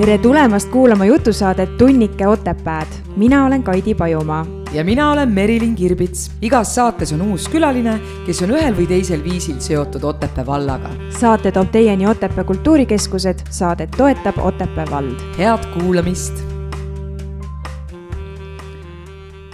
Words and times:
tere 0.00 0.18
tulemast 0.18 0.70
kuulama 0.72 1.04
jutusaadet 1.04 1.76
Tunnike 1.78 2.26
Otepääd. 2.26 2.86
mina 3.16 3.46
olen 3.46 3.62
Kaidi 3.62 3.94
Pajumaa. 3.94 4.46
ja 4.72 4.84
mina 4.84 5.10
olen 5.10 5.28
Merilin 5.28 5.74
Kirbits. 5.74 6.30
igas 6.42 6.74
saates 6.74 7.12
on 7.12 7.22
uus 7.22 7.48
külaline, 7.48 8.00
kes 8.26 8.42
on 8.42 8.50
ühel 8.50 8.76
või 8.76 8.86
teisel 8.86 9.24
viisil 9.24 9.58
seotud 9.58 10.02
Otepää 10.02 10.46
vallaga. 10.46 10.88
saate 11.18 11.52
toob 11.52 11.70
teieni 11.72 12.06
Otepää 12.06 12.44
Kultuurikeskused, 12.44 13.38
saadet 13.50 13.90
toetab 13.96 14.38
Otepää 14.38 14.86
vald. 14.90 15.20
head 15.38 15.66
kuulamist. 15.78 16.34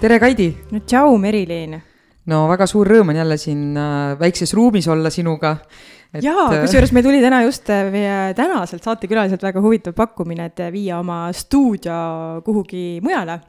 tere, 0.01 0.19
Kaidi. 0.19 0.57
no 0.71 0.81
tšau, 0.81 1.19
Merilin. 1.19 1.83
no 2.27 2.49
väga 2.49 2.67
suur 2.67 2.87
rõõm 2.87 3.09
on 3.09 3.17
jälle 3.17 3.37
siin 3.37 3.77
äh, 3.77 4.19
väikses 4.21 4.55
ruumis 4.55 4.89
olla 4.89 5.11
sinuga 5.11 5.57
et.... 6.13 6.23
jaa, 6.25 6.49
äh, 6.51 6.63
kusjuures 6.65 6.93
meil 6.97 7.07
tuli 7.07 7.23
täna 7.25 7.43
just 7.47 7.71
äh, 7.73 7.87
meie 7.93 8.35
tänaselt 8.39 8.87
saatekülaliselt 8.87 9.43
väga 9.43 9.63
huvitav 9.65 9.97
pakkumine, 9.99 10.51
et 10.51 10.67
viia 10.75 11.01
oma 11.03 11.27
stuudio 11.37 12.43
kuhugi 12.47 13.01
mujale 13.05 13.41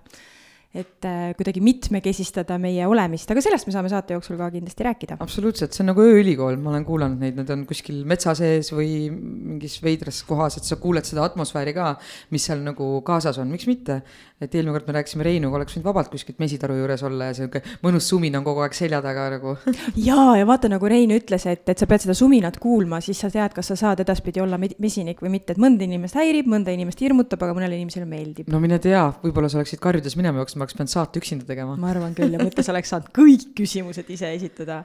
et 0.76 1.05
äh, 1.07 1.31
kuidagi 1.38 1.62
mitmekesistada 1.63 2.57
meie 2.59 2.84
olemist, 2.89 3.30
aga 3.31 3.41
sellest 3.44 3.70
me 3.70 3.73
saame 3.73 3.89
saate 3.91 4.17
jooksul 4.17 4.35
ka 4.39 4.49
kindlasti 4.52 4.84
rääkida. 4.84 5.17
absoluutselt, 5.23 5.71
see 5.71 5.84
on 5.85 5.91
nagu 5.94 6.03
ööülikool, 6.03 6.58
ma 6.59 6.73
olen 6.73 6.85
kuulanud 6.88 7.23
neid, 7.23 7.38
need 7.39 7.52
on 7.53 7.63
kuskil 7.70 8.02
metsa 8.09 8.34
sees 8.35 8.73
või 8.75 9.08
mingis 9.08 9.77
veidras 9.84 10.20
kohas, 10.27 10.59
et 10.59 10.67
sa 10.67 10.75
kuuled 10.81 11.08
seda 11.08 11.23
atmosfääri 11.23 11.73
ka, 11.77 11.94
mis 12.35 12.48
seal 12.49 12.66
nagu 12.66 12.89
kaasas 13.08 13.39
on, 13.39 13.48
miks 13.53 13.67
mitte. 13.70 14.02
et 14.38 14.53
eelmine 14.53 14.75
kord 14.75 14.86
me 14.86 14.94
rääkisime 15.00 15.25
Reinuga, 15.25 15.58
oleks 15.58 15.73
võinud 15.73 15.88
vabalt 15.88 16.11
kuskilt 16.14 16.38
mesitaru 16.38 16.75
juures 16.78 17.02
olla 17.08 17.31
ja 17.31 17.38
sihuke 17.39 17.63
mõnus 17.81 18.06
sumin 18.11 18.36
on 18.38 18.44
kogu 18.45 18.61
aeg 18.61 18.75
selja 18.78 19.00
taga 19.02 19.30
nagu 19.34 19.56
jaa, 20.09 20.36
ja 20.38 20.45
vaata, 20.45 20.69
nagu 20.69 20.91
Rein 20.91 21.16
ütles, 21.16 21.47
et, 21.50 21.63
et 21.66 21.80
sa 21.80 21.88
pead 21.89 22.03
seda 22.06 22.13
suminat 22.17 22.59
kuulma, 22.61 23.00
siis 23.02 23.23
sa 23.23 23.31
tead, 23.34 23.56
kas 23.56 23.72
sa 23.72 23.80
saad 23.80 24.03
edaspidi 24.03 24.44
olla 24.44 24.59
mesinik 24.59 25.23
või 25.23 25.34
mitte, 25.39 25.56
et 25.56 25.63
mõnda 25.63 25.88
inimest 25.88 26.19
häirib, 26.19 26.52
mõnda 26.52 26.75
inimest 26.75 27.02
hirmutab, 27.02 27.47
aga 27.47 27.58
mõnele 27.58 27.80
inimesele 27.80 28.06
meeldib. 28.06 28.52
no 28.52 28.61
mine 28.61 28.78
tea, 28.84 29.08
võib-olla 29.23 29.50
sa 29.50 29.61
oleksid 29.63 29.81
karjudes 29.81 30.19
minema 30.19 30.44
jooksma, 30.58 30.66
oleks 30.66 30.77
pidanud 30.77 30.94
saate 30.94 31.22
üksinda 31.22 31.47
tegema. 31.47 31.77
ma 31.77 31.91
arvan 31.91 32.16
küll 32.16 32.33
ja 32.33 32.41
mõttes 32.41 32.69
oleks 32.72 32.94
saanud 32.94 33.11
kõik 33.16 33.53
küsimused 33.58 34.09
ise 34.09 34.33
esitada. 34.33 34.83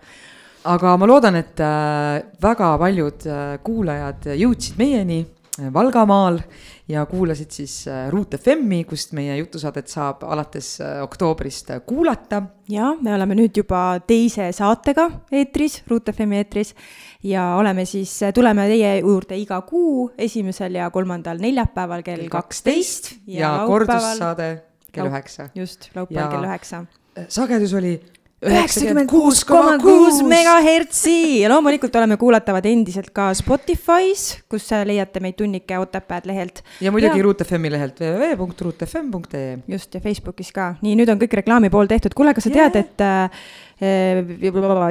aga 0.65 0.97
ma 0.97 1.07
loodan, 1.07 1.37
et 1.37 1.61
äh, 1.61 2.23
väga 2.41 2.77
paljud 2.79 3.27
äh, 3.27 3.59
kuulajad 3.63 4.33
jõudsid 4.37 4.79
meieni 4.79 5.25
äh, 5.59 5.73
Valgamaal 5.73 6.41
ja 6.89 7.05
kuulasid 7.07 7.51
siis 7.51 7.87
Ruut 8.11 8.35
FM-i, 8.37 8.85
kust 8.85 9.13
meie 9.13 9.37
jutusaadet 9.39 9.89
saab 9.89 10.25
alates 10.25 10.79
oktoobrist 11.03 11.71
kuulata. 11.87 12.43
ja 12.69 12.95
me 13.01 13.15
oleme 13.15 13.35
nüüd 13.35 13.57
juba 13.57 14.01
teise 14.07 14.53
saatega 14.53 15.09
eetris, 15.33 15.83
Ruut 15.89 16.11
FM-i 16.13 16.43
eetris 16.43 16.75
ja 17.23 17.55
oleme 17.57 17.85
siis, 17.85 18.19
tuleme 18.35 18.67
teie 18.69 18.99
juurde 19.01 19.39
iga 19.39 19.61
kuu 19.63 20.11
esimesel 20.19 20.75
ja 20.75 20.91
kolmandal 20.91 21.41
neljapäeval 21.41 22.03
kell 22.03 22.29
kaksteist 22.29 23.15
ja, 23.27 23.41
ja 23.41 23.57
kordussaade 23.67 24.72
kell 24.93 25.11
üheksa. 25.11 25.51
just, 25.55 25.91
laupäeval 25.95 26.31
kell 26.37 26.51
üheksa. 26.51 26.85
sagedus 27.29 27.75
oli 27.79 27.97
üheksakümmend 28.43 29.11
kuus 29.11 29.43
koma 29.47 29.77
kuus 29.83 30.19
megahertsi 30.27 31.15
ja 31.43 31.51
loomulikult 31.53 31.95
oleme 32.01 32.17
kuulatavad 32.19 32.67
endiselt 32.67 33.13
ka 33.15 33.29
Spotify's, 33.39 34.25
kus 34.51 34.67
leiate 34.89 35.23
meid 35.23 35.37
Tunnike 35.39 35.79
Otepääd 35.79 36.27
lehelt. 36.31 36.63
ja 36.83 36.93
muidugi 36.95 37.23
Ruut 37.23 37.45
FM-i 37.47 37.71
lehelt 37.73 38.03
www.ruutfm.ee. 38.03 39.59
just 39.69 39.95
ja 39.95 40.03
Facebookis 40.03 40.53
ka, 40.55 40.75
nii 40.83 40.97
nüüd 40.99 41.13
on 41.13 41.23
kõik 41.23 41.39
reklaami 41.43 41.71
pool 41.71 41.91
tehtud, 41.91 42.17
kuule, 42.19 42.35
kas 42.35 42.49
sa 42.49 42.55
yeah. 42.55 42.73
tead, 42.73 42.83
et 42.83 42.99
äh, 43.07 43.31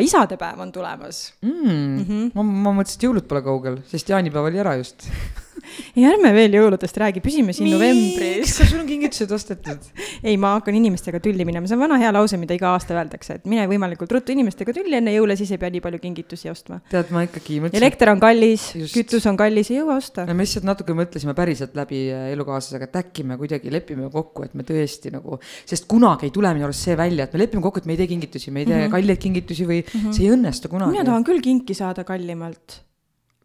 isadepäev 0.08 0.60
on 0.64 0.72
tulemas 0.72 1.34
mm,? 1.42 1.52
Mm 1.52 2.06
-hmm. 2.08 2.32
ma, 2.36 2.44
ma 2.44 2.76
mõtlesin, 2.80 3.00
et 3.00 3.08
jõulud 3.10 3.28
pole 3.28 3.44
kaugel, 3.44 3.82
sest 3.92 4.10
jaanipäev 4.10 4.52
oli 4.52 4.64
ära 4.64 4.78
just 4.80 5.08
ei, 5.96 6.06
ärme 6.08 6.32
veel 6.36 6.56
jõuludest 6.58 6.98
räägi, 7.02 7.24
püsime 7.24 7.56
siin 7.56 7.68
Miks? 7.68 7.78
novembris. 7.78 8.56
kas 8.58 8.72
sul 8.72 8.82
on 8.82 8.88
kingitused 8.90 9.34
ostetud? 9.36 9.88
ei, 10.28 10.38
ma 10.42 10.56
hakkan 10.58 10.78
inimestega 10.78 11.22
tülli 11.24 11.46
minema, 11.48 11.70
see 11.70 11.78
on 11.78 11.84
vana 11.84 12.00
hea 12.02 12.12
lause, 12.16 12.40
mida 12.42 12.56
iga 12.58 12.72
aasta 12.76 12.96
öeldakse, 12.98 13.40
et 13.40 13.50
mine 13.50 13.66
võimalikult 13.72 14.12
ruttu 14.16 14.36
inimestega 14.36 14.76
tülli 14.76 14.98
enne 15.00 15.14
jõule, 15.16 15.38
siis 15.40 15.54
ei 15.56 15.62
pea 15.62 15.72
nii 15.74 15.84
palju 15.84 16.02
kingitusi 16.04 16.52
ostma. 16.52 16.82
tead, 16.92 17.12
ma 17.16 17.26
ikkagi 17.28 17.62
mõtlesin. 17.64 17.82
elekter 17.82 18.14
on 18.14 18.24
kallis, 18.24 18.68
kütus 18.94 19.28
on 19.30 19.40
kallis, 19.40 19.72
ei 19.74 19.80
jõua 19.80 19.98
osta. 20.02 20.26
me 20.30 20.38
lihtsalt 20.46 20.68
natuke 20.68 20.96
mõtlesime 20.98 21.36
päriselt 21.38 21.78
läbi 21.78 22.04
äh, 22.12 22.30
elukaaslasega, 22.36 22.90
et 22.90 23.02
äkki 23.04 23.26
me 23.28 23.40
kuidagi 23.42 23.74
lepime 23.74 24.10
kokku, 24.14 24.46
et 24.48 24.56
me 24.58 24.68
tõesti 24.68 25.14
nagu, 25.14 25.40
sest 25.66 25.88
kunagi 25.92 26.30
ei 26.30 26.36
tule 26.36 26.54
minu 26.56 26.70
arust 26.70 26.90
see 26.90 26.98
välja, 27.00 27.28
et 27.28 27.36
me 27.36 27.44
lepime 27.46 27.64
kokku, 27.66 27.84
et 27.84 27.90
me 27.90 27.98
ei 27.98 28.04
tee 28.04 28.12
kingitusi, 28.12 28.54
me 28.54 28.64
ei 28.64 28.70
tee 28.70 28.78
mm 28.78 28.88
-hmm. 28.88 28.96
kalleid 28.96 29.22
kingitusi 29.22 29.68
või 29.68 29.82
mm 29.82 30.00
-hmm. 30.00 30.16
see 30.16 30.28
ei 30.28 30.36
õnnestu 30.36 30.72
kunagi. 30.72 30.98
mina 30.98 31.06
tahan 31.08 31.28
küll 31.28 31.42
kinki 31.42 31.78
saada 31.78 32.04
kallimalt 32.04 32.82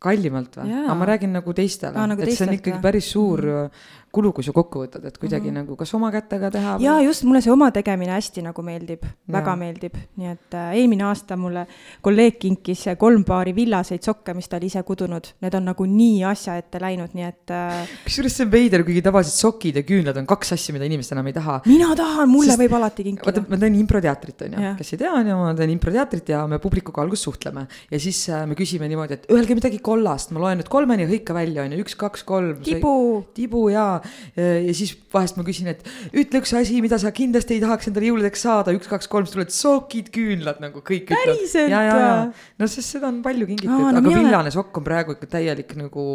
kallimalt 0.03 0.59
või? 0.61 0.73
aga 0.85 0.95
ma 0.99 1.09
räägin 1.09 1.33
nagu 1.39 1.55
teistele, 1.57 2.07
nagu 2.11 2.23
et 2.23 2.35
see 2.37 2.47
on 2.47 2.57
ikkagi 2.59 2.83
päris 2.83 3.13
suur 3.15 3.45
mm 3.47 3.95
kulu, 4.17 4.33
kui 4.37 4.47
sa 4.47 4.55
kokku 4.57 4.85
võtad, 4.85 5.05
et 5.07 5.19
kuidagi 5.21 5.51
mm 5.51 5.57
-hmm. 5.57 5.67
nagu 5.67 5.77
kas 5.77 5.93
oma 5.99 6.11
kätega 6.15 6.51
teha. 6.51 6.77
ja 6.81 6.97
just, 7.05 7.25
mulle 7.29 7.43
see 7.45 7.53
oma 7.53 7.71
tegemine 7.75 8.15
hästi 8.15 8.45
nagu 8.47 8.63
meeldib, 8.63 9.05
väga 9.33 9.57
meeldib, 9.57 9.97
nii 10.17 10.31
et 10.33 10.57
äh, 10.57 10.73
eelmine 10.81 11.05
aasta 11.09 11.37
mulle 11.37 11.67
kolleeg 12.05 12.39
kinkis 12.41 12.87
kolm 12.99 13.25
paari 13.25 13.55
villaseid 13.57 14.05
sokke, 14.07 14.35
mis 14.35 14.49
ta 14.49 14.61
oli 14.61 14.71
ise 14.71 14.83
kudunud, 14.87 15.33
need 15.45 15.55
on 15.59 15.69
nagu 15.71 15.87
nii 15.91 16.25
asja 16.31 16.57
ette 16.61 16.81
läinud, 16.83 17.15
nii 17.17 17.27
et 17.27 17.55
äh.... 17.55 17.95
kusjuures 18.05 18.37
see 18.37 18.47
on 18.47 18.53
veider, 18.53 18.85
kuigi 18.87 19.03
tavaliselt 19.05 19.41
sokid 19.41 19.81
ja 19.81 19.85
küünlad 19.87 20.17
on 20.21 20.27
kaks 20.27 20.53
asja, 20.57 20.75
mida 20.77 20.89
inimesed 20.89 21.17
enam 21.17 21.31
ei 21.31 21.37
taha. 21.37 21.61
mina 21.67 21.93
tahan, 21.99 22.31
mulle 22.31 22.55
Sest, 22.55 22.63
võib 22.63 22.77
alati 22.79 23.07
kinkida. 23.07 23.29
vaata, 23.29 23.45
ma 23.51 23.61
teen 23.65 23.79
improteatrit, 23.81 24.47
on 24.49 24.57
ju, 24.57 24.75
kes 24.81 24.93
ei 24.95 25.03
tea, 25.05 25.13
on 25.13 25.33
ju, 25.33 25.39
ma 25.43 25.55
teen 25.59 25.75
improteatrit 25.75 26.35
ja 26.35 26.45
me 26.51 26.61
publikuga 26.63 27.05
alguses 27.05 27.27
suhtleme 27.29 27.67
ja 27.91 28.01
siis 28.01 28.23
äh, 28.31 28.47
me 28.49 28.59
küsime 28.59 28.89
niimoodi, 28.89 29.21
et 29.21 29.31
öelge 29.35 29.59
midagi 29.59 29.83
kollast, 29.85 30.33
ma 30.37 30.45
loen 30.45 30.61
nüüd 30.61 30.71
kolmeni 30.73 31.07
ja 31.07 31.11
hõika 31.11 31.37
välja, 31.37 31.67
on 31.67 31.77
ju, 31.77 31.83
üks, 31.85 31.97
kaks, 31.99 32.25
kolm. 32.27 32.63
tibu. 32.65 32.97
tibu 33.37 33.69
jaa 33.73 34.01
ja 34.37 34.75
siis 34.77 34.95
vahest 35.13 35.39
ma 35.39 35.45
küsin, 35.47 35.71
et 35.73 35.83
ütle 36.17 36.41
üks 36.43 36.53
asi, 36.57 36.81
mida 36.85 36.99
sa 37.01 37.13
kindlasti 37.15 37.57
ei 37.57 37.63
tahaks 37.63 37.91
endale 37.91 38.11
jõuludeks 38.11 38.45
saada, 38.47 38.75
üks, 38.77 38.89
kaks, 38.91 39.09
kolm, 39.11 39.27
siis 39.27 39.37
tulevad 39.37 39.55
sokid, 39.55 40.11
küünlad 40.15 40.61
nagu 40.63 40.83
kõik 40.87 41.11
ütlevad. 41.13 41.43
ja, 41.71 41.83
ja, 41.87 41.97
ja, 42.01 42.13
no 42.61 42.69
sest 42.71 42.97
seda 42.97 43.11
on 43.11 43.21
palju 43.25 43.49
kingitud, 43.51 43.73
no, 43.73 43.91
aga 43.91 44.03
villane 44.05 44.39
olen... 44.41 44.55
sokk 44.55 44.81
on 44.81 44.87
praegu 44.87 45.17
ikka 45.17 45.31
täielik 45.37 45.75
nagu 45.79 46.07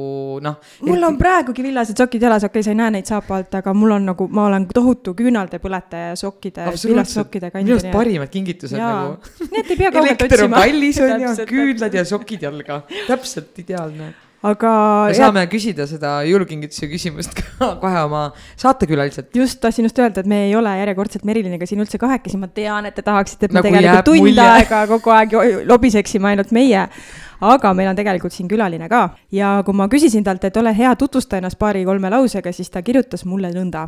noh. 0.43 0.57
mul 0.83 0.95
eriti... 0.95 1.09
on 1.09 1.19
praegugi 1.21 1.65
villased 1.65 2.01
sokid 2.03 2.27
jalas, 2.27 2.47
okei 2.47 2.59
okay,, 2.59 2.67
sa 2.67 2.75
ei 2.75 2.79
näe 2.81 2.95
neid 2.97 3.11
saapa 3.11 3.39
alt, 3.41 3.59
aga 3.61 3.75
mul 3.77 3.97
on 3.97 4.09
nagu, 4.11 4.27
ma 4.31 4.47
olen 4.49 4.67
tohutu 4.71 5.15
küünalde 5.17 5.61
põletaja 5.63 6.17
sokkide, 6.19 6.71
villassokkide 6.85 7.51
kandja. 7.51 7.67
minu 7.67 7.79
arust 7.79 7.93
parimad 7.93 8.33
kingitused 8.33 8.79
ja. 8.79 8.91
nagu. 9.01 9.37
et 9.51 9.71
ei 9.71 9.77
pea 9.77 9.93
kaugelt 9.93 10.27
otsima. 10.27 10.27
elekter 10.27 10.45
on 10.47 10.57
kallis 10.57 11.01
on 11.05 11.27
ju, 11.27 11.37
küünlad 11.51 12.01
ja 12.01 12.05
sokid 12.07 12.49
jalga, 12.49 12.83
täpselt 13.07 13.63
ideaalne 13.63 14.13
aga. 14.47 14.71
me 15.09 15.17
saame 15.17 15.43
küsida 15.51 15.85
seda 15.89 16.13
jõulukingituse 16.27 16.89
küsimust 16.91 17.35
ka 17.37 17.71
kohe 17.83 18.03
oma 18.07 18.23
saatekülaliselt. 18.59 19.29
just, 19.37 19.59
tahtsin 19.63 19.87
just 19.87 19.99
öelda, 20.01 20.23
et 20.23 20.29
me 20.29 20.45
ei 20.47 20.55
ole 20.57 20.73
järjekordselt 20.81 21.25
Meriliniga 21.27 21.67
siin 21.69 21.83
üldse 21.83 21.99
kahekesi, 22.01 22.39
ma 22.41 22.49
tean, 22.51 22.89
et 22.89 22.97
te 22.97 23.05
tahaksite, 23.05 23.47
et 23.47 23.53
me 23.53 23.61
nagu 23.61 23.69
tegelikult 23.69 24.09
tund 24.09 24.25
mulje. 24.25 24.47
aega 24.55 24.81
kogu 24.91 25.13
aeg 25.15 25.37
lobiseksime 25.69 26.33
ainult 26.33 26.55
meie. 26.55 26.87
aga 27.41 27.73
meil 27.77 27.91
on 27.91 27.97
tegelikult 27.97 28.33
siin 28.33 28.49
külaline 28.49 28.89
ka 28.89 29.03
ja 29.33 29.59
kui 29.65 29.77
ma 29.77 29.89
küsisin 29.91 30.25
talt, 30.25 30.43
et 30.45 30.57
ole 30.57 30.73
hea, 30.77 30.95
tutvusta 30.95 31.41
ennast 31.41 31.59
paari-kolme 31.61 32.09
lausega, 32.13 32.53
siis 32.53 32.69
ta 32.69 32.81
kirjutas 32.81 33.25
mulle 33.25 33.53
nõnda. 33.53 33.87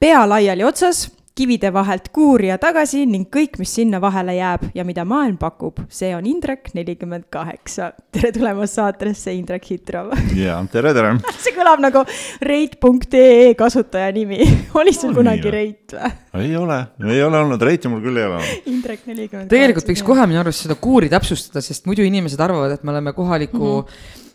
pea 0.00 0.24
laiali 0.28 0.64
otsas 0.64 1.08
kivide 1.38 1.70
vahelt 1.72 2.08
kuuri 2.14 2.50
ja 2.50 2.58
tagasi 2.58 3.04
ning 3.06 3.28
kõik, 3.32 3.58
mis 3.60 3.70
sinna 3.78 4.00
vahele 4.02 4.34
jääb 4.38 4.64
ja 4.74 4.84
mida 4.86 5.04
maailm 5.08 5.36
pakub, 5.38 5.84
see 5.92 6.10
on 6.16 6.26
Indrek 6.26 6.72
nelikümmend 6.74 7.28
kaheksa. 7.30 7.92
tere 8.14 8.32
tulemast 8.34 8.78
saatesse, 8.78 9.32
Indrek 9.36 9.70
Hitrov. 9.70 10.10
ja 10.36 10.58
tere, 10.72 10.92
tere 10.96 11.14
see 11.44 11.54
kõlab 11.56 11.82
nagu 11.84 12.02
reit.ee 12.42 13.54
kasutaja 13.58 14.10
nimi 14.16 14.40
oli 14.80 14.94
sul 14.96 15.12
oh, 15.12 15.20
kunagi 15.20 15.54
Reit 15.54 15.94
või? 15.94 16.12
ei 16.42 16.54
ole, 16.58 16.78
ei 17.06 17.22
ole 17.22 17.42
olnud, 17.44 17.62
Reiti 17.62 17.90
mul 17.92 18.02
küll 18.02 18.18
ei 18.18 18.26
ole 18.26 18.40
olnud. 18.40 18.70
Indrek 18.74 19.06
nelikümmend. 19.06 19.50
tegelikult 19.52 19.92
võiks 19.92 20.06
kohe 20.06 20.26
minu 20.30 20.42
arust 20.42 20.66
seda 20.66 20.78
kuuri 20.80 21.10
täpsustada, 21.12 21.62
sest 21.64 21.86
muidu 21.86 22.06
inimesed 22.06 22.40
arvavad, 22.42 22.74
et 22.74 22.86
me 22.86 22.96
oleme 22.96 23.14
kohaliku 23.16 23.66
mm 23.66 23.84
-hmm 23.84 24.26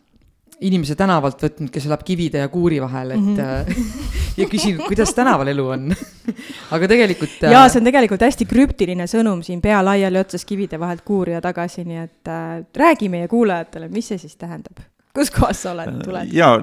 inimese 0.61 0.95
tänavalt 0.99 1.41
võtnud, 1.43 1.71
kes 1.73 1.87
elab 1.87 2.03
kivide 2.05 2.43
ja 2.43 2.49
kuuri 2.51 2.79
vahel, 2.81 3.11
et 3.15 3.19
mm 3.19 3.37
-hmm. 3.37 3.83
ja 4.39 4.47
küsinud, 4.49 4.85
kuidas 4.87 5.13
tänaval 5.13 5.47
elu 5.47 5.67
on 5.67 5.95
aga 6.75 6.87
tegelikult. 6.87 7.41
ja 7.41 7.65
äh, 7.65 7.71
see 7.71 7.79
on 7.79 7.89
tegelikult 7.89 8.21
hästi 8.21 8.45
krüptiline 8.45 9.07
sõnum 9.07 9.43
siin 9.43 9.61
pea 9.61 9.83
laiali 9.85 10.19
otsas 10.19 10.45
kivide 10.45 10.79
vahelt 10.79 11.01
kuuri 11.01 11.33
ja 11.33 11.41
tagasi, 11.41 11.83
nii 11.83 11.97
et 11.97 12.27
äh, 12.27 12.65
räägi 12.77 13.09
meie 13.09 13.27
kuulajatele, 13.27 13.89
mis 13.89 14.07
see 14.07 14.17
siis 14.17 14.35
tähendab? 14.35 14.79
kus 15.13 15.31
kohas 15.31 15.61
sa 15.61 15.71
oled, 15.71 16.03
tuled? 16.03 16.33
ja, 16.33 16.57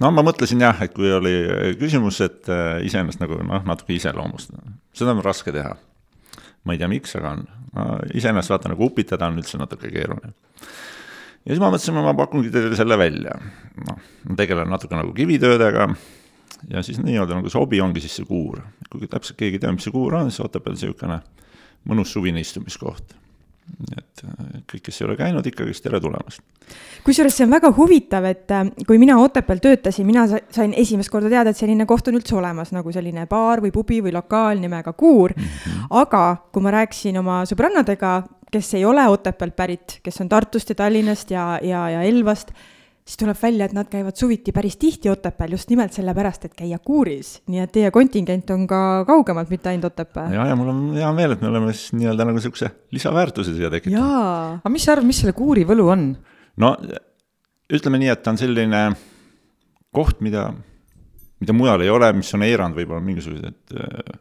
no 0.00 0.10
ma 0.10 0.22
mõtlesin 0.22 0.60
jah, 0.60 0.82
et 0.82 0.94
kui 0.94 1.12
oli 1.12 1.34
küsimus, 1.78 2.20
et 2.20 2.48
äh, 2.48 2.84
iseennast 2.86 3.20
nagu 3.20 3.40
noh, 3.42 3.64
natuke 3.64 3.94
iseloomustada, 3.94 4.62
seda 4.94 5.10
on 5.10 5.24
raske 5.24 5.52
teha. 5.52 5.76
ma 6.64 6.72
ei 6.72 6.78
tea, 6.78 6.88
miks, 6.88 7.16
aga 7.16 7.36
on 7.36 7.44
no,, 7.74 7.98
iseennast 8.14 8.50
vaata 8.50 8.68
nagu 8.68 8.84
upitada 8.84 9.26
on 9.26 9.38
üldse 9.38 9.58
natuke 9.58 9.90
keeruline 9.90 10.34
ja 11.44 11.52
siis 11.52 11.62
ma 11.62 11.70
mõtlesin, 11.72 11.98
ma 11.98 12.14
pakungi 12.18 12.50
teile 12.54 12.76
selle 12.78 12.98
välja. 12.98 13.36
noh, 13.88 14.02
ma 14.28 14.36
tegelen 14.38 14.70
natuke 14.70 14.98
nagu 14.98 15.14
kivitöödega 15.16 15.88
ja 16.70 16.82
siis 16.82 17.00
nii-öelda 17.02 17.38
nagu 17.38 17.50
see 17.50 17.60
hobi 17.60 17.80
ongi 17.82 18.02
siis 18.02 18.20
see 18.20 18.28
kuur. 18.28 18.60
kui 18.92 19.08
täpselt 19.08 19.38
keegi 19.40 19.58
ei 19.58 19.64
tea, 19.64 19.72
mis 19.72 19.88
see 19.88 19.94
kuur 19.94 20.14
on, 20.14 20.30
siis 20.30 20.44
Otepääl 20.44 20.76
niisugune 20.76 21.18
mõnus 21.88 22.12
suvine 22.14 22.40
istumiskoht. 22.40 23.14
et 23.96 24.22
äh, 24.26 24.62
kõik, 24.70 24.82
kes 24.86 25.00
ei 25.00 25.06
ole 25.06 25.16
käinud, 25.16 25.46
ikkagist 25.46 25.82
tere 25.84 26.00
tulemast. 26.00 26.42
kusjuures 27.04 27.34
see 27.36 27.46
on 27.46 27.54
väga 27.54 27.72
huvitav, 27.76 28.26
et 28.30 28.50
äh, 28.50 28.68
kui 28.86 28.98
mina 29.02 29.18
Otepääl 29.22 29.62
töötasin, 29.62 30.06
mina 30.06 30.26
sain 30.28 30.74
esimest 30.74 31.10
korda 31.10 31.30
teada, 31.32 31.50
et 31.50 31.58
selline 31.58 31.86
koht 31.86 32.08
on 32.08 32.18
üldse 32.20 32.36
olemas, 32.38 32.74
nagu 32.74 32.92
selline 32.92 33.26
baar 33.30 33.64
või 33.64 33.74
pubi 33.74 34.02
või 34.04 34.14
lokaal 34.14 34.62
nimega 34.62 34.92
Kuur 34.92 35.34
mm. 35.34 35.42
-hmm. 35.42 35.90
aga 36.02 36.24
kui 36.52 36.62
ma 36.62 36.76
rääkisin 36.78 37.18
oma 37.18 37.42
sõbrannadega, 37.48 38.22
kes 38.52 38.74
ei 38.78 38.84
ole 38.84 39.06
Otepäält 39.08 39.56
pärit, 39.56 39.98
kes 40.04 40.20
on 40.20 40.28
Tartust 40.28 40.68
ja 40.68 40.74
Tallinnast 40.78 41.30
ja, 41.30 41.58
ja, 41.62 41.88
ja 41.90 42.02
Elvast 42.02 42.52
siis 43.04 43.18
tuleb 43.18 43.36
välja, 43.42 43.66
et 43.66 43.74
nad 43.74 43.88
käivad 43.90 44.16
suviti 44.18 44.52
päris 44.54 44.76
tihti 44.78 45.10
Otepääl 45.10 45.56
just 45.56 45.70
nimelt 45.70 45.92
sellepärast, 45.92 46.44
et 46.46 46.54
käia 46.54 46.78
kuuris. 46.78 47.34
nii 47.50 47.62
et 47.64 47.72
teie 47.74 47.90
kontingent 47.90 48.50
on 48.54 48.66
ka 48.70 49.04
kaugemalt, 49.08 49.50
mitte 49.50 49.72
ainult 49.72 49.90
Otepää. 49.90 50.28
ja, 50.34 50.46
ja 50.46 50.56
mul 50.56 50.70
on 50.70 50.82
hea 50.94 51.12
meel, 51.12 51.34
et 51.34 51.40
me 51.42 51.48
oleme 51.50 51.72
siis 51.72 51.92
nii-öelda 51.98 52.26
nagu 52.28 52.38
niisuguse 52.38 52.70
lisaväärtuse 52.94 53.54
siia 53.54 53.70
tekitanud. 53.70 54.60
aga 54.62 54.72
mis 54.72 54.84
sa 54.86 54.94
arvad, 54.94 55.08
mis 55.08 55.22
selle 55.24 55.34
kuuri 55.36 55.66
võlu 55.68 55.88
on? 55.94 56.10
no 56.62 56.76
ütleme 57.72 57.98
nii, 58.02 58.12
et 58.12 58.22
ta 58.22 58.34
on 58.34 58.38
selline 58.38 58.82
koht, 59.92 60.20
mida, 60.24 60.50
mida 61.42 61.56
mujal 61.56 61.82
ei 61.82 61.90
ole, 61.90 62.12
mis 62.16 62.30
on 62.36 62.46
eiranud 62.46 62.78
võib-olla 62.78 63.02
mingisuguseid 63.04 63.80
äh, 63.82 64.20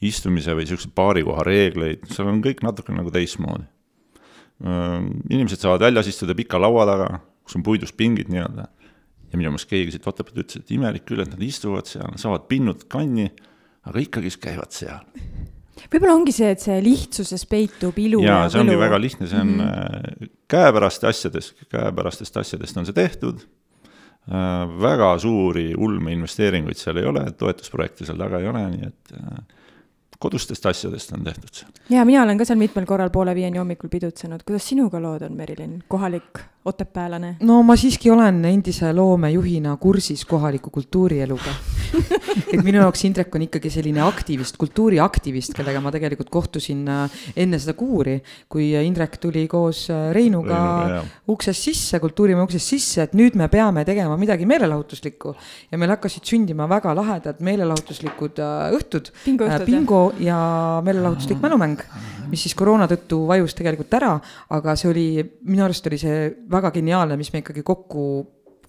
istumise 0.00 0.52
või 0.54 0.66
niisuguse 0.66 0.90
baarikoha 0.94 1.44
reegleid, 1.46 2.04
seal 2.12 2.28
on 2.28 2.42
kõik 2.44 2.62
natuke 2.62 2.92
nagu 2.92 3.10
teistmoodi 3.10 3.64
inimesed 5.30 5.60
saavad 5.60 5.82
väljas 5.84 6.06
istuda 6.08 6.32
pika 6.36 6.56
laua 6.56 6.86
taga 6.88 7.08
kus 7.46 7.58
on 7.58 7.64
puidust 7.66 7.96
pingid 7.96 8.30
nii-öelda. 8.32 8.68
ja 9.26 9.38
minu 9.38 9.50
meelest 9.50 9.70
keegi 9.70 9.94
siit 9.94 10.06
Otepäält 10.06 10.38
ütles, 10.44 10.62
et 10.62 10.70
imelik 10.74 11.02
küll, 11.06 11.22
et 11.22 11.32
nad 11.32 11.42
istuvad 11.42 11.88
seal, 11.90 12.14
saavad 12.20 12.46
pinnud 12.50 12.84
kanni, 12.90 13.26
aga 13.86 14.02
ikkagist 14.02 14.40
käivad 14.42 14.74
seal. 14.74 15.02
võib-olla 15.92 16.14
ongi 16.14 16.34
see, 16.34 16.50
et 16.54 16.62
see 16.62 16.78
lihtsuses 16.82 17.46
peitub 17.50 17.98
ilu 18.02 18.22
ja, 18.24 18.44
ja 18.44 18.52
see 18.52 18.62
ongi 18.62 18.78
väga 18.80 19.00
lihtne, 19.02 19.28
see 19.30 19.42
on 19.42 19.52
mm 19.54 19.60
-hmm. 19.60 20.32
käepäraste 20.50 21.10
asjades, 21.10 21.52
käepärastest 21.70 22.36
asjadest 22.42 22.76
on 22.76 22.86
see 22.86 22.96
tehtud 22.96 23.46
väga 24.82 25.12
suuri 25.22 25.74
ulme 25.78 26.12
investeeringuid 26.12 26.76
seal 26.76 26.96
ei 26.98 27.06
ole, 27.06 27.22
toetusprojekte 27.38 28.06
seal 28.06 28.18
taga 28.18 28.40
ei 28.42 28.48
ole, 28.50 28.64
nii 28.70 28.86
et 28.88 29.12
kodustest 30.18 30.66
asjadest 30.66 31.12
on 31.12 31.24
tehtud 31.24 31.52
seal. 31.52 31.70
ja 31.90 32.04
mina 32.04 32.22
olen 32.22 32.38
ka 32.38 32.44
seal 32.48 32.58
mitmel 32.58 32.86
korral 32.86 33.10
poole 33.10 33.34
viieni 33.34 33.58
hommikul 33.58 33.92
pidutsenud, 33.92 34.44
kuidas 34.46 34.68
sinuga 34.68 35.00
lood 35.02 35.22
on, 35.26 35.36
Merilin, 35.36 35.82
kohalik 35.88 36.44
otepäälane? 36.64 37.36
no 37.40 37.62
ma 37.62 37.76
siiski 37.76 38.10
olen 38.10 38.44
endise 38.44 38.92
loomejuhina 38.92 39.76
kursis 39.76 40.24
kohaliku 40.24 40.70
kultuurieluga 40.70 41.54
et 42.52 42.62
minu 42.64 42.80
jaoks 42.80 43.04
Indrek 43.06 43.34
on 43.36 43.44
ikkagi 43.46 43.70
selline 43.72 44.02
aktivist, 44.04 44.56
kultuuriaktivist, 44.60 45.54
kellega 45.56 45.80
ma 45.82 45.92
tegelikult 45.94 46.30
kohtusin 46.32 46.82
äh, 46.90 47.18
enne 47.38 47.60
seda 47.62 47.76
kuuri, 47.78 48.16
kui 48.52 48.68
Indrek 48.80 49.18
tuli 49.22 49.46
koos 49.50 49.86
äh, 49.92 50.08
Reinuga 50.16 50.58
Reinu, 50.58 51.04
uksest 51.34 51.68
sisse, 51.68 52.00
kultuurimaja 52.02 52.48
uksest 52.48 52.74
sisse, 52.74 53.06
et 53.06 53.16
nüüd 53.18 53.38
me 53.38 53.48
peame 53.52 53.84
tegema 53.88 54.16
midagi 54.20 54.48
meelelahutuslikku. 54.48 55.34
ja 55.70 55.78
meil 55.78 55.94
hakkasid 55.94 56.26
sündima 56.26 56.68
väga 56.70 56.94
lahedad 56.96 57.40
meelelahutuslikud 57.46 58.42
äh, 58.42 58.76
õhtud, 58.76 59.12
bingo 59.66 60.05
ja 60.20 60.38
meelelahutuslik 60.84 61.42
mälumäng, 61.42 61.82
mis 62.30 62.46
siis 62.46 62.54
koroona 62.58 62.88
tõttu 62.90 63.24
vajus 63.28 63.54
tegelikult 63.54 63.94
ära, 63.98 64.14
aga 64.50 64.76
see 64.76 64.90
oli, 64.90 65.06
minu 65.46 65.66
arust 65.66 65.86
oli 65.86 65.98
see 65.98 66.30
väga 66.50 66.72
geniaalne, 66.74 67.18
mis 67.20 67.32
me 67.32 67.44
ikkagi 67.44 67.62
kokku 67.66 68.06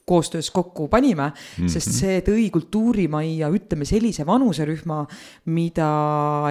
koostöös 0.08 0.52
kokku 0.52 0.88
panime 0.88 1.24
mm, 1.28 1.66
-hmm. 1.66 1.70
sest 1.70 1.92
see 1.92 2.22
tõi 2.24 2.46
kultuurimajja, 2.52 3.50
ütleme 3.52 3.86
sellise 3.86 4.24
vanuserühma, 4.26 5.02
mida 5.52 5.88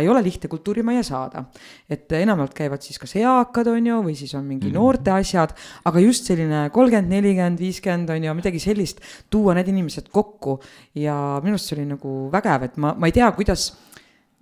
ei 0.01 0.09
ole 0.13 0.23
lihtne 0.23 0.49
kultuurimajja 0.49 1.03
saada. 1.03 1.45
et 1.91 2.13
enamjaolt 2.13 2.55
käivad 2.55 2.83
siis 2.85 2.99
kas 2.99 3.17
eakad, 3.17 3.67
on 3.73 3.87
ju, 3.87 4.03
või 4.03 4.15
siis 4.15 4.35
on 4.35 4.45
mingi 4.45 4.67
mm 4.67 4.73
-hmm. 4.73 4.75
noorte 4.75 5.11
asjad, 5.11 5.55
aga 5.85 6.01
just 6.01 6.25
selline 6.25 6.71
kolmkümmend, 6.71 7.09
nelikümmend, 7.09 7.59
viiskümmend 7.59 8.11
on 8.11 8.25
ju, 8.25 8.35
midagi 8.35 8.59
sellist, 8.59 9.01
tuua 9.31 9.55
need 9.55 9.69
inimesed 9.69 10.09
kokku 10.13 10.61
ja 10.95 11.41
minu 11.43 11.57
arust 11.57 11.73
see 11.73 11.79
oli 11.79 11.89
nagu 11.89 12.31
vägev, 12.33 12.63
et 12.63 12.77
ma, 12.77 12.95
ma 12.99 13.07
ei 13.07 13.13
tea, 13.13 13.33
kuidas 13.33 13.73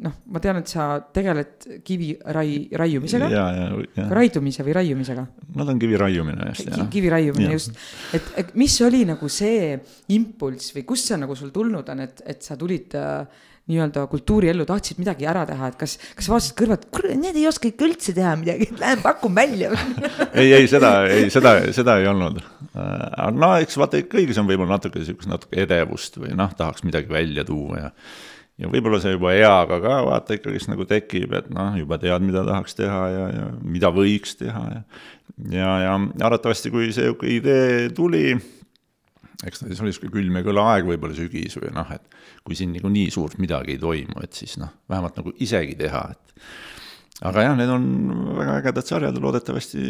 noh, 0.03 0.17
ma 0.35 0.43
tean, 0.43 0.59
et 0.59 0.71
sa 0.71 0.89
tegeled 1.15 1.69
kivirai-, 1.87 2.67
raiumisega. 2.75 3.29
raidumise 4.11 4.67
või 4.67 4.75
raiumisega. 4.81 5.25
Nad 5.55 5.71
on 5.71 5.81
kivi 5.83 5.99
raiumine 6.01 6.51
just, 6.51 6.67
jah. 6.67 6.89
kivi 6.91 7.13
raiumine 7.15 7.53
ja. 7.53 7.59
just, 7.59 7.79
et, 8.17 8.33
et 8.43 8.55
mis 8.59 8.75
oli 8.83 9.05
nagu 9.07 9.31
see 9.31 9.77
impulss 10.17 10.75
või 10.75 10.87
kust 10.89 11.13
see 11.13 11.21
nagu 11.21 11.39
sul 11.39 11.55
tulnud 11.55 11.95
on, 11.95 12.03
et, 12.09 12.25
et 12.27 12.43
sa 12.43 12.59
tulid 12.59 12.97
äh, 12.99 13.23
nii-öelda 13.71 14.03
kultuuriellu, 14.13 14.67
tahtsid 14.69 14.99
midagi 15.01 15.25
ära 15.31 15.47
teha, 15.49 15.71
et 15.71 15.79
kas, 15.81 15.95
kas 16.19 16.27
vaatasid 16.29 16.57
kõrvalt, 16.59 16.85
kurat, 16.93 17.15
need 17.17 17.39
ei 17.41 17.47
oska 17.49 17.71
ikka 17.71 17.87
üldse 17.87 18.13
teha 18.17 18.35
midagi, 18.37 18.69
lähen 18.83 19.01
pakun 19.01 19.33
välja 19.39 19.71
ei, 20.41 20.51
ei 20.59 20.69
seda, 20.69 20.93
ei 21.09 21.31
seda, 21.33 21.55
seda 21.73 21.97
ei 22.03 22.11
olnud. 22.11 22.43
Äh, 22.75 23.25
no 23.33 23.55
eks 23.63 23.79
vaata, 23.81 24.03
kõigis 24.11 24.43
on 24.43 24.51
võib-olla 24.51 24.75
natuke 24.77 25.07
sihukest 25.07 25.31
natuke 25.31 25.63
edevust 25.65 26.19
või 26.19 26.35
noh, 26.37 26.53
tahaks 26.59 26.85
midagi 26.85 27.15
välja 27.15 27.47
tuua 27.49 27.87
ja 27.87 27.91
ja 28.61 28.71
võib-olla 28.71 29.01
see 29.03 29.15
juba 29.17 29.35
eaga 29.35 29.81
ka 29.83 30.01
vaata 30.07 30.37
ikkagist 30.39 30.71
nagu 30.71 30.87
tekib, 30.89 31.33
et 31.35 31.49
noh, 31.55 31.75
juba 31.81 31.99
tead, 32.03 32.23
mida 32.27 32.45
tahaks 32.47 32.79
teha 32.79 33.01
ja, 33.11 33.25
ja 33.35 33.47
mida 33.63 33.91
võiks 33.95 34.37
teha 34.41 34.65
ja 34.71 34.83
ja, 35.51 35.71
ja 35.83 35.95
arvatavasti, 36.27 36.71
kui 36.71 36.93
see 36.95 37.11
idee 37.35 37.89
tuli, 37.97 38.35
eks 39.45 39.61
ta 39.61 39.69
siis 39.69 39.81
oli 39.83 39.91
niisugune 39.91 40.15
külm 40.15 40.39
ja 40.39 40.45
kõla 40.47 40.69
aeg, 40.75 40.89
võib-olla 40.89 41.17
sügis 41.17 41.59
või 41.59 41.73
noh, 41.75 41.91
et 41.95 42.21
kui 42.47 42.57
siin 42.59 42.73
niikuinii 42.75 43.11
suurt 43.15 43.39
midagi 43.43 43.75
ei 43.75 43.83
toimu, 43.83 44.21
et 44.23 44.37
siis 44.37 44.57
noh, 44.61 44.73
vähemalt 44.91 45.19
nagu 45.21 45.35
isegi 45.45 45.77
teha, 45.81 46.05
et 46.15 47.25
aga 47.27 47.49
jah, 47.49 47.57
need 47.59 47.73
on 47.73 47.87
väga 48.39 48.59
ägedad 48.63 48.91
sarjad 48.91 49.17
ja 49.17 49.23
loodetavasti 49.25 49.87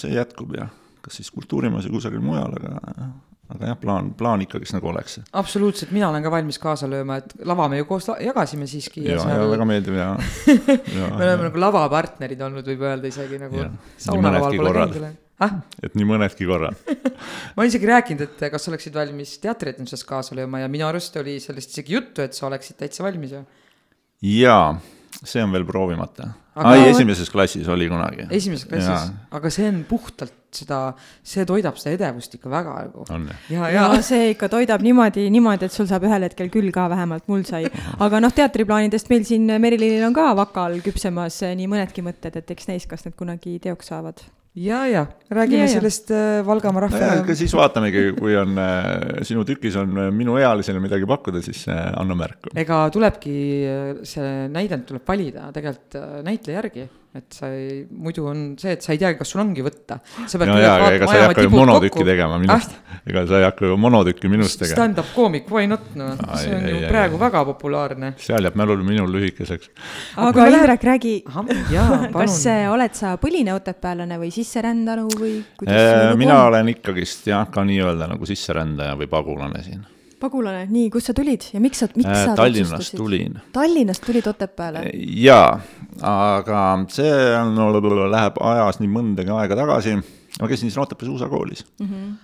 see 0.00 0.16
jätkub 0.16 0.56
ja 0.58 0.68
kas 1.04 1.20
siis 1.20 1.30
Kultuurimajas 1.32 1.88
või 1.88 1.98
kusagil 1.98 2.24
mujal, 2.24 2.56
aga 2.60 3.08
aga 3.54 3.70
jah, 3.70 3.78
plaan, 3.80 4.12
plaan 4.18 4.44
ikkagist 4.44 4.76
nagu 4.76 4.90
oleks. 4.90 5.18
absoluutselt, 5.32 5.92
mina 5.94 6.08
olen 6.10 6.24
ka 6.24 6.32
valmis 6.34 6.58
kaasa 6.62 6.88
lööma, 6.90 7.18
et 7.22 7.34
lava 7.46 7.68
me 7.70 7.80
ju 7.80 7.88
koos 7.88 8.08
jagasime 8.22 8.68
siiski. 8.70 9.04
ja, 9.08 9.18
ja, 9.18 9.42
väga 9.50 9.68
meeldiv 9.68 9.98
ja, 9.98 10.08
ja 10.98 11.10
me 11.14 11.20
oleme 11.20 11.48
nagu 11.48 11.62
lavapartnerid 11.66 12.42
olnud, 12.48 12.66
võib 12.72 12.86
öelda 12.88 13.10
isegi 13.10 13.40
nagu. 13.42 13.68
ah?. 15.44 15.60
et 15.82 15.94
nii 15.98 16.08
mõnedki 16.08 16.48
korrad 16.48 16.78
ma 17.56 17.68
isegi 17.68 17.90
rääkinud, 17.90 18.26
et 18.26 18.48
kas 18.54 18.70
oleksid 18.72 18.96
valmis 18.96 19.36
teatrietenduses 19.42 20.04
kaasa 20.08 20.36
lööma 20.38 20.64
ja 20.64 20.72
minu 20.72 20.88
arust 20.88 21.16
oli 21.22 21.38
sellest 21.42 21.74
isegi 21.74 21.98
juttu, 21.98 22.26
et 22.26 22.36
sa 22.36 22.48
oleksid 22.50 22.78
täitsa 22.80 23.06
valmis 23.06 23.36
ju. 23.36 23.44
jaa 24.34 24.74
see 25.28 25.42
on 25.44 25.52
veel 25.54 25.64
proovimata. 25.68 26.30
ai, 26.54 26.88
esimeses 26.88 27.30
klassis 27.32 27.68
oli 27.68 27.88
kunagi. 27.90 28.28
esimeses 28.30 28.68
klassis, 28.70 29.10
aga 29.34 29.50
see 29.52 29.66
on 29.70 29.82
puhtalt 29.88 30.36
seda, 30.54 30.78
see 31.26 31.46
toidab 31.48 31.80
seda 31.80 31.96
edevust 31.98 32.36
ikka 32.38 32.52
väga 32.52 32.76
nagu. 32.84 33.06
ja, 33.50 33.72
ja. 33.72 33.88
ja 33.94 34.04
see 34.06 34.30
ikka 34.34 34.48
toidab 34.52 34.84
niimoodi, 34.86 35.26
niimoodi, 35.34 35.68
et 35.68 35.74
sul 35.74 35.88
saab 35.90 36.06
ühel 36.08 36.28
hetkel 36.28 36.52
küll 36.54 36.70
ka, 36.74 36.86
vähemalt 36.92 37.26
mul 37.32 37.42
sai. 37.48 37.66
aga 37.98 38.22
noh, 38.22 38.34
teatriplaanidest 38.34 39.10
meil 39.12 39.26
siin 39.28 39.50
Merilinil 39.50 40.06
on 40.06 40.16
ka 40.16 40.30
vakal 40.38 40.78
küpsemas 40.84 41.42
nii 41.58 41.68
mõnedki 41.70 42.06
mõtted, 42.06 42.38
et 42.40 42.56
eks 42.56 42.70
näis, 42.70 42.88
kas 42.90 43.06
need 43.08 43.18
kunagi 43.18 43.58
teoks 43.64 43.92
saavad 43.92 44.22
ja, 44.54 44.86
ja 44.86 45.06
räägime 45.30 45.66
ja, 45.66 45.68
sellest 45.68 46.10
äh, 46.10 46.46
Valgamaa 46.46 46.86
rahvale. 46.86 47.34
siis 47.34 47.54
vaatamegi, 47.56 48.04
kui 48.18 48.36
on 48.38 48.58
äh, 48.58 49.22
sinu 49.26 49.44
tükis 49.44 49.76
on 49.80 49.96
äh, 49.98 50.10
minuealisele 50.14 50.82
midagi 50.82 51.06
pakkuda, 51.10 51.42
siis 51.42 51.64
anna 51.68 52.14
märku. 52.18 52.54
ega 52.56 52.84
tulebki, 52.94 53.38
see 54.06 54.34
näidend 54.54 54.86
tuleb 54.88 55.08
valida 55.08 55.48
tegelikult 55.54 55.98
näitleja 56.26 56.62
järgi 56.62 56.86
et 57.14 57.30
sa 57.30 57.46
ei, 57.54 57.84
muidu 57.86 58.24
on 58.26 58.38
see, 58.58 58.72
et 58.74 58.82
sa 58.82 58.90
ei 58.90 58.98
teagi, 58.98 59.20
kas 59.20 59.30
sul 59.30 59.42
ongi 59.44 59.62
võtta. 59.62 60.00
no 60.34 60.56
jaa, 60.58 60.88
ega 60.96 61.06
sa 61.06 61.18
ei 61.20 61.26
hakka 61.28 61.44
ju 61.46 61.52
monotükki 61.52 62.00
kokku. 62.00 62.06
tegema 62.08 62.40
minust 62.42 62.72
ah?, 62.74 62.96
ega 63.06 63.22
sa 63.30 63.38
ei 63.38 63.46
hakka 63.46 63.70
ju 63.70 63.76
monotükki 63.78 64.30
minust 64.32 64.58
tegema. 64.58 64.78
Stand-up 64.80 65.12
koomik, 65.14 65.46
why 65.52 65.68
not, 65.70 65.86
noh, 65.94 66.16
see 66.40 66.50
on 66.56 66.66
ei, 66.66 66.74
ju 66.74 66.80
ei, 66.80 66.90
praegu 66.90 67.14
ei. 67.14 67.22
väga 67.22 67.44
populaarne. 67.52 68.12
seal 68.18 68.48
jääb 68.48 68.58
mälul 68.58 68.82
minul 68.86 69.14
lühikeseks. 69.14 69.70
aga 70.26 70.48
Indrek, 70.50 70.88
räägi, 70.90 71.14
kas 72.18 72.42
oled 72.74 72.98
sa 72.98 73.14
põline 73.22 73.54
otepäällane 73.54 74.18
või 74.18 74.34
sisserändanu 74.34 75.06
või 75.14 75.36
kuidas? 75.60 76.18
mina 76.18 76.40
on? 76.40 76.50
olen 76.50 76.74
ikkagist 76.74 77.30
jah, 77.30 77.46
ka 77.46 77.62
nii-öelda 77.62 78.10
nagu 78.10 78.26
sisserändaja 78.26 78.98
või 78.98 79.10
pagulane 79.12 79.62
siin 79.62 79.86
pagulane, 80.24 80.66
nii, 80.72 80.90
kust 80.92 81.10
sa 81.10 81.16
tulid 81.16 81.46
ja 81.52 81.62
miks 81.62 81.82
sa, 81.82 81.88
miks 81.94 82.10
äh, 82.10 82.26
sa 82.26 82.36
Tallinnast 82.38 82.96
tulin. 82.98 83.38
Tallinnast 83.54 84.04
tulid 84.06 84.26
Otepääle? 84.30 84.84
jaa, 85.20 85.48
aga 86.00 86.60
see 86.92 87.16
on 87.38 87.56
no,, 87.58 87.70
läheb 88.12 88.40
ajas 88.52 88.80
nii 88.82 88.92
mõndagi 88.92 89.34
aega 89.36 89.58
tagasi. 89.64 89.98
ma 90.40 90.50
käisin 90.50 90.70
siin 90.70 90.82
Otepää 90.82 91.10
suusakoolis 91.10 91.66
mm. 91.80 91.90
-hmm 91.90 92.14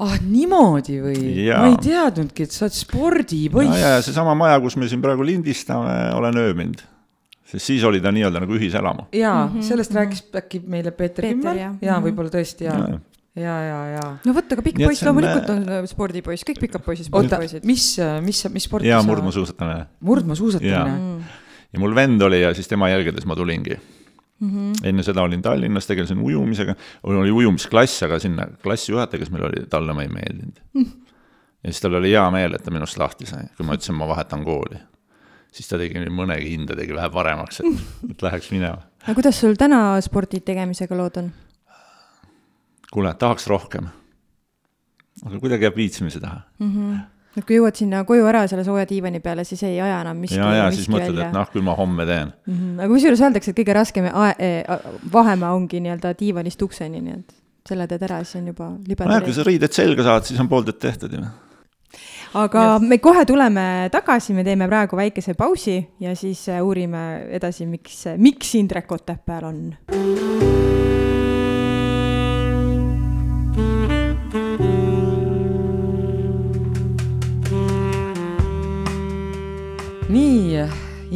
ah 0.00 0.16
niimoodi 0.24 0.96
või? 1.04 1.18
ma 1.52 1.66
ei 1.68 1.76
teadnudki, 1.84 2.46
et 2.46 2.54
sa 2.54 2.64
oled 2.66 2.76
spordipoiss. 2.76 3.76
ja, 3.76 3.96
ja 3.96 4.04
seesama 4.04 4.32
maja, 4.38 4.60
kus 4.62 4.78
me 4.80 4.88
siin 4.88 5.02
praegu 5.04 5.26
lindistame, 5.26 5.92
olen 6.16 6.40
ööbinud. 6.40 6.80
sest 7.44 7.66
siis 7.66 7.84
oli 7.84 8.00
ta 8.00 8.12
nii-öelda 8.14 8.40
nagu 8.40 8.56
ühiselamu. 8.56 9.10
jaa 9.12 9.46
mm, 9.46 9.52
-hmm. 9.52 9.68
sellest 9.68 9.94
rääkis 9.94 10.24
äkki 10.40 10.62
meile 10.66 10.90
Peeter, 10.90 11.26
Kimmel, 11.26 11.56
jaa 11.56 11.64
ja, 11.68 11.72
mm 11.72 11.96
-hmm. 11.98 12.08
võib-olla 12.08 12.32
tõesti 12.32 12.64
jaa 12.64 12.78
ja 12.78 12.88
ja, 12.94 13.00
ja, 13.38 13.78
ja. 13.94 14.06
no 14.26 14.34
vot, 14.34 14.50
aga 14.56 14.64
pikk 14.64 14.80
poiss 14.82 15.04
loomulikult 15.06 15.52
on 15.52 15.62
äh, 15.68 15.84
spordipoiss, 15.90 16.46
kõik 16.48 16.60
pikad 16.64 16.84
poisid, 16.86 17.06
spordipoisid. 17.06 17.66
mis, 17.68 17.92
äh, 18.02 18.18
mis, 18.24 18.42
mis 18.50 18.66
sporti 18.66 18.88
sa? 18.88 18.96
jaa, 18.96 19.06
murdmaasuusatamine. 19.06 19.86
murdmaasuusatamine. 20.06 21.30
Ja 21.70 21.78
mul 21.82 21.94
vend 21.94 22.22
oli 22.26 22.40
ja 22.42 22.50
siis 22.56 22.66
tema 22.66 22.88
jälgedes 22.90 23.26
ma 23.30 23.36
tulingi. 23.38 23.76
mm. 24.40 24.48
-hmm. 24.50 24.88
enne 24.88 25.02
seda 25.06 25.22
olin 25.22 25.42
Tallinnas, 25.42 25.86
tegelesin 25.86 26.18
ujumisega, 26.18 26.74
oli 27.02 27.30
ujumisklass, 27.30 28.02
aga 28.02 28.18
sinna 28.18 28.46
klassijuhataja, 28.62 29.18
kes 29.18 29.30
meil 29.30 29.44
oli, 29.44 29.66
talle 29.70 29.92
ma 29.94 30.02
ei 30.02 30.08
meeldinud 30.08 30.62
mm. 30.74 30.82
-hmm. 30.82 31.12
ja 31.64 31.72
siis 31.72 31.80
tal 31.80 31.94
oli 31.94 32.10
hea 32.10 32.30
meel, 32.30 32.54
et 32.54 32.64
ta 32.64 32.70
minust 32.70 32.98
lahti 32.98 33.26
sai, 33.26 33.44
kui 33.56 33.66
ma 33.66 33.78
ütlesin, 33.78 33.94
ma 33.94 34.08
vahetan 34.08 34.44
kooli. 34.44 34.80
siis 35.52 35.68
ta 35.68 35.78
tegi 35.78 36.02
mõnegi 36.10 36.50
hinda 36.50 36.76
tegi 36.76 36.94
vähe 36.94 37.10
paremaks, 37.10 37.60
et, 37.60 37.86
et 38.10 38.22
läheks 38.22 38.50
minema. 38.50 38.82
aga 39.04 39.14
kuidas 39.14 39.40
sul 39.40 39.54
täna 39.54 40.00
spordi 40.00 40.40
tegemisega 40.40 40.96
lood 40.96 41.16
on? 41.22 41.32
Kuule, 42.92 43.14
tahaks 43.14 43.46
rohkem. 43.46 43.88
aga 45.26 45.38
kuidagi 45.38 45.66
jääb 45.68 45.76
viitsimise 45.76 46.20
taha 46.20 46.40
mm. 46.58 46.74
-hmm 46.76 47.00
et 47.38 47.46
kui 47.46 47.58
jõuad 47.60 47.76
sinna 47.78 48.02
koju 48.08 48.24
ära 48.26 48.42
selle 48.50 48.64
sooja 48.66 48.86
diivani 48.90 49.20
peale, 49.22 49.44
siis 49.46 49.62
ei 49.68 49.76
aja 49.80 50.00
enam 50.02 50.18
miski. 50.22 50.38
ja, 50.38 50.48
ja 50.56 50.64
miski 50.68 50.82
siis 50.82 50.90
mõtled, 50.92 51.20
et 51.22 51.34
noh, 51.34 51.50
küll 51.52 51.66
ma 51.66 51.76
homme 51.78 52.06
teen 52.06 52.32
mm. 52.32 52.56
-hmm. 52.56 52.80
aga 52.80 52.88
kusjuures 52.94 53.22
öeldakse, 53.26 53.52
et 53.52 53.60
kõige 53.60 53.76
raskem 53.76 54.08
e, 54.10 54.50
vahemaa 55.12 55.52
ongi 55.54 55.82
nii-öelda 55.84 56.14
diivanist 56.18 56.62
ukseni, 56.62 57.04
nii 57.04 57.18
et 57.20 57.36
selle 57.68 57.86
teed 57.86 58.02
ära, 58.08 58.24
siis 58.24 58.40
on 58.40 58.50
juba 58.50 58.72
libe. 58.88 59.06
nojah, 59.06 59.22
kui 59.24 59.36
sa 59.36 59.46
riided 59.46 59.72
selga 59.76 60.08
saad, 60.08 60.26
siis 60.26 60.42
on 60.42 60.50
pool 60.50 60.66
tööd 60.66 60.80
tehtud 60.82 61.14
ju. 61.14 61.24
aga 62.42 62.66
ja. 62.72 62.78
me 62.82 62.98
kohe 62.98 63.24
tuleme 63.26 63.66
tagasi, 63.92 64.34
me 64.34 64.44
teeme 64.44 64.68
praegu 64.68 64.98
väikese 64.98 65.34
pausi 65.38 65.78
ja 66.00 66.16
siis 66.16 66.48
äh, 66.48 66.64
uurime 66.64 67.26
edasi, 67.30 67.66
miks, 67.66 68.06
miks 68.18 68.54
Indrek 68.58 68.90
Otepääl 68.92 69.44
on. 69.44 70.49
Nii, 80.10 80.64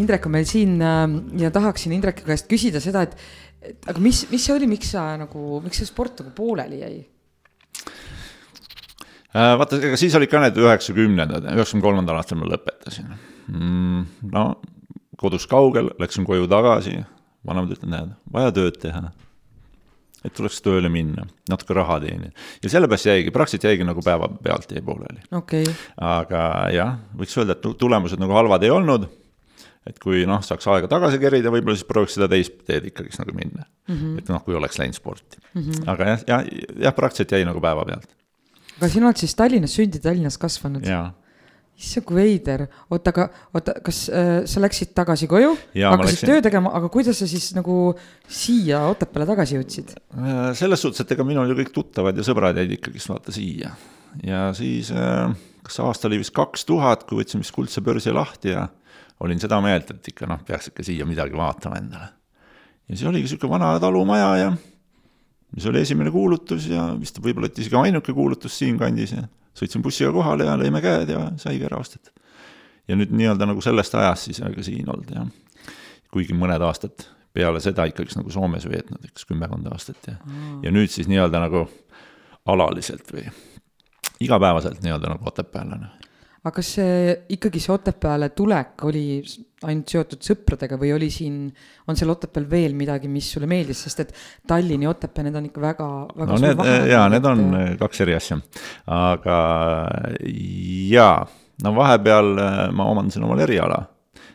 Indrek 0.00 0.26
on 0.26 0.34
meil 0.34 0.46
siin 0.48 0.78
äh, 0.82 1.02
ja 1.38 1.50
tahaksin 1.54 1.94
Indreku 1.94 2.26
käest 2.26 2.48
küsida 2.50 2.82
seda, 2.82 3.04
et, 3.06 3.14
et 3.62 3.90
aga 3.90 4.02
mis, 4.02 4.24
mis 4.32 4.42
see 4.42 4.54
oli, 4.56 4.68
miks 4.70 4.90
sa 4.94 5.12
nagu, 5.20 5.60
miks 5.64 5.78
see 5.82 5.90
sport 5.90 6.22
nagu 6.22 6.34
pooleli 6.36 6.80
jäi? 6.80 6.96
Äh, 9.34 9.54
vaata, 9.58 9.80
ega 9.82 9.98
siis 9.98 10.14
olid 10.18 10.30
ka 10.30 10.42
need 10.42 10.58
üheksakümnendad, 10.62 11.46
üheksakümne 11.54 11.86
kolmandal 11.86 12.20
aastal 12.20 12.38
ma 12.40 12.50
lõpetasin 12.52 13.10
mm,. 13.50 14.02
no 14.34 14.46
kodus 15.18 15.46
kaugel, 15.50 15.92
läksin 16.02 16.26
koju 16.26 16.48
tagasi, 16.50 16.98
vanemad 17.46 17.74
ütlevad, 17.76 17.92
näed, 17.94 18.16
vaja 18.34 18.54
tööd 18.54 18.78
teha 18.82 19.08
et 20.24 20.32
tuleks 20.34 20.60
tööle 20.64 20.88
minna, 20.92 21.26
natuke 21.50 21.76
raha 21.76 21.98
teenida. 22.04 22.32
ja 22.62 22.70
sellepärast 22.72 23.08
jäigi, 23.10 23.34
praktiliselt 23.34 23.68
jäigi 23.68 23.86
nagu 23.88 24.02
päevapealt 24.04 24.72
jäi 24.72 24.82
pooleli 24.84 25.20
okay.. 25.36 25.66
aga 26.00 26.46
jah, 26.74 26.96
võiks 27.18 27.36
öelda, 27.40 27.58
et 27.58 27.68
tulemused 27.80 28.22
nagu 28.22 28.36
halvad 28.36 28.64
ei 28.64 28.72
olnud. 28.72 29.06
et 29.88 29.98
kui 30.00 30.24
noh, 30.28 30.40
saaks 30.44 30.68
aega 30.72 30.88
tagasi 30.90 31.20
kerida, 31.22 31.52
võib-olla 31.52 31.76
siis 31.76 31.88
prooviks 31.88 32.16
seda 32.16 32.30
teist 32.32 32.62
teed 32.68 32.88
ikkagist 32.90 33.20
nagu 33.20 33.36
minna 33.36 33.64
mm. 33.64 33.96
-hmm. 33.96 34.18
et 34.22 34.32
noh, 34.32 34.44
kui 34.44 34.56
oleks 34.56 34.80
läinud 34.80 34.96
sporti 34.96 35.40
mm. 35.40 35.60
-hmm. 35.60 35.90
aga 35.92 36.12
jah, 36.12 36.28
jah, 36.28 36.46
jah, 36.88 36.96
praktiliselt 36.96 37.36
jäi 37.36 37.44
nagu 37.44 37.60
päevapealt. 37.60 38.08
aga 38.78 38.88
sina 38.88 39.10
oled 39.10 39.20
siis 39.20 39.34
Tallinnas 39.34 39.76
sündinud, 39.76 40.02
Tallinnas 40.08 40.40
kasvanud? 40.40 40.88
jaa 40.88 41.12
issand 41.74 42.06
kui 42.06 42.18
veider, 42.20 42.66
oota, 42.92 43.10
aga 43.10 43.24
oota, 43.54 43.74
kas 43.84 44.04
äh, 44.12 44.34
sa 44.50 44.62
läksid 44.62 44.92
tagasi 44.94 45.26
koju, 45.30 45.54
hakkasid 45.74 46.20
läksin... 46.20 46.30
töö 46.30 46.44
tegema, 46.44 46.70
aga 46.78 46.90
kuidas 46.92 47.18
sa 47.18 47.26
siis 47.30 47.50
nagu 47.56 47.78
siia 48.30 48.84
Otepääle 48.92 49.26
tagasi 49.32 49.58
jõudsid 49.58 49.96
äh,? 49.96 50.52
selles 50.58 50.84
suhtes, 50.84 51.02
et 51.02 51.16
ega 51.16 51.26
minul 51.26 51.50
ju 51.50 51.58
kõik 51.58 51.74
tuttavad 51.74 52.16
ja 52.16 52.26
sõbrad 52.26 52.60
jäid 52.62 52.76
ikkagist 52.78 53.10
vaata 53.10 53.34
siia 53.34 53.74
ja 54.22 54.46
siis 54.54 54.92
äh, 54.94 55.34
kas 55.64 55.80
aasta 55.82 56.08
oli 56.10 56.20
vist 56.22 56.34
kaks 56.36 56.66
tuhat, 56.68 57.06
kui 57.08 57.22
võtsin 57.22 57.42
vist 57.42 57.54
Kuldse 57.54 57.82
börsi 57.84 58.12
lahti 58.14 58.52
ja 58.52 58.68
olin 59.24 59.40
seda 59.40 59.60
meelt, 59.64 59.90
et 59.90 60.12
ikka 60.12 60.28
noh, 60.30 60.42
peaks 60.46 60.70
ikka 60.70 60.84
siia 60.86 61.06
midagi 61.08 61.36
vaatama 61.38 61.80
endale. 61.80 62.12
ja 62.88 62.96
siis 62.96 63.08
oligi 63.08 63.30
sihuke 63.32 63.48
vana 63.50 63.72
talumaja 63.80 64.30
ja 64.42 64.52
mis 65.54 65.66
oli 65.70 65.80
esimene 65.80 66.10
kuulutus 66.14 66.68
ja 66.68 66.90
vist 66.98 67.18
võib-olla 67.22 67.50
isegi 67.50 67.78
ainuke 67.78 68.12
kuulutus 68.12 68.58
siinkandis 68.58 69.14
ja 69.16 69.24
sõitsin 69.54 69.82
bussiga 69.82 70.12
kohale 70.12 70.48
ja 70.48 70.58
lõime 70.60 70.82
käed 70.84 71.12
ja 71.14 71.24
saigi 71.40 71.66
ära 71.66 71.78
ostetud. 71.80 72.12
ja 72.88 72.96
nüüd 72.96 73.14
nii-öelda 73.14 73.48
nagu 73.48 73.62
sellest 73.64 73.94
ajast 73.94 74.30
siis 74.30 74.42
aga 74.42 74.62
siin 74.62 74.90
olnud 74.90 75.10
jah. 75.14 75.26
kuigi 76.12 76.36
mõned 76.36 76.62
aastad 76.62 77.06
peale 77.34 77.60
seda 77.60 77.86
ikkagist 77.90 78.18
nagu 78.20 78.30
Soomes 78.30 78.68
veetnud, 78.70 79.02
eks 79.04 79.26
kümmekond 79.26 79.66
aastat 79.72 80.06
ja 80.06 80.14
mm., 80.20 80.62
ja 80.62 80.70
nüüd 80.74 80.90
siis 80.90 81.08
nii-öelda 81.10 81.40
nagu 81.42 81.66
alaliselt 82.46 83.10
või 83.12 83.26
igapäevaselt 84.20 84.82
nii-öelda 84.84 85.14
nagu 85.14 85.30
otepäällane 85.32 85.90
aga 86.44 86.52
kas 86.58 86.70
see 86.76 87.12
ikkagi 87.32 87.60
see 87.62 87.72
Otepääle 87.72 88.28
tulek 88.36 88.82
oli 88.84 89.04
ainult 89.64 89.92
seotud 89.94 90.24
sõpradega 90.24 90.76
või 90.80 90.90
oli 90.92 91.08
siin, 91.12 91.38
on 91.88 91.96
seal 91.96 92.12
Otepääl 92.12 92.44
veel 92.50 92.74
midagi, 92.76 93.08
mis 93.08 93.30
sulle 93.32 93.48
meeldis, 93.48 93.80
sest 93.86 94.02
et 94.04 94.12
Tallinn 94.48 94.84
ja 94.84 94.92
Otepää, 94.92 95.24
need 95.24 95.38
on 95.40 95.48
ikka 95.48 95.62
väga, 95.64 95.88
väga 96.20 96.36
no 96.36 96.42
need, 96.42 96.62
jaa, 96.90 97.06
need 97.12 97.30
on. 97.30 97.44
Äh, 97.60 97.70
kaks 97.80 98.04
eri 98.04 98.16
asja, 98.18 98.38
aga 98.92 99.38
jaa, 100.92 101.16
no 101.64 101.76
vahepeal 101.78 102.34
äh, 102.36 102.60
ma 102.76 102.90
omandasin 102.92 103.24
omal 103.24 103.40
eriala, 103.46 103.80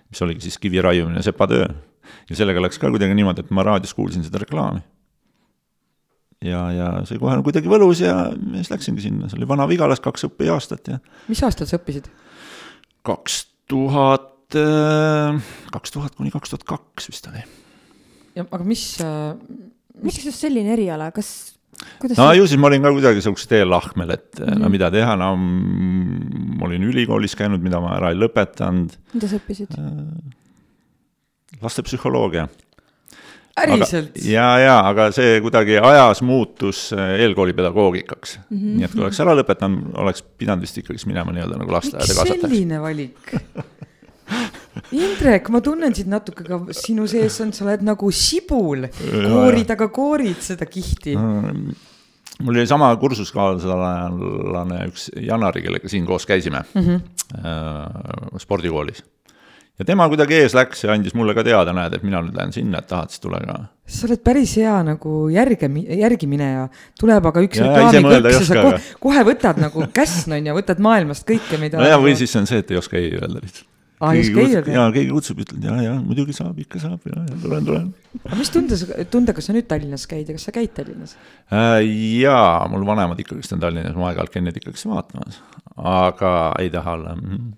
mis 0.09 0.25
oligi 0.25 0.47
siis 0.47 0.57
kivi 0.61 0.81
raiumine, 0.81 1.21
sepatöö. 1.25 1.69
ja 2.29 2.35
sellega 2.41 2.65
läks 2.65 2.81
ka 2.81 2.89
kuidagi 2.89 3.13
niimoodi, 3.17 3.45
et 3.45 3.53
ma 3.53 3.67
raadios 3.69 3.93
kuulsin 3.93 4.25
seda 4.25 4.41
reklaami 4.41 4.81
ja, 6.45 6.63
ja 6.71 6.87
see 7.07 7.19
kohe 7.19 7.37
kuidagi 7.45 7.71
võlus 7.71 8.01
ja 8.03 8.15
siis 8.55 8.71
läksingi 8.71 9.03
sinna, 9.03 9.29
see 9.29 9.39
oli 9.39 9.47
Vana-Vigalas 9.49 10.01
kaks 10.03 10.27
õppeaastat 10.29 10.91
ja. 10.93 10.99
mis 11.27 11.43
aastal 11.45 11.69
sa 11.69 11.79
õppisid? 11.79 12.09
kaks 13.07 13.41
tuhat, 13.71 14.55
äh, 14.59 15.53
kaks 15.73 15.95
tuhat 15.95 16.15
kuni 16.17 16.31
kaks 16.33 16.55
tuhat 16.55 16.65
kaks 16.67 17.11
vist 17.11 17.29
oli. 17.31 17.43
ja 18.39 18.47
aga 18.47 18.65
mis 18.67 18.85
äh,, 19.03 19.33
miks 20.03 20.23
just 20.23 20.39
selline 20.39 20.75
eriala, 20.77 21.11
kas 21.15 21.55
Kuidas 21.99 22.17
no 22.19 22.25
ju 22.35 22.47
siis 22.49 22.59
ma 22.59 22.67
olin 22.67 22.83
ka 22.83 22.89
kuidagi 22.91 23.21
sihukese 23.23 23.53
teelahkmel, 23.53 24.09
et 24.11 24.39
mm 24.41 24.57
no 24.59 24.65
mhm. 24.65 24.73
mida 24.73 24.89
teha, 24.91 25.13
no 25.19 25.29
ma 25.39 26.67
olin 26.67 26.83
ülikoolis 26.89 27.37
käinud, 27.39 27.63
mida 27.63 27.79
ma 27.79 27.93
ära 27.95 28.09
ei 28.11 28.19
lõpetanud. 28.19 28.97
mida 29.15 29.29
sa 29.31 29.39
õppisid 29.39 29.77
äh,? 29.79 29.93
lastepsühholoogia 31.63 32.47
päriselt? 33.55 34.19
ja, 34.25 34.47
ja, 34.61 34.77
aga 34.89 35.09
see 35.15 35.39
kuidagi 35.43 35.77
ajas 35.77 36.21
muutus 36.25 36.89
äh, 36.93 37.15
eelkoolipedagoogikaks 37.25 38.39
mm. 38.39 38.57
-hmm. 38.57 38.77
nii 38.77 38.87
et 38.87 38.95
kui 38.95 39.05
oleks 39.07 39.19
ära 39.25 39.35
lõpetanud, 39.39 39.91
oleks 40.03 40.23
pidanud 40.37 40.65
vist 40.65 40.79
ikkagi 40.81 41.03
minema 41.09 41.35
nii-öelda 41.35 41.59
nagu 41.63 41.77
lasteaeda 41.77 42.07
kasvatajaks. 42.07 42.47
selline 42.47 42.81
valik 42.81 43.37
Indrek, 44.93 45.47
ma 45.49 45.59
tunnen 45.65 45.95
sind 45.95 46.11
natuke 46.13 46.43
ka, 46.45 46.59
sinu 46.77 47.07
sees 47.09 47.39
on, 47.41 47.49
sa 47.53 47.65
oled 47.65 47.81
nagu 47.83 48.11
sibul, 48.13 48.85
koorid, 49.09 49.71
aga 49.73 49.87
koorid 49.93 50.43
seda 50.45 50.67
kihti 50.69 51.17
mm 51.17 51.71
mul 52.39 52.55
oli 52.55 52.67
sama 52.67 52.89
kursuskaaslane 52.99 54.81
üks 54.87 55.09
Janari, 55.19 55.63
kellega 55.65 55.91
siin 55.91 56.05
koos 56.07 56.25
käisime 56.25 56.61
mm 56.73 56.81
-hmm. 56.81 58.39
spordikoolis 58.39 59.03
ja 59.79 59.87
tema 59.87 60.07
kuidagi 60.11 60.35
ees 60.41 60.55
läks 60.57 60.83
ja 60.83 60.91
andis 60.93 61.15
mulle 61.17 61.33
ka 61.37 61.43
teada, 61.47 61.73
näed, 61.75 61.95
et 61.95 62.03
mina 62.05 62.21
nüüd 62.25 62.35
lähen 62.37 62.51
sinna, 62.55 62.81
et 62.83 62.89
tahad, 62.89 63.13
siis 63.13 63.23
tule 63.23 63.39
ka. 63.45 63.57
sa 63.89 64.05
oled 64.09 64.21
päris 64.25 64.57
hea 64.59 64.75
nagu 64.85 65.15
järge, 65.33 65.71
järgimineja, 66.01 66.67
tuleb 66.99 67.31
aga 67.31 67.45
üks 67.47 67.63
reklaamikõlks 67.63 68.35
ja 68.35 68.45
sa 68.49 68.61
kohe, 68.67 68.83
kohe 69.07 69.25
võtad 69.31 69.63
nagu 69.63 69.87
käsn 69.95 70.35
on 70.37 70.51
ju, 70.51 70.59
võtad 70.59 70.83
maailmast 70.83 71.27
kõike, 71.29 71.61
mida. 71.61 71.81
nojah, 71.81 71.99
või 72.03 72.15
siis 72.19 72.35
on 72.39 72.49
see, 72.49 72.63
et 72.63 72.73
ei 72.73 72.79
oska 72.81 72.99
ei 72.99 73.13
öelda 73.15 73.39
lihtsalt. 73.39 73.69
aa, 74.01 74.11
ei 74.11 74.25
oska 74.25 74.43
ei 74.43 74.57
öelda? 74.57 74.75
jaa, 74.75 74.89
keegi 74.97 75.15
kutsub, 75.15 75.41
ütled 75.45 75.69
ja, 75.69 75.77
ja 75.85 75.95
muidugi 76.03 76.35
saab, 76.35 76.59
ikka 76.59 76.83
saab 76.83 77.07
ja, 77.07 77.23
ja 77.23 77.39
tulen, 77.45 77.71
tulen. 77.71 77.89
aga 78.25 78.41
mis 78.41 78.51
tunde 78.51 78.81
tundega 79.15 79.47
sa 79.47 79.55
nüüd 79.55 79.71
Tallinnas 79.71 80.05
käid 80.11 80.27
ja 80.27 80.35
kas 80.35 80.49
sa 80.51 80.55
käid 80.59 80.75
Tallinnas 80.75 81.15
äh,? 81.55 81.79
jaa, 82.19 82.67
mul 82.67 82.83
vanemad 82.91 83.23
ikkagist 83.23 83.55
on 83.55 83.63
Tallinnas, 83.63 83.95
ma 83.95 84.11
aeg-ajalt 84.11 84.35
käin 84.35 84.49
neid 84.49 84.59
ikkagist 84.59 84.91
vaatamas, 84.91 85.39
aga 85.79 86.37
ei 86.59 86.71
taha 86.75 86.99
olla 86.99 87.15
mm. 87.15 87.51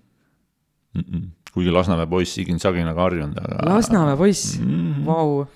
-mm 1.02 1.30
kuigi 1.52 1.74
Lasnamäe 1.74 2.08
poiss 2.10 2.34
sigin-saginaga 2.38 3.06
harjunud, 3.06 3.38
aga. 3.38 3.60
Lasnamäe 3.68 4.16
poiss? 4.16 4.58
Mm, 4.58 4.72
-hmm. 4.72 5.06
vau. 5.06 5.46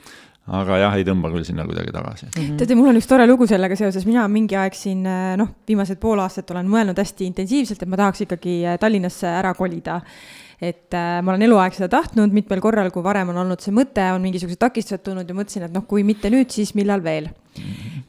Aga 0.47 0.77
jah, 0.79 0.95
ei 0.95 1.03
tõmba 1.03 1.33
küll 1.33 1.43
sinna 1.43 1.65
kuidagi 1.67 1.91
tagasi. 1.91 2.27
-hmm.. 2.27 2.57
teate, 2.57 2.75
mul 2.79 2.93
on 2.93 3.01
üks 3.01 3.09
tore 3.11 3.27
lugu 3.27 3.47
sellega 3.51 3.77
seoses, 3.77 4.07
mina 4.07 4.29
mingi 4.29 4.55
aeg 4.57 4.75
siin 4.79 5.03
noh, 5.37 5.49
viimased 5.69 5.99
pool 5.99 6.23
aastat 6.23 6.51
olen 6.55 6.69
mõelnud 6.71 6.99
hästi 6.99 7.27
intensiivselt, 7.27 7.83
et 7.83 7.89
ma 7.89 7.97
tahaks 7.97 8.23
ikkagi 8.29 8.61
Tallinnasse 8.81 9.27
ära 9.27 9.55
kolida 9.55 10.01
et 10.61 10.95
äh, 10.95 11.19
ma 11.23 11.33
olen 11.33 11.45
eluaeg 11.47 11.75
seda 11.77 11.89
tahtnud 11.93 12.33
mitmel 12.33 12.63
korral, 12.65 12.89
kui 12.93 13.05
varem 13.05 13.31
on 13.33 13.43
olnud 13.43 13.61
see 13.61 13.75
mõte, 13.77 14.05
on 14.15 14.23
mingisugused 14.25 14.61
takistused 14.61 15.05
tulnud 15.05 15.29
ja 15.29 15.37
mõtlesin, 15.37 15.67
et 15.67 15.75
noh, 15.75 15.85
kui 15.89 16.05
mitte 16.07 16.31
nüüd, 16.33 16.49
siis 16.53 16.73
millal 16.79 17.05
veel. 17.05 17.29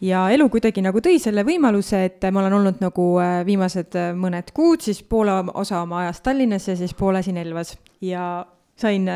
ja 0.03 0.27
elu 0.31 0.47
kuidagi 0.51 0.83
nagu 0.83 1.01
tõi 1.03 1.17
selle 1.19 1.43
võimaluse, 1.47 2.03
et 2.07 2.27
ma 2.31 2.43
olen 2.43 2.57
olnud 2.59 2.83
nagu 2.83 3.07
äh, 3.23 3.39
viimased 3.47 3.97
äh, 3.99 4.13
mõned 4.15 4.53
kuud 4.55 4.85
siis 4.85 5.01
poole 5.03 5.33
osa 5.53 5.81
oma 5.81 6.05
ajast 6.05 6.23
Tallinnas 6.23 6.67
ja 6.67 6.77
siis 6.79 6.93
poole 6.93 7.23
siin 7.23 7.37
Elvas 7.41 7.75
ja 8.01 8.45
sain 8.77 9.09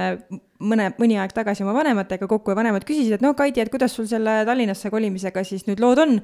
mõne, 0.59 0.89
mõni 0.97 1.19
aeg 1.21 1.35
tagasi 1.37 1.63
oma 1.63 1.75
vanematega 1.77 2.27
kokku 2.27 2.51
ja 2.51 2.57
vanemad 2.57 2.83
küsisid, 2.87 3.19
et 3.19 3.23
no 3.23 3.35
Kaidi, 3.37 3.61
et 3.61 3.71
kuidas 3.71 3.95
sul 3.95 4.09
selle 4.09 4.41
Tallinnasse 4.47 4.89
kolimisega 4.91 5.45
siis 5.47 5.67
nüüd 5.69 5.79
lood 5.79 6.01
on. 6.01 6.19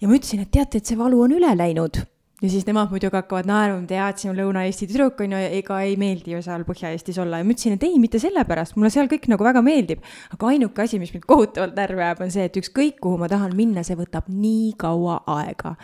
ja 0.00 0.08
ma 0.08 0.18
ütlesin, 0.18 0.42
et 0.42 0.50
teate, 0.50 0.80
et 0.80 0.86
see 0.88 0.98
valu 0.98 1.20
on 1.26 1.36
üle 1.36 1.54
läinud 1.54 2.02
ja 2.42 2.50
siis 2.52 2.66
nemad 2.68 2.90
muidugi 2.92 3.16
hakkavad 3.16 3.46
naerma, 3.48 3.80
tead, 3.88 4.18
siin 4.20 4.32
on 4.34 4.40
Lõuna-Eesti 4.40 4.88
tüdruk 4.90 5.22
on 5.24 5.32
ju, 5.32 5.38
ega 5.58 5.78
ei 5.86 5.94
meeldi 6.00 6.34
ju 6.34 6.42
seal 6.44 6.66
Põhja-Eestis 6.68 7.16
olla 7.22 7.40
ja 7.40 7.46
ma 7.46 7.54
ütlesin, 7.54 7.76
et 7.78 7.86
ei, 7.88 7.96
mitte 8.02 8.20
sellepärast, 8.20 8.76
mulle 8.76 8.90
seal 8.92 9.08
kõik 9.08 9.28
nagu 9.32 9.46
väga 9.46 9.62
meeldib. 9.64 10.02
aga 10.34 10.50
ainuke 10.52 10.84
asi, 10.84 11.00
mis 11.00 11.14
mind 11.14 11.24
kohutavalt 11.24 11.78
närvi 11.78 12.04
ajab, 12.04 12.20
on 12.26 12.34
see, 12.34 12.44
et 12.44 12.58
ükskõik 12.60 13.00
kuhu 13.00 13.16
ma 13.22 13.30
tahan 13.32 13.56
minna, 13.56 13.84
see 13.86 13.96
võtab 13.96 14.28
nii 14.28 14.74
kaua 14.76 15.22
aega. 15.38 15.76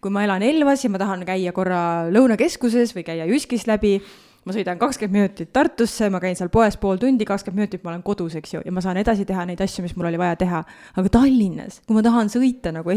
kui 0.00 0.10
ma 0.10 0.24
elan 0.26 0.42
Elvas 0.42 0.82
ja 0.84 0.90
ma 0.90 0.98
tahan 0.98 1.22
käia 1.28 1.54
korra 1.54 2.10
Lõunakeskuses 2.10 2.96
või 2.96 3.06
käia 3.06 3.30
Jyskis 3.30 3.68
läbi 3.70 4.00
ma 4.46 4.54
sõidan 4.56 4.78
kakskümmend 4.80 5.16
minutit 5.16 5.52
Tartusse, 5.52 6.08
ma 6.12 6.20
käin 6.22 6.36
seal 6.38 6.50
poes 6.52 6.78
pool 6.80 7.00
tundi, 7.00 7.26
kakskümmend 7.28 7.60
minutit 7.60 7.84
ma 7.84 7.92
olen 7.92 8.04
kodus, 8.06 8.36
eks 8.40 8.54
ju, 8.56 8.62
ja 8.64 8.72
ma 8.72 8.82
saan 8.84 9.00
edasi 9.00 9.26
teha 9.28 9.44
neid 9.48 9.60
asju, 9.60 9.84
mis 9.84 9.96
mul 9.98 10.08
oli 10.10 10.20
vaja 10.20 10.38
teha. 10.40 10.62
aga 10.96 11.12
Tallinnas, 11.12 11.80
kui 11.86 11.96
ma 11.98 12.04
tahan 12.06 12.32
sõita 12.32 12.72
nagu 12.74 12.94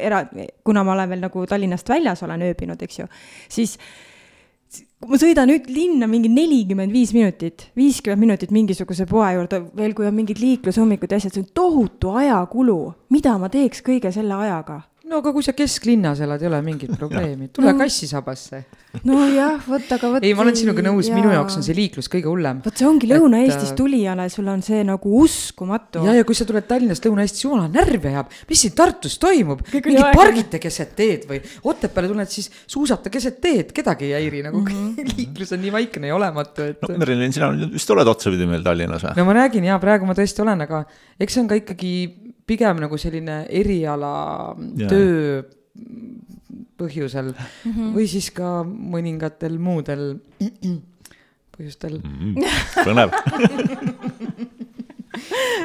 era, 0.00 0.22
kuna 0.64 0.84
ma 0.84 0.94
olen 0.96 1.14
veel 1.14 1.24
nagu 1.26 1.46
Tallinnast 1.46 1.88
väljas 1.88 2.22
olen 2.24 2.46
ööbinud, 2.48 2.82
eks 2.82 3.02
ju, 3.02 3.08
siis 3.52 3.76
ma 5.08 5.18
sõidan 5.20 5.48
nüüd 5.50 5.68
linna 5.72 6.08
mingi 6.10 6.30
nelikümmend 6.32 6.92
viis 6.92 7.12
minutit, 7.16 7.68
viiskümmend 7.78 8.24
minutit 8.24 8.52
mingisuguse 8.54 9.06
poe 9.08 9.28
juurde, 9.36 9.62
veel 9.76 9.94
kui 9.96 10.08
on 10.08 10.16
mingid 10.16 10.40
liiklusummikud 10.42 11.12
ja 11.12 11.20
asjad, 11.20 11.36
see 11.36 11.44
on 11.44 11.52
tohutu 11.54 12.16
ajakulu. 12.16 12.80
mida 13.12 13.36
ma 13.38 13.52
teeks 13.52 13.84
kõige 13.84 14.12
selle 14.14 14.34
ajaga? 14.34 14.82
No 15.08 15.20
aga 15.22 15.32
kui 15.32 15.44
sa 15.44 15.54
kesklinnas 15.56 16.20
elad, 16.24 16.42
ei 16.42 16.48
ole 16.50 16.58
mingit 16.64 16.92
probleemi, 17.00 17.48
tule 17.54 17.72
no. 17.72 17.78
kassisabasse. 17.80 18.60
nojah, 19.08 19.60
vot 19.68 19.92
aga 19.96 20.10
vot. 20.14 20.24
ei, 20.24 20.34
ma 20.36 20.44
olen 20.44 20.56
sinuga 20.58 20.84
nõus, 20.84 21.10
minu 21.12 21.32
jaoks 21.32 21.58
on 21.58 21.64
see 21.66 21.76
liiklus 21.76 22.10
kõige 22.12 22.30
hullem. 22.30 22.60
vot 22.64 22.80
see 22.80 22.88
ongi 22.88 23.08
Lõuna-Eestist 23.10 23.72
et... 23.72 23.78
tulijale, 23.78 24.28
sul 24.32 24.48
on 24.52 24.62
see 24.64 24.82
nagu 24.86 25.14
uskumatu. 25.22 26.04
ja, 26.06 26.16
ja 26.18 26.26
kui 26.28 26.36
sa 26.38 26.46
tuled 26.48 26.68
Tallinnast 26.68 27.08
Lõuna-Eestist, 27.08 27.44
jumala 27.46 27.68
närvi 27.72 28.12
ajab, 28.12 28.32
mis 28.50 28.64
siin 28.64 28.76
Tartus 28.78 29.18
toimub, 29.22 29.64
mingi 29.74 30.04
pargite 30.16 30.60
keset 30.62 30.94
teed 30.98 31.28
või 31.30 31.42
Otepääle 31.68 32.12
tuled, 32.12 32.32
siis 32.32 32.50
suusata 32.66 33.12
keset 33.12 33.40
teed, 33.44 33.74
kedagi 33.76 34.08
ei 34.10 34.16
häiri 34.18 34.44
nagu 34.48 34.62
mm 34.62 34.72
-hmm. 34.72 35.12
liiklus 35.16 35.52
on 35.56 35.64
nii 35.64 35.74
vaikne 35.74 36.12
ja 36.12 36.16
olematu, 36.16 36.68
et. 36.68 36.82
no 36.84 37.00
Merilin, 37.00 37.32
sina 37.32 37.52
vist 37.72 37.90
oled 37.96 38.08
otsapidi 38.08 38.48
meil 38.48 38.64
Tallinnas 38.66 39.04
või? 39.08 39.16
no 39.20 39.28
ma 39.28 39.36
räägin 39.42 39.68
ja 39.68 39.78
praegu 39.82 40.08
ma 40.08 40.16
tõesti 40.16 40.44
olen, 40.44 40.66
aga 40.68 40.84
eks 41.20 41.34
see 41.34 41.44
on 41.44 41.52
ka 41.52 41.60
ikkagi 41.60 41.92
pigem 42.48 42.80
nagu 42.82 42.98
selline 43.00 43.42
eriala 43.60 44.12
ja. 44.80 44.88
töö 44.90 45.42
põhjusel 46.78 47.32
mm 47.32 47.72
-hmm. 47.72 47.94
või 47.96 48.06
siis 48.10 48.30
ka 48.34 48.62
mõningatel 48.64 49.58
muudel 49.58 50.20
põhjustel 51.54 51.98
mm,. 52.00 52.34
põnev 52.86 53.14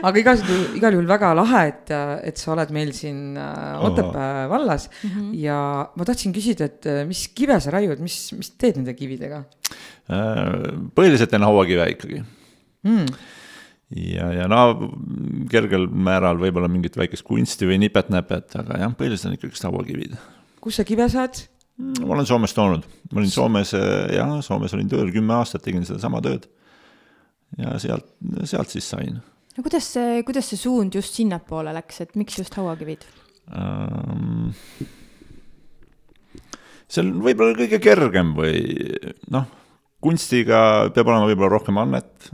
aga 0.07 0.19
juhul, 0.19 0.63
igal 0.77 0.95
juhul 0.95 1.07
väga 1.07 1.33
lahe, 1.37 1.61
et, 1.69 1.93
et 2.29 2.39
sa 2.41 2.53
oled 2.55 2.71
meil 2.75 2.91
siin 2.95 3.37
äh, 3.37 3.85
Otepää 3.87 4.49
vallas 4.49 4.89
mm 4.89 5.09
-hmm. 5.09 5.29
ja 5.43 5.59
ma 5.95 6.05
tahtsin 6.05 6.33
küsida, 6.33 6.65
et 6.65 6.85
äh, 6.85 7.05
mis 7.07 7.27
kive 7.27 7.59
sa 7.59 7.71
raiud, 7.71 7.99
mis, 7.99 8.33
mis 8.33 8.49
teed 8.57 8.81
nende 8.81 8.93
kividega? 8.93 9.43
Äh, 10.09 10.73
põhiliselt 10.95 11.29
teen 11.29 11.45
hauakive 11.45 11.89
ikkagi 11.95 12.23
mm 12.83 13.05
ja, 13.93 14.27
ja 14.33 14.45
no 14.49 14.59
kergel 15.51 15.87
määral 15.87 16.39
võib-olla 16.41 16.69
mingit 16.71 16.97
väikest 16.97 17.25
kunsti 17.27 17.67
või 17.69 17.79
nipet-näpet, 17.83 18.55
aga 18.61 18.79
jah, 18.85 18.95
põhiliselt 18.97 19.31
on 19.31 19.37
ikkagi 19.37 19.65
hauakivid. 19.67 20.15
kust 20.63 20.81
sa 20.81 20.87
kive 20.87 21.07
saad? 21.11 21.43
Mm, 21.81 22.05
ma 22.05 22.17
olen 22.17 22.29
Soomest 22.29 22.57
toonud, 22.57 22.87
ma 23.11 23.21
olin 23.21 23.33
Soomes, 23.33 23.73
jah, 24.13 24.33
Soomes 24.45 24.73
olin 24.77 24.89
tööl 24.89 25.09
kümme 25.13 25.37
aastat, 25.39 25.63
tegin 25.65 25.85
sedasama 25.87 26.21
tööd. 26.25 26.49
ja 27.57 27.77
sealt, 27.81 28.07
sealt 28.49 28.73
siis 28.73 28.89
sain. 28.89 29.19
no 29.57 29.65
kuidas 29.65 29.91
see, 29.95 30.21
kuidas 30.25 30.49
see 30.49 30.57
suund 30.57 30.95
just 30.97 31.13
sinnapoole 31.17 31.73
läks, 31.75 32.01
et 32.01 32.15
miks 32.17 32.39
just 32.41 32.55
hauakivid 32.57 33.05
um,? 33.53 34.53
see 36.89 37.01
on 37.01 37.19
võib-olla 37.25 37.57
kõige 37.57 37.79
kergem 37.81 38.33
või 38.37 38.57
noh, 39.33 39.45
kunstiga 40.01 40.89
peab 40.93 41.09
olema 41.09 41.29
võib-olla 41.29 41.53
rohkem 41.55 41.77
annet 41.81 42.33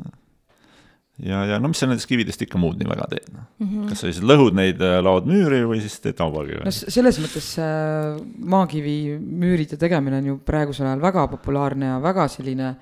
ja, 1.26 1.42
ja 1.46 1.60
no 1.62 1.72
mis 1.72 1.82
sa 1.82 1.90
nendest 1.90 2.10
kividest 2.10 2.44
ikka 2.46 2.60
muud 2.62 2.80
nii 2.80 2.90
väga 2.90 3.08
teed 3.14 3.28
no? 3.34 3.44
mm. 3.44 3.68
-hmm. 3.68 3.88
kas 3.90 4.04
sa 4.04 4.12
siis 4.12 4.22
lõhud 4.24 4.56
neid, 4.58 4.82
äh, 4.84 5.00
laod 5.04 5.28
müüri 5.30 5.62
või 5.68 5.82
siis 5.84 6.00
teed 6.04 6.20
hauakivi? 6.24 6.62
no 6.66 6.74
selles 6.76 7.20
mõttes 7.24 7.50
äh, 7.62 8.20
maakivi 8.56 8.96
müüride 9.20 9.80
tegemine 9.82 10.22
on 10.24 10.32
ju 10.32 10.38
praegusel 10.46 10.88
ajal 10.88 11.04
väga 11.04 11.28
populaarne 11.36 11.94
ja 11.94 12.00
väga 12.04 12.28
selline 12.32 12.76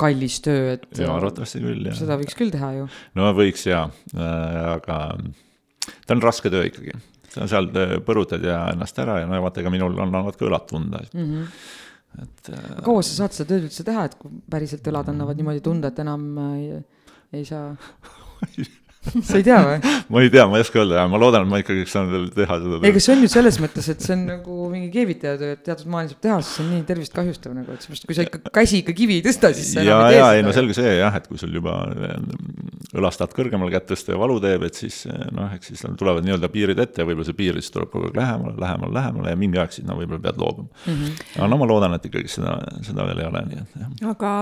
kallis 0.00 0.40
töö, 0.42 0.74
et. 0.74 0.86
jaa, 0.98 1.14
arvatavasti 1.14 1.62
küll, 1.62 1.86
jah. 1.86 1.96
seda 1.98 2.18
võiks 2.18 2.38
küll 2.38 2.54
teha 2.54 2.72
ju. 2.80 2.88
no 3.14 3.32
võiks 3.36 3.66
jaa 3.68 3.86
äh,, 4.14 4.60
aga 4.74 5.00
ta 6.06 6.16
on 6.16 6.22
raske 6.22 6.50
töö 6.50 6.66
ikkagi. 6.70 6.94
sa 7.34 7.48
seal 7.50 7.70
põrutad 8.06 8.42
ja 8.46 8.68
ennast 8.72 8.98
ära 9.02 9.20
ja 9.22 9.30
no 9.30 9.40
vaata, 9.42 9.62
ega 9.62 9.72
minul 9.74 9.96
annavad 10.02 10.38
ka 10.38 10.46
õlad 10.50 10.68
tunda 10.70 11.02
mm. 11.12 11.24
-hmm 11.32 11.80
et 12.14 12.50
kaua 12.86 13.02
sa 13.02 13.24
saad 13.24 13.34
seda 13.34 13.48
tööd 13.48 13.64
üldse 13.66 13.82
teha, 13.82 14.04
et 14.06 14.12
kui 14.14 14.30
päriselt 14.50 14.86
õlad 14.86 15.08
annavad 15.10 15.34
niimoodi 15.34 15.62
tunda, 15.64 15.90
et 15.90 15.98
enam 15.98 16.26
äh, 16.38 16.84
ei 17.34 17.44
saa 17.48 17.74
sa 19.04 19.38
ei 19.38 19.44
tea 19.44 19.58
või? 19.64 19.92
ma 20.12 20.22
ei 20.24 20.30
tea, 20.32 20.44
ma 20.48 20.58
ei 20.58 20.64
oska 20.64 20.80
öelda 20.80 21.02
ja 21.02 21.04
ma 21.10 21.18
loodan, 21.20 21.44
et 21.44 21.50
ma 21.50 21.60
ikkagi 21.60 21.84
saan 21.88 22.10
veel 22.12 22.26
teha 22.34 22.56
seda. 22.62 22.78
ei, 22.80 22.92
aga 22.92 23.02
see 23.04 23.14
on 23.14 23.24
ju 23.24 23.30
selles 23.32 23.58
mõttes, 23.62 23.88
et 23.92 24.04
see 24.04 24.14
on 24.16 24.24
nagu 24.30 24.68
mingi 24.72 24.90
keevitaja 24.94 25.36
töö, 25.40 25.56
et 25.56 25.62
teatud 25.66 25.90
maani 25.92 26.12
saab 26.12 26.22
teha, 26.24 26.38
sest 26.40 26.58
see 26.58 26.64
on 26.64 26.70
nii 26.72 26.86
tervist 26.88 27.16
kahjustav 27.16 27.56
nagu, 27.56 27.74
et 27.74 27.84
seepärast, 27.84 28.08
kui 28.08 28.16
sa 28.16 28.26
ikka 28.26 28.54
käsi 28.60 28.80
ikka 28.82 28.96
kivi 28.96 29.18
ei 29.20 29.26
tõsta, 29.26 29.52
siis 29.56 29.72
sa 29.76 29.84
ja, 29.84 29.98
enam 29.98 30.06
ei 30.06 30.14
tee 30.14 30.20
ja, 30.20 30.28
seda. 30.28 30.38
ei 30.38 30.46
no 30.46 30.54
selge 30.56 30.78
see 30.78 30.94
jah, 31.00 31.18
et 31.20 31.28
kui 31.30 31.40
sul 31.40 31.58
juba 31.58 31.76
õlast 32.94 33.20
tahad 33.20 33.36
kõrgemale 33.36 33.74
kätt 33.74 33.90
tõsta 33.92 34.14
ja 34.14 34.20
valu 34.20 34.38
teeb, 34.42 34.66
et 34.68 34.80
siis 34.80 35.02
noh, 35.34 35.52
eks 35.56 35.72
siis 35.72 35.84
tulevad 36.00 36.24
nii-öelda 36.26 36.50
piirid 36.52 36.80
ette 36.84 37.02
ja 37.02 37.08
võib-olla 37.08 37.28
see 37.28 37.38
piir 37.38 37.60
siis 37.60 37.74
tuleb 37.74 37.92
kogu 37.92 38.08
aeg 38.08 38.18
lähemale, 38.18 38.56
lähemale, 38.60 38.96
lähemale 39.00 39.34
ja 39.34 39.40
mingi 39.40 39.60
aeg 39.60 39.74
siis 39.74 39.86
no 39.88 39.98
võib-olla 39.98 40.22
pead 40.24 40.40
loobuma 40.40 40.70
mm. 40.70 40.94
-hmm. 40.94 41.22
aga 41.36 41.50
no 41.50 41.60
ma 41.60 41.68
loodan, 41.68 41.96
et 41.98 42.08
ikkagi 42.08 42.30
seda, 42.38 42.56
seda 42.86 43.08
veel 43.10 43.24
ei 43.24 43.30
ole, 43.30 43.44
nii 43.50 43.62
et 43.64 43.78
jah. 43.82 43.94
aga 44.14 44.34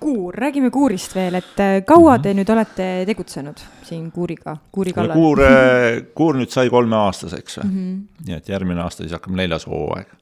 kuur, 0.00 0.34
räägime 0.34 0.70
kuurist 0.70 1.14
veel, 1.16 1.38
et 1.40 1.60
äh, 1.62 1.76
kaua 1.86 2.18
te 2.22 2.34
nüüd 2.36 2.50
olete 2.52 2.88
tegutsenud 3.08 3.62
siin 3.86 4.10
kuuriga, 4.14 4.56
kuuri 4.72 4.92
kallal? 4.96 5.16
kuur, 5.16 5.42
kuur 6.14 6.38
nüüd 6.40 6.52
sai 6.52 6.70
kolmeaastaseks 6.70 7.62
mm, 7.62 7.70
-hmm. 7.70 8.26
nii 8.26 8.36
et 8.36 8.48
järgmine 8.48 8.82
aasta 8.82 9.02
siis 9.02 9.12
hakkab 9.12 9.36
neljas 9.38 9.66
hooaeg. 9.66 10.12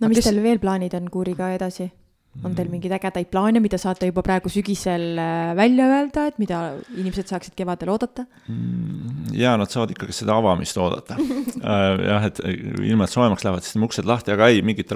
no 0.00 0.08
mis 0.08 0.24
teil 0.24 0.42
veel 0.42 0.58
plaanid 0.58 0.94
on 0.94 1.10
kuuriga 1.10 1.52
edasi? 1.56 1.92
On 2.40 2.54
teil 2.56 2.70
mingeid 2.72 2.94
ägedaid 2.96 3.28
plaane, 3.30 3.60
mida 3.62 3.76
saate 3.80 4.08
juba 4.08 4.22
praegu 4.24 4.50
sügisel 4.52 5.18
äh, 5.20 5.52
välja 5.56 5.84
öelda, 5.92 6.24
et 6.30 6.38
mida 6.40 6.60
inimesed 6.96 7.28
saaksid 7.28 7.54
kevadel 7.58 7.92
oodata? 7.92 8.24
Mm, 8.48 9.28
ja 9.36 9.52
nad 9.60 9.70
saavad 9.72 9.92
ikkagi 9.92 10.16
seda 10.16 10.38
avamist 10.40 10.80
oodata 10.80 11.18
äh, 11.20 11.84
jah, 12.08 12.26
et 12.30 12.40
ilmad 12.88 13.12
soojemaks 13.12 13.44
lähevad, 13.44 13.66
siis 13.66 13.76
uksed 13.84 14.08
lahti, 14.08 14.32
aga 14.34 14.48
ei, 14.48 14.64
mingit 14.64 14.94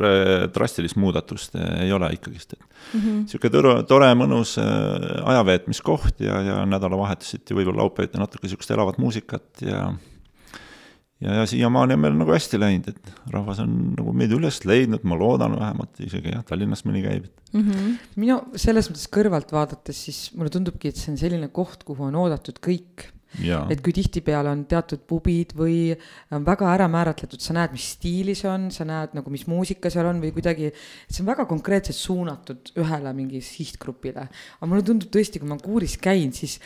drastilist 0.55 0.96
muudatust 1.01 1.59
äh, 1.61 1.85
ei 1.85 1.92
ole 1.92 2.11
ikkagist, 2.16 2.57
et 2.57 2.64
mm 2.64 3.01
-hmm. 3.01 3.22
sihuke 3.31 3.53
tore, 3.53 3.77
tore 3.90 4.11
mõnus 4.16 4.57
ajaveetmiskoht 4.57 6.25
ja, 6.25 6.40
ja 6.40 6.59
nädalavahetuseti 6.66 7.55
võib-olla 7.55 7.85
laupäeviti 7.85 8.18
natuke 8.18 8.49
sihukest 8.49 8.72
elavat 8.72 8.99
muusikat 8.99 9.66
ja 9.66 9.90
ja, 11.21 11.41
ja 11.41 11.47
siiamaani 11.49 11.97
on 11.97 12.03
meil 12.03 12.17
nagu 12.19 12.35
hästi 12.35 12.61
läinud, 12.61 12.93
et 12.93 13.33
rahvas 13.33 13.61
on 13.65 13.75
nagu 13.97 14.13
meid 14.17 14.33
üles 14.37 14.61
leidnud, 14.69 15.05
ma 15.09 15.19
loodan 15.19 15.57
vähemalt, 15.57 16.01
isegi 16.05 16.35
jah, 16.35 16.45
Tallinnas 16.47 16.85
mõni 16.89 17.03
käib 17.05 17.29
mm. 17.53 17.61
-hmm. 17.61 17.99
minu 18.21 18.39
selles 18.59 18.91
mõttes 18.91 19.09
kõrvalt 19.13 19.53
vaadates, 19.55 20.05
siis 20.09 20.23
mulle 20.37 20.53
tundubki, 20.53 20.93
et 20.93 21.01
see 21.01 21.13
on 21.15 21.21
selline 21.21 21.49
koht, 21.55 21.87
kuhu 21.89 22.11
on 22.11 22.19
oodatud 22.25 22.61
kõik. 22.65 23.13
et 23.69 23.81
kui 23.85 23.93
tihtipeale 23.93 24.49
on 24.49 24.63
teatud 24.65 25.03
pubid 25.05 25.51
või 25.59 25.93
on 26.33 26.45
väga 26.47 26.71
ära 26.73 26.87
määratletud, 26.89 27.41
sa 27.43 27.53
näed, 27.53 27.73
mis 27.75 27.91
stiili 27.97 28.35
see 28.39 28.49
on, 28.49 28.71
sa 28.73 28.87
näed 28.89 29.13
nagu, 29.19 29.31
mis 29.31 29.45
muusika 29.51 29.91
seal 29.93 30.07
on 30.09 30.23
või 30.23 30.31
kuidagi, 30.33 30.71
et 30.71 31.11
see 31.13 31.21
on 31.25 31.33
väga 31.33 31.45
konkreetselt 31.45 31.99
suunatud 31.99 32.71
ühele 32.81 33.13
mingi 33.13 33.43
sihtgrupile. 33.45 34.29
aga 34.31 34.71
mulle 34.71 34.87
tundub 34.87 35.11
tõesti, 35.13 35.43
kui 35.43 35.49
ma 35.49 35.59
kuuris 35.61 35.99
käin, 36.01 36.33
siis 36.33 36.61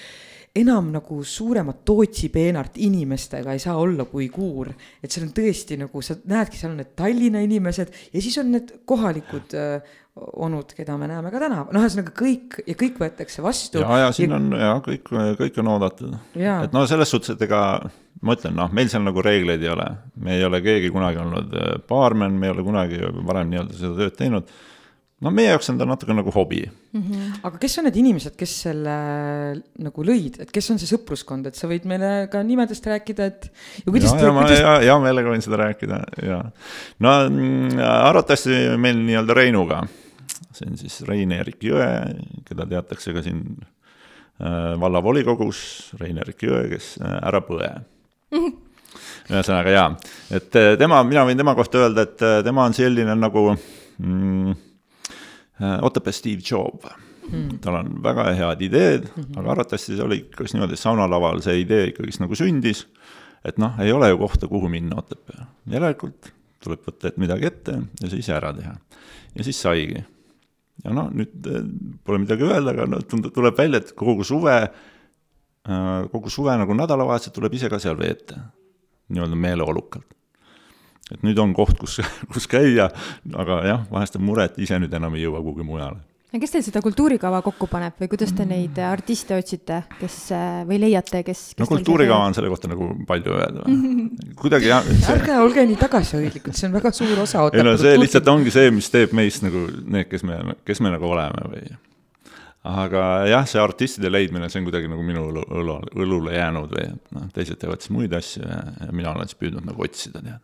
enam 0.57 0.91
nagu 0.91 1.21
suuremat 1.25 1.85
Tootsi 1.87 2.29
peenart 2.35 2.79
inimestega 2.83 3.55
ei 3.55 3.63
saa 3.63 3.77
olla 3.79 4.05
kui 4.11 4.29
kuur. 4.29 4.73
et 5.03 5.11
seal 5.11 5.29
on 5.29 5.33
tõesti 5.35 5.79
nagu 5.79 6.03
sa 6.03 6.17
näedki, 6.19 6.59
seal 6.59 6.73
on 6.73 6.81
need 6.83 6.95
Tallinna 6.99 7.43
inimesed 7.45 7.93
ja 8.13 8.23
siis 8.23 8.39
on 8.43 8.51
need 8.57 8.73
kohalikud 8.89 9.55
äh, 9.55 9.99
onud, 10.17 10.75
keda 10.75 10.97
me 10.99 11.07
näeme 11.09 11.31
ka 11.31 11.39
tänaval, 11.41 11.71
noh, 11.73 11.85
ühesõnaga 11.85 12.13
kõik 12.17 12.59
ja 12.67 12.75
kõik 12.79 12.99
võetakse 13.01 13.45
vastu. 13.45 13.85
ja, 13.85 14.01
ja 14.05 14.11
siin 14.15 14.35
ja... 14.35 14.41
on 14.41 14.59
ja 14.59 14.73
kõik, 14.85 15.13
kõik 15.39 15.61
on 15.63 15.71
oodatud. 15.77 16.17
et 16.35 16.75
no 16.75 16.83
selles 16.91 17.15
suhtes, 17.15 17.37
et 17.37 17.47
ega 17.47 17.63
ma 18.27 18.37
ütlen, 18.37 18.57
noh, 18.59 18.73
meil 18.75 18.91
seal 18.91 19.07
nagu 19.07 19.23
reegleid 19.25 19.63
ei 19.63 19.71
ole, 19.71 19.87
me 20.19 20.35
ei 20.37 20.45
ole 20.45 20.61
keegi 20.65 20.91
kunagi 20.91 21.23
olnud 21.23 21.55
äh, 21.55 21.79
baarmen, 21.89 22.35
me 22.41 22.51
ei 22.51 22.57
ole 22.57 22.67
kunagi 22.67 23.01
varem 23.23 23.55
nii-öelda 23.55 23.79
seda 23.79 23.95
tööd 24.03 24.19
teinud 24.19 24.51
no 25.21 25.33
meie 25.35 25.51
jaoks 25.53 25.69
on 25.73 25.79
ta 25.81 25.87
natuke 25.89 26.15
nagu 26.17 26.33
hobi 26.35 26.61
mm. 26.65 27.01
-hmm. 27.01 27.41
aga 27.49 27.61
kes 27.61 27.79
on 27.79 27.87
need 27.89 27.97
inimesed, 28.01 28.37
kes 28.41 28.55
selle 28.67 28.95
nagu 29.87 30.05
lõid, 30.07 30.41
et 30.45 30.53
kes 30.53 30.71
on 30.73 30.81
see 30.81 30.89
sõpruskond, 30.91 31.51
et 31.51 31.59
sa 31.59 31.69
võid 31.71 31.89
meile 31.89 32.29
ka 32.33 32.43
nimedest 32.47 32.87
rääkida, 32.87 33.27
et. 33.33 33.51
ja 33.85 33.93
kuidas 33.93 34.15
te. 34.15 34.31
Kuidas... 34.31 34.57
hea, 34.59 34.77
hea 34.87 34.99
meelega 35.03 35.35
võin 35.35 35.45
seda 35.45 35.61
rääkida 35.65 36.01
ja 36.25 36.39
no 36.99 37.17
mm, 37.29 37.83
arvatavasti 37.89 38.63
meil 38.81 39.03
nii-öelda 39.03 39.37
Reinuga, 39.37 39.83
see 40.57 40.71
on 40.71 40.81
siis 40.81 41.03
Rein-Erik 41.09 41.69
Jõe, 41.69 41.91
keda 42.49 42.69
teatakse 42.73 43.13
ka 43.17 43.25
siin 43.27 43.45
äh, 44.41 44.73
vallavolikogus, 44.81 45.93
Rein-Erik 46.01 46.49
Jõe, 46.49 46.65
kes 46.73 46.97
äh, 47.05 47.21
ära 47.29 47.45
põe 47.45 47.69
mm. 47.69 48.41
-hmm 48.41 48.59
ühesõnaga 49.31 49.71
jaa, 49.71 49.91
et 50.35 50.57
äh, 50.59 50.73
tema, 50.79 51.05
mina 51.07 51.23
võin 51.29 51.39
tema 51.39 51.55
kohta 51.55 51.85
öelda, 51.85 52.03
et 52.03 52.25
äh, 52.27 52.41
tema 52.43 52.65
on 52.67 52.75
selline 52.75 53.15
nagu 53.15 53.45
mm, 53.55 54.57
Otepää 55.61 56.13
Steve 56.13 56.43
Jobs 56.51 56.89
mm.. 57.31 57.59
tal 57.61 57.81
on 57.81 58.03
väga 58.03 58.31
head 58.35 58.63
ideed 58.63 59.09
mm, 59.09 59.23
-hmm. 59.23 59.39
aga 59.41 59.51
arvatavasti 59.51 59.97
see 59.97 60.05
oli 60.05 60.17
ikkagist 60.25 60.55
niimoodi, 60.55 60.79
et 60.79 60.85
saunalaval 60.85 61.43
see 61.45 61.61
idee 61.61 61.91
ikkagist 61.93 62.21
nagu 62.21 62.35
sündis. 62.35 62.87
et 63.45 63.59
noh, 63.59 63.81
ei 63.81 63.93
ole 63.93 64.09
ju 64.09 64.19
kohta, 64.19 64.49
kuhu 64.49 64.69
minna 64.69 64.97
Otepää, 64.97 65.47
järelikult 65.67 66.33
tuleb 66.65 66.81
võtta 66.87 67.09
et 67.09 67.17
midagi 67.17 67.47
ette 67.47 67.79
ja 68.03 68.09
see 68.09 68.19
ise 68.19 68.33
ära 68.37 68.53
teha. 68.53 68.75
ja 69.35 69.45
siis 69.45 69.63
saigi. 69.63 70.05
ja 70.85 70.93
noh, 70.93 71.11
nüüd 71.13 71.51
pole 72.05 72.19
midagi 72.19 72.45
öelda, 72.45 72.71
aga 72.71 72.87
noh, 72.87 73.05
tuleb 73.33 73.59
välja, 73.59 73.79
et 73.79 73.93
kogu 73.93 74.25
suve 74.25 74.71
Äh, 75.69 76.09
kogu 76.09 76.31
suve 76.33 76.55
nagu 76.57 76.73
nädalavahetused 76.73 77.35
tuleb 77.37 77.53
ise 77.55 77.69
ka 77.69 77.79
seal 77.83 77.99
veeta, 77.99 78.39
nii-öelda 79.13 79.37
meeleolukalt. 79.37 80.07
Et 81.15 81.25
nüüd 81.27 81.41
on 81.43 81.55
koht, 81.57 81.79
kus, 81.81 82.01
kus 82.35 82.49
käia, 82.51 82.91
aga 83.35 83.65
jah, 83.67 83.83
vahest 83.91 84.21
on 84.21 84.27
mure, 84.27 84.49
et 84.51 84.63
ise 84.63 84.79
nüüd 84.81 84.95
enam 84.97 85.19
ei 85.19 85.27
jõua 85.27 85.43
kuhugi 85.45 85.67
mujale 85.67 86.01
no 86.31 86.39
kes 86.39 86.53
teil 86.55 86.63
seda 86.63 86.83
kultuurikava 86.85 87.41
kokku 87.43 87.67
paneb 87.71 87.99
või 87.99 88.11
kuidas 88.13 88.33
te 88.37 88.47
neid 88.47 88.79
artiste 88.87 89.35
otsite, 89.35 89.83
kes 89.99 90.19
või 90.69 90.79
leiate, 90.85 91.25
kes, 91.27 91.43
kes? 91.53 91.59
no 91.59 91.67
kultuurikava 91.71 92.29
on 92.29 92.37
selle 92.37 92.53
kohta 92.53 92.71
nagu 92.71 92.93
palju 93.09 93.37
öelda 93.37 93.67
kuidagi 94.41 94.71
jah 94.71 94.87
see.... 94.87 95.11
ärge 95.17 95.39
olge 95.43 95.67
nii 95.67 95.79
tagasihoidlikud, 95.81 96.55
see 96.57 96.71
on 96.71 96.79
väga 96.79 96.95
suur 96.95 97.25
osa. 97.27 97.49
ei 97.51 97.67
no 97.67 97.75
see 97.81 97.99
lihtsalt 97.99 98.31
ongi 98.31 98.55
see, 98.55 98.71
mis 98.75 98.91
teeb 98.95 99.15
meist 99.19 99.47
nagu 99.47 99.67
need, 99.83 100.07
kes 100.11 100.27
me, 100.27 100.43
kes 100.67 100.83
me 100.85 100.95
nagu 100.95 101.11
oleme 101.11 101.49
või 101.51 101.65
aga 102.71 103.05
jah, 103.31 103.47
see 103.49 103.63
artistide 103.63 104.11
leidmine, 104.13 104.51
see 104.53 104.61
on 104.61 104.69
kuidagi 104.69 104.91
nagu 104.91 105.03
minu 105.05 105.25
õlu, 105.31 105.45
õlu, 105.63 105.77
õlule 106.05 106.37
jäänud 106.37 106.75
või 106.77 106.87
et 106.91 107.17
noh, 107.17 107.27
teised 107.35 107.61
teevad 107.61 107.81
siis 107.81 107.93
muid 107.95 108.15
asju 108.17 108.45
ja, 108.45 108.61
ja 108.85 108.93
mina 108.93 109.15
olen 109.15 109.31
siis 109.31 109.41
püüdnud 109.41 109.67
nagu 109.67 109.87
otsida, 109.87 110.21
tead. 110.21 110.43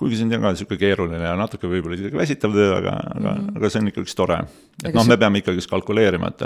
Kuigi 0.00 0.16
see 0.16 0.26
on 0.26 0.32
ka 0.32 0.52
niisugune 0.54 0.80
keeruline 0.80 1.20
ja 1.20 1.34
natuke 1.38 1.68
võib-olla 1.68 1.98
isegi 1.98 2.16
väsitav 2.16 2.54
töö, 2.56 2.70
aga 2.78 2.94
mm, 2.94 3.10
-hmm. 3.10 3.18
aga, 3.18 3.34
mhm. 3.34 3.58
aga 3.58 3.70
see 3.72 3.82
on 3.82 3.90
ikkagist 3.90 4.16
tore. 4.16 4.38
et 4.84 4.96
noh, 4.96 5.06
me 5.08 5.18
peame 5.20 5.42
ikkagist 5.42 5.70
kalkuleerima, 5.70 6.32
et 6.32 6.44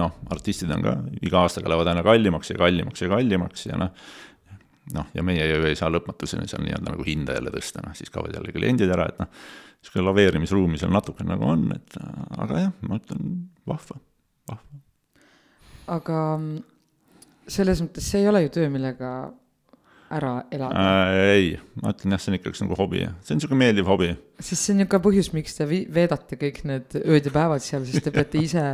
noh, 0.00 0.16
artistid 0.34 0.72
on 0.74 0.84
ka 0.86 0.96
iga 1.20 1.44
aastaga 1.44 1.72
lähevad 1.72 1.92
aina 1.92 2.04
kallimaks 2.06 2.54
ja 2.54 2.58
kallimaks 2.62 3.04
ja 3.04 3.10
kallimaks 3.12 3.66
ja 3.66 3.78
noh, 3.80 3.92
noh, 4.94 5.08
ja 5.14 5.24
meie 5.26 5.48
ju 5.50 5.64
ei 5.68 5.76
saa 5.78 5.90
lõpmatuseni 5.92 6.48
seal 6.48 6.64
nii-öelda 6.64 6.94
nagu 6.94 7.06
hinda 7.06 7.36
jälle 7.36 7.52
tõsta, 7.54 7.84
noh 7.84 7.96
siis 7.98 8.12
kaovad 8.14 8.38
jälle 8.38 8.54
kliendid 8.54 8.92
ära, 8.94 9.08
et 9.12 9.20
noh, 9.20 9.28
niisugune 9.78 10.06
laveerimisruumi 10.08 10.80
seal 10.80 10.94
natuke 10.94 11.26
nagu 11.28 11.44
on, 11.48 11.68
et 11.76 11.98
aga 12.38 12.64
jah, 12.64 12.72
ma 12.88 13.00
ütlen, 13.02 13.34
vahva, 13.68 14.00
vahva. 14.50 14.80
aga 15.98 16.22
selles 17.48 17.84
mõttes 17.84 18.08
see 18.08 18.24
ei 18.24 18.32
ole 18.32 18.46
ju 18.46 18.56
töö, 18.58 18.72
millega 18.72 19.12
ära 20.14 20.32
elada 20.54 20.84
äh,? 20.84 21.18
ei, 21.34 21.50
ma 21.82 21.92
ütlen 21.92 22.14
jah, 22.14 22.22
see 22.22 22.32
on 22.32 22.38
ikkagi 22.38 22.64
nagu 22.64 22.78
hobi, 22.78 23.04
see 23.24 23.34
on 23.34 23.40
niisugune 23.40 23.60
meeldiv 23.64 23.90
hobi. 23.90 24.12
siis 24.40 24.62
see 24.62 24.74
on 24.74 24.82
niisugune 24.82 25.04
põhjus, 25.04 25.30
miks 25.36 25.58
te 25.58 25.68
veedate 25.68 26.38
kõik 26.40 26.62
need 26.68 26.98
ööd 27.04 27.28
ja 27.28 27.34
päevad 27.34 27.64
seal, 27.64 27.84
sest 27.88 28.06
te 28.06 28.14
peate 28.14 28.40
ise 28.42 28.64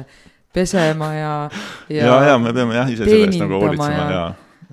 pesema 0.54 1.10
ja, 1.16 1.34
ja. 1.90 2.06
ja, 2.06 2.16
ja 2.30 2.38
me 2.38 2.54
peame 2.54 2.78
jah 2.78 2.94
ise 2.94 3.08
selle 3.08 3.28
eest 3.28 3.42
nagu 3.42 3.58
hoolitsema 3.58 3.98
ja, 3.98 4.08
ja. 4.14 4.24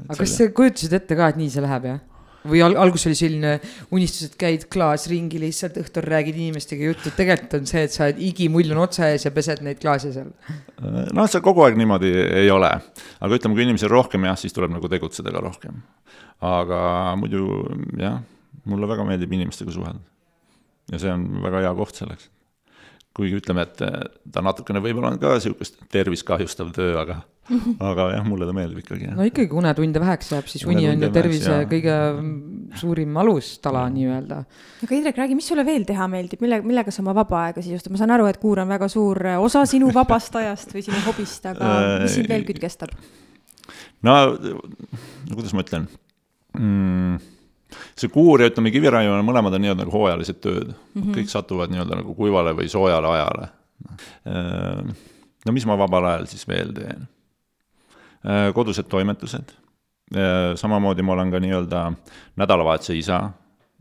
aga 0.08 0.21
kas 0.21 0.38
sa 0.38 0.50
kujutasid 0.62 0.97
ette 1.00 1.17
ka, 1.17 1.32
et 1.34 1.41
nii 1.41 1.52
see 1.54 1.65
läheb, 1.65 1.89
jah? 1.93 2.02
Või 2.49 2.62
al 2.65 2.75
alguses 2.80 3.10
oli 3.10 3.17
selline 3.17 3.54
unistus, 3.93 4.30
et 4.30 4.38
käid 4.39 4.65
klaas 4.73 5.08
ringi 5.12 5.39
lihtsalt 5.41 5.77
õhtul 5.82 6.06
räägid 6.08 6.39
inimestega 6.39 6.89
juttu, 6.89 7.13
tegelikult 7.17 7.58
on 7.60 7.69
see, 7.69 7.86
et 7.86 7.93
sa 7.93 8.08
oled 8.08 8.21
igimull 8.30 8.73
on 8.75 8.84
otsa 8.86 9.12
ees 9.12 9.27
ja 9.27 9.34
pesed 9.36 9.63
neid 9.65 9.82
klaase 9.82 10.13
seal. 10.15 10.32
noh, 10.82 11.30
see 11.30 11.43
kogu 11.45 11.65
aeg 11.65 11.80
niimoodi 11.80 12.12
ei 12.41 12.51
ole, 12.54 12.71
aga 13.21 13.39
ütleme, 13.39 13.58
kui 13.58 13.65
inimesi 13.67 13.88
on 13.89 13.95
rohkem 13.95 14.27
jah, 14.30 14.38
siis 14.39 14.58
tuleb 14.58 14.73
nagu 14.73 14.91
tegutseda 14.91 15.34
ka 15.34 15.45
rohkem. 15.45 15.82
aga 16.51 16.82
muidu 17.21 17.47
jah, 18.01 18.21
mulle 18.65 18.89
väga 18.89 19.08
meeldib 19.08 19.34
inimestega 19.38 19.73
suhelda. 19.73 20.01
ja 20.91 21.01
see 21.01 21.13
on 21.13 21.27
väga 21.45 21.65
hea 21.67 21.73
koht 21.77 22.01
selleks 22.01 22.30
kuigi 23.17 23.41
ütleme, 23.41 23.65
et 23.67 23.82
ta 24.32 24.43
natukene 24.43 24.80
võib-olla 24.80 25.12
on 25.12 25.19
ka 25.19 25.36
sihukest 25.43 25.82
tervist 25.91 26.23
kahjustav 26.23 26.71
töö, 26.75 26.93
aga 27.01 27.19
aga 27.89 28.08
jah, 28.13 28.25
mulle 28.27 28.45
ta 28.45 28.54
meeldib 28.56 28.84
ikkagi. 28.84 29.08
no 29.15 29.25
ikkagi, 29.25 29.49
unetunde 29.58 30.01
väheks 30.04 30.30
jääb, 30.34 30.49
siis 30.51 30.65
uni 30.69 30.86
on 30.89 31.01
ju 31.01 31.10
tervise 31.13 31.49
väheks, 31.49 31.71
kõige 31.71 31.95
suurim 32.82 33.17
alustala 33.17 33.88
nii-öelda. 33.93 34.38
aga 34.86 34.95
Indrek, 34.97 35.17
räägi, 35.17 35.38
mis 35.39 35.49
sulle 35.49 35.65
veel 35.67 35.86
teha 35.89 36.08
meeldib, 36.12 36.43
mille, 36.43 36.62
millega 36.65 36.93
sa 36.93 37.01
oma 37.04 37.15
vaba 37.17 37.47
aega 37.47 37.63
sisustad, 37.65 37.93
ma 37.93 37.99
saan 38.01 38.13
aru, 38.15 38.30
et 38.30 38.39
kuur 38.41 38.62
on 38.63 38.69
väga 38.71 38.88
suur 38.91 39.19
osa 39.39 39.65
sinu 39.69 39.89
vabast 39.95 40.38
ajast 40.39 40.75
või 40.75 40.86
sinu 40.86 41.01
hobist, 41.08 41.49
aga 41.49 41.73
mis 42.04 42.15
sind 42.19 42.30
veel 42.32 42.45
kütkestab? 42.47 42.93
no, 44.06 44.17
no 44.38 45.38
kuidas 45.38 45.56
ma 45.58 45.65
ütlen 45.65 45.88
mm,, 46.58 47.15
see 47.97 48.12
kuur 48.13 48.43
ja 48.43 48.51
ütleme, 48.51 48.73
kiviraiumine, 48.73 49.25
mõlemad 49.25 49.58
on 49.58 49.65
nii-öelda 49.65 49.86
nagu 49.86 49.95
hooajalised 49.95 50.41
tööd 50.43 50.69
mm, 50.69 50.75
-hmm. 50.99 51.15
kõik 51.17 51.34
satuvad 51.34 51.73
nii-öelda 51.73 52.04
nagu 52.04 52.13
kuivale 52.17 52.54
või 52.58 52.69
soojale 52.69 53.15
ajale. 53.15 53.49
no 55.45 55.56
mis 55.56 55.65
ma 55.65 55.80
vabal 55.80 56.06
ajal 56.13 56.30
siis 56.30 56.45
veel 56.47 56.75
teen? 56.77 57.10
Äh, 58.22 58.54
kodused 58.54 58.86
toimetused. 58.90 59.54
Äh, 60.16 60.54
samamoodi 60.56 61.02
ma 61.02 61.16
olen 61.16 61.32
ka 61.32 61.40
nii-öelda 61.42 61.80
nädalavahetuse 62.38 62.98
isa, 63.00 63.22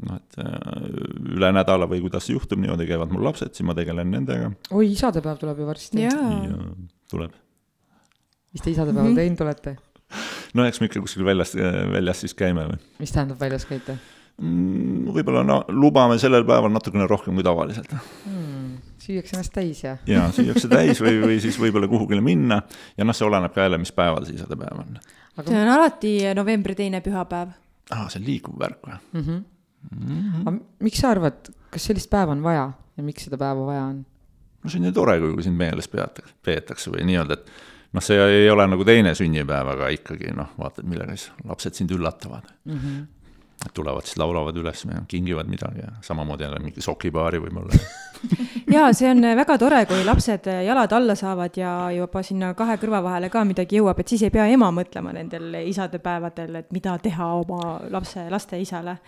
noh, 0.07 0.17
et 0.17 0.39
äh, 0.41 1.35
üle 1.37 1.51
nädala 1.53 1.89
või 1.91 2.01
kuidas 2.07 2.25
see 2.29 2.37
juhtub, 2.37 2.63
niimoodi 2.63 2.87
käivad 2.89 3.13
mul 3.13 3.27
lapsed, 3.29 3.53
siis 3.53 3.67
ma 3.69 3.77
tegelen 3.77 4.09
nendega. 4.15 4.49
oi, 4.71 4.87
isadepäev 4.95 5.43
tuleb 5.43 5.61
ju 5.61 5.69
varsti. 5.69 6.07
tuleb. 7.13 7.35
mis 8.55 8.63
te 8.63 8.71
isadepäeval 8.71 9.11
mm 9.11 9.13
-hmm. 9.13 9.21
teinud 9.21 9.41
olete? 9.41 9.77
no 10.55 10.65
eks 10.65 10.81
me 10.81 10.89
ikka 10.89 11.01
kuskil 11.01 11.25
väljas, 11.25 11.53
väljas 11.93 12.21
siis 12.21 12.35
käime 12.35 12.65
või. 12.71 12.81
mis 12.99 13.13
tähendab 13.13 13.41
väljas 13.41 13.67
käite? 13.67 13.99
Mm, 14.41 15.13
võib-olla 15.13 15.45
no 15.45 15.65
lubame 15.69 16.19
sellel 16.19 16.47
päeval 16.49 16.73
natukene 16.73 17.07
rohkem 17.07 17.35
kui 17.35 17.45
tavaliselt 17.45 17.93
hmm 17.93 18.60
süüakse 19.01 19.37
ennast 19.37 19.55
täis 19.55 19.83
ja. 19.85 19.97
ja 20.09 20.27
süüakse 20.35 20.69
täis 20.71 21.01
või, 21.03 21.21
või 21.23 21.39
siis 21.45 21.59
võib-olla 21.61 21.89
kuhugile 21.91 22.23
minna 22.25 22.61
ja 22.97 23.07
noh, 23.07 23.17
see 23.17 23.27
oleneb 23.27 23.55
ka 23.55 23.67
jälle, 23.67 23.81
mis 23.83 23.93
päeval 23.97 24.27
see 24.29 24.37
isadepäev 24.39 24.83
on. 24.83 25.01
Aga... 25.37 25.47
see 25.49 25.63
on 25.63 25.73
alati 25.77 26.13
novembri 26.37 26.77
teine 26.79 27.03
pühapäev. 27.05 27.57
aa, 27.91 28.07
see 28.09 28.21
on 28.21 28.29
liikuv 28.29 28.61
värk 28.61 28.85
või 28.87 28.97
mm? 28.99 29.25
-hmm. 29.25 29.43
Mm 29.91 30.07
-hmm. 30.07 30.41
aga 30.47 30.85
miks 30.87 31.01
sa 31.01 31.11
arvad, 31.15 31.53
kas 31.71 31.85
sellist 31.89 32.11
päeva 32.11 32.33
on 32.37 32.43
vaja 32.43 32.73
ja 32.97 33.03
miks 33.03 33.25
seda 33.29 33.39
päeva 33.41 33.67
vaja 33.67 33.85
on? 33.85 34.05
no 34.63 34.71
see 34.71 34.81
on 34.81 34.91
ju 34.91 34.93
tore, 34.93 35.19
kui 35.21 35.43
sind 35.43 35.57
meeles 35.57 35.89
peatakse, 35.89 36.35
peetakse 36.43 36.91
või 36.91 37.07
nii-öelda, 37.09 37.39
et 37.39 37.51
noh, 37.93 38.03
see 38.05 38.19
ei 38.21 38.51
ole 38.51 38.67
nagu 38.67 38.85
teine 38.85 39.15
sünnipäev, 39.15 39.73
aga 39.77 39.89
ikkagi 39.89 40.35
noh, 40.37 40.53
vaatad, 40.59 40.85
millega 40.85 41.17
siis 41.17 41.33
lapsed 41.45 41.75
sind 41.75 41.91
üllatavad 41.91 42.53
mm. 42.65 42.77
-hmm 42.77 43.09
tulevad 43.75 44.07
siis 44.09 44.17
laulavad 44.17 44.57
üles 44.57 44.85
ja 44.85 45.03
kingivad 45.09 45.47
midagi 45.47 45.83
ja 45.83 45.93
samamoodi 46.01 46.47
jälle 46.47 46.59
mingi 46.65 46.81
sokipaari 46.81 47.39
võib-olla 47.43 47.77
ja 48.71 48.93
see 48.97 49.11
on 49.11 49.23
väga 49.37 49.57
tore, 49.59 49.85
kui 49.87 50.05
lapsed 50.05 50.47
jalad 50.67 50.93
alla 50.93 51.15
saavad 51.15 51.57
ja 51.57 51.73
juba 51.95 52.23
sinna 52.23 52.53
kahe 52.55 52.77
kõrva 52.81 53.03
vahele 53.03 53.31
ka 53.31 53.45
midagi 53.45 53.81
jõuab, 53.81 54.01
et 54.01 54.09
siis 54.09 54.23
ei 54.27 54.35
pea 54.35 54.47
ema 54.53 54.71
mõtlema 54.75 55.15
nendel 55.17 55.55
isadepäevadel, 55.65 56.63
et 56.63 56.71
mida 56.73 56.97
teha 57.03 57.33
oma 57.41 57.81
lapse, 57.91 58.29
laste 58.31 58.61
isale 58.61 58.99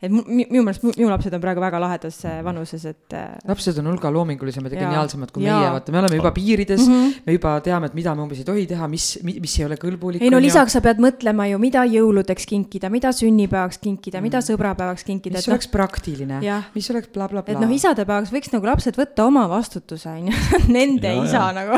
et 0.00 0.12
minu 0.12 0.62
meelest 0.64 0.84
minu 0.86 1.08
lapsed 1.10 1.34
on 1.36 1.42
praegu 1.42 1.60
väga 1.60 1.80
lahedas 1.82 2.18
äh, 2.24 2.38
vanuses, 2.44 2.84
et. 2.88 3.16
Äh, 3.16 3.36
lapsed 3.48 3.78
on 3.82 3.90
hulga 3.90 4.12
loomingulisemad 4.14 4.72
ja, 4.72 4.78
ja 4.78 4.86
geniaalsemad 4.86 5.32
kui 5.34 5.44
ja. 5.44 5.58
meie, 5.58 5.72
vaata, 5.76 5.92
me 5.92 6.00
oleme 6.00 6.20
juba 6.20 6.32
piirides 6.36 6.86
mm, 6.86 6.94
-hmm. 6.94 7.26
me 7.26 7.36
juba 7.36 7.54
teame, 7.64 7.90
et 7.90 7.96
mida 7.98 8.14
me 8.14 8.24
umbes 8.24 8.40
ei 8.40 8.46
tohi 8.48 8.66
teha, 8.70 8.88
mis, 8.88 9.08
mis 9.22 9.58
ei 9.58 9.66
ole 9.66 9.76
kõlbulik. 9.80 10.24
ei 10.24 10.32
no 10.32 10.40
lisaks 10.40 10.78
sa 10.78 10.80
pead 10.84 11.02
mõtlema 11.04 11.50
ju, 11.50 11.58
mida 11.58 11.84
jõuludeks 11.84 12.48
kinkida, 12.48 12.90
mida 12.90 13.12
sünnipäevaks 13.12 13.78
kinkida 13.78 14.18
mm, 14.18 14.20
-hmm. 14.20 14.30
mida 14.30 14.40
sõbrapäevaks 14.40 15.04
kinkida. 15.04 15.38
mis 15.38 15.48
oleks 15.48 15.68
no, 15.68 15.72
praktiline, 15.72 16.40
mis 16.74 16.90
oleks 16.90 17.08
blablabla 17.08 17.42
bla, 17.42 17.52
bla. 17.52 17.60
et 17.60 17.68
noh, 17.68 17.76
isadepäevaks 17.76 18.32
võiks 18.32 18.52
nagu 18.52 18.66
lapsed 18.66 18.96
võtta 18.96 19.28
oma 19.28 19.48
vastutuse, 19.48 20.08
on 20.08 20.32
ju, 20.32 20.34
nende 20.78 21.12
ja, 21.12 21.22
isa 21.24 21.44
ja. 21.44 21.52
nagu 21.52 21.76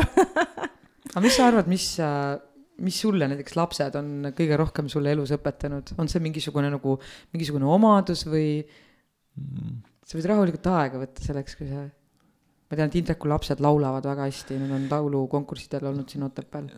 aga 1.13 1.21
mis 1.21 1.35
sa 1.35 1.51
arvad, 1.51 1.67
mis 1.67 1.99
äh, 1.99 2.39
mis 2.81 2.99
sulle 3.03 3.27
näiteks 3.29 3.57
lapsed 3.59 3.97
on 3.99 4.29
kõige 4.35 4.57
rohkem 4.59 4.89
sulle 4.91 5.13
elus 5.13 5.33
õpetanud, 5.35 5.93
on 6.01 6.09
see 6.09 6.23
mingisugune 6.23 6.71
nagu, 6.73 6.95
mingisugune 7.35 7.67
omadus 7.69 8.25
või 8.25 8.47
mm. 8.63 9.75
sa 10.05 10.17
võid 10.17 10.29
rahulikult 10.31 10.71
aega 10.73 11.03
võtta 11.03 11.25
selleks, 11.25 11.59
kui 11.59 11.69
sa 11.69 11.83
ma 11.83 12.79
tean, 12.79 12.89
et 12.89 12.97
Indreku 12.97 13.29
lapsed 13.29 13.61
laulavad 13.61 14.05
väga 14.09 14.27
hästi, 14.27 14.57
nad 14.63 14.73
on 14.73 14.85
laulukonkurssidel 14.89 15.89
olnud 15.91 16.09
siin 16.09 16.25
Otepääl. 16.25 16.69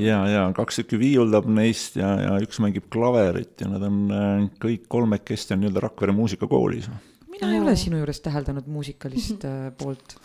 ja, 0.00 0.20
ja 0.30 0.44
kaks 0.56 0.80
tükki 0.80 1.00
viiuldab 1.02 1.48
neist 1.52 1.98
ja, 2.00 2.14
ja 2.22 2.36
üks 2.42 2.60
mängib 2.64 2.88
klaverit 2.92 3.60
ja 3.60 3.68
nad 3.72 3.84
on 3.86 3.98
äh, 4.08 4.46
kõik 4.62 4.88
kolmekesti 4.92 5.56
on 5.56 5.64
nii-öelda 5.64 5.84
Rakvere 5.84 6.16
muusikakoolis. 6.16 6.88
mina 7.34 7.52
ei 7.52 7.60
ole 7.60 7.76
sinu 7.76 8.00
juures 8.00 8.22
täheldanud 8.24 8.70
muusikalist 8.72 9.44
äh, 9.48 9.68
poolt 9.76 10.16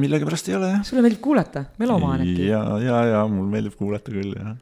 millegipärast 0.00 0.48
ei 0.48 0.56
ole 0.56 0.70
jah. 0.72 0.84
sulle 0.86 1.02
meeldib 1.04 1.20
kuulata, 1.24 1.66
melomaan 1.80 2.22
äkki? 2.24 2.46
ja, 2.48 2.62
ja, 2.80 3.00
ja 3.10 3.24
mul 3.28 3.50
meeldib 3.52 3.76
kuulata 3.76 4.12
küll 4.14 4.32
jah. 4.32 4.54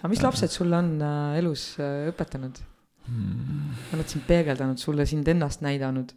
aga 0.00 0.10
mis 0.12 0.22
lapsed 0.22 0.52
sulle 0.54 0.78
on 0.78 0.92
äh, 1.02 1.38
elus 1.40 1.72
äh, 1.82 2.06
õpetanud 2.12 2.60
hmm.? 3.08 3.72
on 3.90 4.02
nad 4.02 4.12
sind 4.12 4.26
peegeldanud, 4.28 4.78
sulle 4.78 5.08
sind 5.10 5.28
ennast 5.32 5.64
näidanud? 5.66 6.14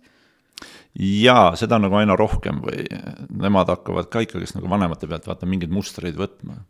jaa, 1.01 1.55
seda 1.59 1.81
nagu 1.81 1.97
aina 1.97 2.17
rohkem 2.19 2.61
või 2.63 2.85
nemad 3.33 3.73
hakkavad 3.73 4.11
ka 4.13 4.21
ikkagist 4.27 4.59
nagu 4.59 4.69
vanemate 4.71 5.09
pealt 5.09 5.25
vaata 5.27 5.49
mingeid 5.49 5.73
mustreid 5.73 6.19
võtma. 6.19 6.61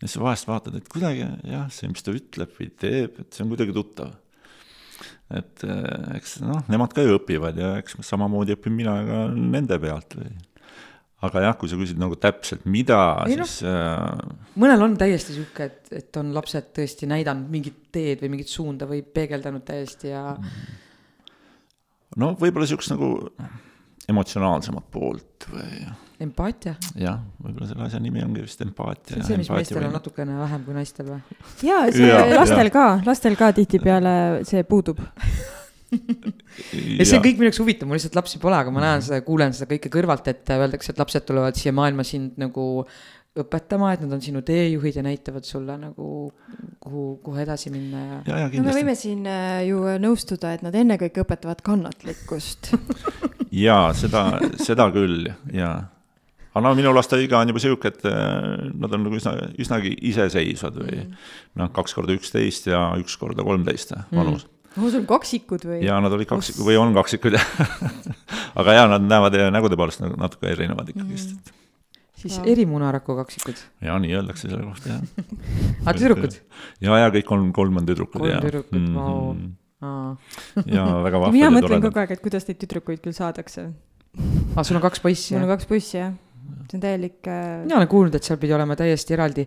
ja 0.00 0.08
siis 0.08 0.18
vahest 0.22 0.48
vaatad, 0.48 0.80
et 0.80 0.88
kuidagi 0.90 1.28
jah, 1.28 1.68
see, 1.74 1.92
mis 1.92 2.06
ta 2.06 2.16
ütleb 2.16 2.56
või 2.56 2.72
teeb, 2.72 3.20
et 3.20 3.36
see 3.36 3.44
on 3.44 3.52
kuidagi 3.52 3.76
tuttav 3.76 4.16
et 5.30 5.64
äh, 5.66 6.16
eks 6.18 6.38
noh, 6.42 6.62
nemad 6.70 6.94
ka 6.94 7.04
ju 7.04 7.18
õpivad 7.20 7.58
ja 7.60 7.74
eks 7.80 8.00
samamoodi 8.06 8.56
õpin 8.56 8.74
mina 8.74 8.96
ka 9.06 9.18
nende 9.30 9.78
pealt 9.82 10.16
või. 10.18 10.32
Aga 11.26 11.42
jah, 11.44 11.56
kui 11.60 11.68
sa 11.68 11.78
küsid 11.80 12.00
nagu 12.00 12.16
täpselt, 12.20 12.66
mida, 12.70 12.98
siis 13.28 13.58
äh.... 13.68 14.20
mõnel 14.60 14.86
on 14.86 14.96
täiesti 15.00 15.36
sihuke, 15.36 15.68
et, 15.68 15.90
et 16.00 16.20
on 16.20 16.32
lapsed 16.36 16.70
tõesti 16.76 17.08
näidanud 17.10 17.50
mingit 17.52 17.88
teed 17.92 18.22
või 18.24 18.36
mingit 18.36 18.52
suunda 18.52 18.88
või 18.88 19.02
peegeldanud 19.04 19.64
täiesti 19.68 20.14
ja. 20.14 20.24
no 22.16 22.32
võib-olla 22.40 22.68
sihukest 22.70 22.94
nagu 22.94 23.12
emotsionaalsemat 24.10 24.88
poolt 24.92 25.50
või 25.52 25.84
empaatia. 26.24 26.74
jah, 27.00 27.20
võib-olla 27.40 27.68
selle 27.68 27.86
asja 27.86 28.00
nimi 28.02 28.24
ongi 28.24 28.44
vist 28.44 28.64
empaatia. 28.64 29.14
see 29.14 29.20
on 29.20 29.28
see, 29.28 29.40
mis 29.44 29.52
meestel 29.52 29.84
on 29.84 29.96
natukene 29.96 30.40
vähem 30.40 30.66
kui 30.66 30.76
naistel 30.76 31.12
või? 31.12 31.38
jaa, 31.66 31.86
see 31.92 32.08
ja, 32.08 32.24
lastel 32.32 32.68
ja. 32.68 32.74
ka, 32.74 32.86
lastel 33.06 33.36
ka 33.40 33.52
tihtipeale 33.60 34.14
see 34.48 34.64
puudub 34.68 35.04
ja 36.98 37.06
see 37.06 37.18
on 37.18 37.24
kõik 37.24 37.40
minu 37.40 37.48
jaoks 37.48 37.62
huvitav, 37.62 37.88
mul 37.88 37.98
lihtsalt 37.98 38.18
lapsi 38.18 38.40
pole, 38.42 38.58
aga 38.58 38.72
ma 38.74 38.84
näen 38.84 39.06
seda, 39.06 39.22
kuulen 39.26 39.54
seda 39.56 39.70
kõike 39.72 39.92
kõrvalt, 39.92 40.28
et 40.30 40.52
öeldakse, 40.54 40.92
et 40.92 41.00
lapsed 41.02 41.26
tulevad 41.28 41.58
siia 41.58 41.74
maailma 41.76 42.06
sind 42.06 42.38
nagu 42.40 42.66
õpetama, 43.40 43.92
et 43.94 44.02
nad 44.02 44.16
on 44.16 44.22
sinu 44.22 44.42
teejuhid 44.46 44.96
ja 44.98 45.04
näitavad 45.06 45.46
sulle 45.46 45.76
nagu, 45.78 46.08
kuhu, 46.82 47.04
kuhu 47.22 47.38
edasi 47.38 47.70
minna 47.70 48.00
ja. 48.02 48.18
ja, 48.26 48.40
ja 48.42 48.58
no 48.58 48.66
me 48.66 48.74
võime 48.74 48.96
siin 48.98 49.22
äh, 49.30 49.62
ju 49.68 49.84
nõustuda, 50.02 50.56
et 50.56 50.66
nad 50.66 50.74
ennekõike 50.74 51.22
õpetavad 51.22 51.62
kannatlikkust. 51.66 52.72
Jaa, 53.64 53.90
seda, 53.98 54.24
seda 54.62 54.86
küll, 54.94 55.26
jaa. 55.50 55.80
Aga 56.50 56.60
no 56.62 56.70
minu 56.78 56.90
laste 56.94 57.18
iga 57.22 57.38
on 57.38 57.50
juba 57.50 57.62
sihuke, 57.62 57.90
et 57.90 58.04
äh, 58.06 58.70
nad 58.78 58.94
on 58.94 59.04
nagu 59.06 59.18
üsna, 59.18 59.36
üsnagi 59.62 59.90
iseseisvad 60.10 60.78
või 60.78 60.96
mm. 61.04 61.26
noh, 61.58 61.70
kaks 61.74 61.94
korda 61.94 62.14
üksteist 62.14 62.66
ja 62.70 62.88
üks 62.98 63.18
korda 63.18 63.46
kolmteist 63.46 63.94
vanus. 64.10 64.46
mm 64.46 64.56
no 64.76 64.90
sul 64.92 65.06
kaksikud 65.08 65.64
või? 65.66 65.80
jaa, 65.84 65.98
nad 66.02 66.14
olid 66.14 66.28
kaksikud 66.30 66.66
või 66.66 66.76
on 66.80 66.92
kaksikud 66.96 67.36
jah 67.38 67.46
aga 68.60 68.76
jaa, 68.76 68.90
nad 68.94 69.06
näevad 69.06 69.38
nägude 69.54 69.78
poolest 69.80 70.02
nagu 70.04 70.18
natuke 70.20 70.50
erinevad 70.52 70.92
ikkagist 70.92 71.34
mm.. 71.34 71.56
siis 72.22 72.38
ja. 72.38 72.46
erimunaraku 72.52 73.16
kaksikud? 73.18 73.58
jaa, 73.86 73.98
nii 74.02 74.14
öeldakse 74.20 74.50
selle 74.50 74.66
kohta 74.68 74.96
jah 74.96 75.02
aga 75.86 75.96
tüdrukud? 75.98 76.38
ja, 76.84 77.00
ja 77.04 77.12
kõik 77.16 77.28
kolm, 77.28 77.50
kolm 77.56 77.82
on 77.82 77.90
tüdrukud. 77.90 78.22
kolm 78.22 78.46
tüdrukut 78.46 78.78
mm, 78.78 78.86
-hmm. 78.86 78.98
vau 79.00 79.50
wow. 79.82 80.66
ja 80.66 80.88
väga 81.06 81.16
vahvad 81.24 81.38
mina 81.38 81.52
mõtlen 81.54 81.86
kogu 81.86 82.02
aeg, 82.04 82.16
et 82.16 82.24
kuidas 82.24 82.46
neid 82.48 82.62
tüdrukuid 82.62 83.02
küll 83.04 83.16
saadakse. 83.16 83.70
aa, 84.54 84.64
sul 84.64 84.78
on 84.78 84.86
kaks 84.86 85.02
poissi? 85.02 85.34
mul 85.34 85.48
on 85.48 85.54
kaks 85.56 85.70
poissi 85.70 85.98
jah 85.98 86.14
see 86.70 86.78
on 86.78 86.82
täielik 86.82 87.28
äh.... 87.28 87.62
mina 87.64 87.78
olen 87.78 87.90
kuulnud, 87.90 88.16
et 88.18 88.26
seal 88.26 88.38
pidi 88.40 88.54
olema 88.56 88.76
täiesti 88.78 89.16
eraldi. 89.16 89.44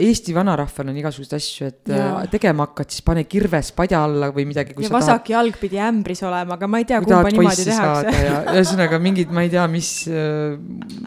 Eesti 0.00 0.34
vanarahval 0.36 0.92
on 0.92 0.98
igasuguseid 1.00 1.36
asju, 1.38 1.68
et 1.70 1.92
ja. 1.92 2.08
Äh, 2.22 2.28
tegema 2.32 2.66
hakkad, 2.68 2.90
siis 2.94 3.04
pane 3.06 3.24
kirves 3.30 3.72
padja 3.76 4.02
alla 4.06 4.30
või 4.34 4.46
midagi. 4.48 4.76
ja 4.82 4.90
vasak 4.92 5.24
tahad... 5.26 5.32
jalg 5.34 5.60
pidi 5.60 5.80
ämbris 5.82 6.22
olema, 6.26 6.58
aga 6.58 6.70
ma 6.70 6.82
ei 6.82 6.88
tea, 6.88 7.00
kumba 7.04 7.32
niimoodi 7.32 7.68
tehakse. 7.70 8.26
ühesõnaga 8.56 9.00
mingid, 9.02 9.32
ma 9.34 9.46
ei 9.46 9.52
tea, 9.52 9.66
mis, 9.70 9.92
äh, 10.10 10.56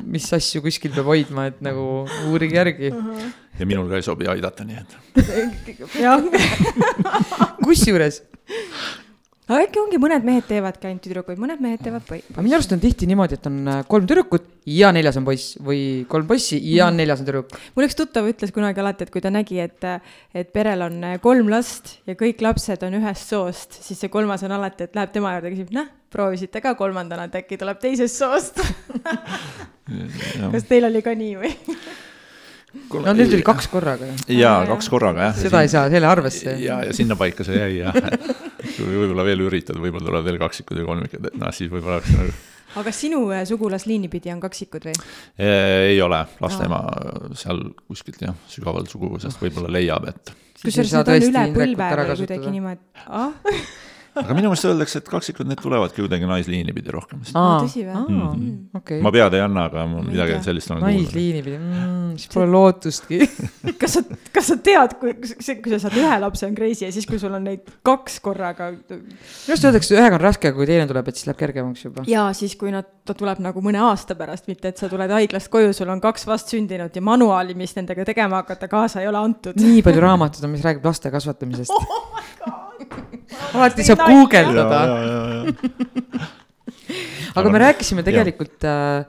mis 0.05 0.29
asju 0.39 0.63
kuskil 0.65 0.95
peab 0.95 1.12
hoidma, 1.12 1.49
et 1.53 1.62
nagu 1.65 1.85
uurige 2.29 2.59
järgi 2.59 2.93
uh. 2.93 3.03
-huh. 3.03 3.29
ja 3.59 3.69
minul 3.69 3.89
ka 3.91 4.01
ei 4.01 4.05
sobi 4.05 4.29
aidata, 4.31 4.67
nii 4.67 4.81
et. 4.81 4.97
jah. 5.99 6.23
kusjuures 7.65 8.23
aga 9.49 9.65
äkki 9.65 9.79
ongi, 9.81 9.97
mõned 10.01 10.25
mehed 10.27 10.45
teevadki 10.45 10.89
ainult 10.89 11.01
tüdrukuid, 11.05 11.39
mõned 11.41 11.62
mehed 11.63 11.81
teevad 11.81 12.03
poi-. 12.05 12.21
aga 12.29 12.43
minu 12.45 12.57
arust 12.57 12.73
on 12.75 12.81
tihti 12.83 13.07
niimoodi, 13.09 13.39
et 13.39 13.47
on 13.49 13.57
äh, 13.65 13.79
kolm 13.89 14.05
tüdrukut 14.09 14.45
ja 14.69 14.91
neljas 14.93 15.17
on 15.17 15.25
poiss 15.25 15.55
või 15.65 15.81
kolm 16.09 16.27
poissi 16.29 16.59
ja 16.75 16.89
mm. 16.89 16.99
neljas 17.01 17.23
on 17.23 17.29
tüdruk. 17.29 17.55
mul 17.73 17.88
üks 17.88 17.97
tuttav 17.97 18.29
ütles 18.29 18.53
kunagi 18.53 18.83
alati, 18.83 19.07
et 19.07 19.13
kui 19.13 19.23
ta 19.25 19.31
nägi, 19.33 19.57
et, 19.63 19.88
et 20.38 20.51
perel 20.53 20.85
on 20.85 20.99
äh, 21.07 21.15
kolm 21.23 21.49
last 21.49 21.95
ja 22.09 22.13
kõik 22.19 22.43
lapsed 22.45 22.85
on 22.85 22.99
ühest 22.99 23.33
soost, 23.33 23.79
siis 23.88 23.97
see 23.97 24.13
kolmas 24.13 24.45
on 24.45 24.53
alati, 24.59 24.85
et 24.85 24.99
läheb 24.99 25.15
tema 25.15 25.33
juurde 25.38 25.53
küsib, 25.55 25.73
noh, 25.73 25.89
proovisite 26.13 26.62
ka 26.62 26.75
kolmandana, 26.77 27.25
et 27.29 27.39
äkki 27.41 27.57
tuleb 27.57 27.81
teisest 27.81 28.21
soost 28.21 28.62
kas 30.53 30.69
teil 30.69 30.85
oli 30.89 31.01
ka 31.05 31.15
nii 31.17 31.33
või 31.41 31.55
no 33.01 33.13
neil 33.17 33.31
tuli 33.31 33.45
kaks 33.45 33.69
korraga. 33.71 34.12
jaa, 34.29 34.62
kaks 34.69 34.93
korraga 34.93 35.29
jah. 35.29 35.41
seda 35.41 35.65
ei 35.65 35.73
saa 35.73 35.89
selle 35.89 36.09
arvesse. 36.09 36.53
ja, 36.62 36.83
ja 36.85 36.93
sinnapaika 36.93 37.45
see 37.47 37.57
jäi 37.57 37.81
jah. 37.81 37.97
kui 38.63 38.87
võib-olla 38.87 39.25
veel 39.27 39.43
üritada, 39.47 39.81
võib-olla 39.81 40.09
tulevad 40.09 40.29
veel 40.29 40.39
kaksikud 40.41 40.81
või 40.81 40.87
kolmikud, 40.91 41.29
et 41.31 41.37
noh, 41.39 41.53
siis 41.55 41.71
võib-olla 41.71 41.99
oleks 41.99 42.15
nagu. 42.15 42.35
aga 42.83 42.93
sinu 42.95 43.21
äh, 43.33 43.43
sugulasliini 43.49 44.11
pidi 44.11 44.33
on 44.33 44.41
kaksikud 44.43 44.89
või? 44.89 44.97
ei 45.39 46.01
ole, 46.05 46.23
laste 46.43 46.67
ema 46.69 46.83
seal 47.39 47.63
kuskilt 47.85 48.23
jah, 48.27 48.37
sügaval 48.51 48.89
suguvõsast 48.91 49.41
võib-olla 49.43 49.71
leiab, 49.79 50.09
et. 50.13 50.33
kusjuures 50.63 50.97
nad 50.97 51.13
on 51.15 51.29
üle 51.29 51.45
põlve 51.55 51.93
või 52.01 52.19
kuidagi 52.23 52.57
niimoodi 52.57 53.07
ah? 53.07 53.31
aga 54.17 54.35
minu 54.35 54.49
meelest 54.49 54.65
öeldakse, 54.67 55.01
et 55.01 55.09
kaksikud, 55.09 55.47
need 55.49 55.59
tulevadki 55.61 56.01
kuidagi 56.01 56.27
naisliini 56.29 56.73
pidi 56.75 56.93
rohkem. 56.93 57.21
tõsi 57.29 57.83
või? 57.85 58.01
Mm. 58.09 58.53
Okay. 58.79 59.01
ma 59.05 59.11
pead 59.13 59.35
ei 59.37 59.43
anna, 59.43 59.65
aga 59.69 59.85
ma 59.89 60.01
midagi 60.05 60.39
sellist 60.45 60.71
olen 60.73 60.83
kuulnud. 60.83 61.03
naisliini 61.03 61.43
pidi 61.45 61.57
mm,, 61.59 62.15
siis 62.19 62.31
pole 62.33 62.47
lootustki 62.49 63.19
kas 63.81 63.97
sa, 63.97 64.03
kas 64.35 64.49
sa 64.51 64.57
tead, 64.65 64.95
kui, 65.01 65.13
kui 65.19 65.73
sa 65.73 65.81
saad 65.85 65.97
ühe 66.01 66.19
lapse, 66.23 66.47
on 66.47 66.57
crazy 66.57 66.87
ja 66.87 66.91
siis, 66.95 67.07
kui 67.09 67.21
sul 67.21 67.35
on 67.37 67.45
neid 67.49 67.69
kaks 67.85 68.19
korraga. 68.25 68.71
minu 68.73 69.53
arust 69.53 69.69
öeldakse, 69.69 69.95
ühega 69.97 70.19
on 70.19 70.25
raske, 70.25 70.53
kui 70.57 70.69
teine 70.69 70.87
tuleb, 70.89 71.11
et 71.11 71.19
siis 71.19 71.29
läheb 71.29 71.41
kergemaks 71.43 71.85
juba. 71.85 72.05
ja 72.09 72.27
siis, 72.37 72.57
kui 72.59 72.73
nad, 72.73 72.87
ta 73.05 73.15
tuleb 73.17 73.43
nagu 73.45 73.63
mõne 73.65 73.81
aasta 73.91 74.17
pärast, 74.19 74.49
mitte 74.51 74.73
et 74.73 74.81
sa 74.81 74.89
tuled 74.91 75.13
haiglast 75.19 75.51
koju, 75.53 75.73
sul 75.77 75.93
on 75.93 76.01
kaks 76.03 76.25
vastsündinut 76.29 76.97
ja 76.97 77.05
manuaali, 77.05 77.57
mis 77.59 77.75
nendega 77.77 78.07
tegema 78.09 78.43
hakata, 78.43 78.71
kaasa 78.71 79.03
ei 79.03 79.11
ole 79.11 79.21
antud. 79.21 79.59
nii 79.59 79.83
palju 79.85 80.05
raamatuid 80.07 80.49
on, 80.49 80.55
mis 80.57 80.65
räägib 80.65 80.89
laste 80.89 81.13
kasvatamisest 81.13 81.75
oh 81.79 82.78
alati 83.53 83.85
saab 83.87 84.05
guugeldada. 84.07 84.81
aga 87.39 87.51
me 87.53 87.61
rääkisime 87.61 88.03
tegelikult 88.05 88.65
äh, 88.67 89.05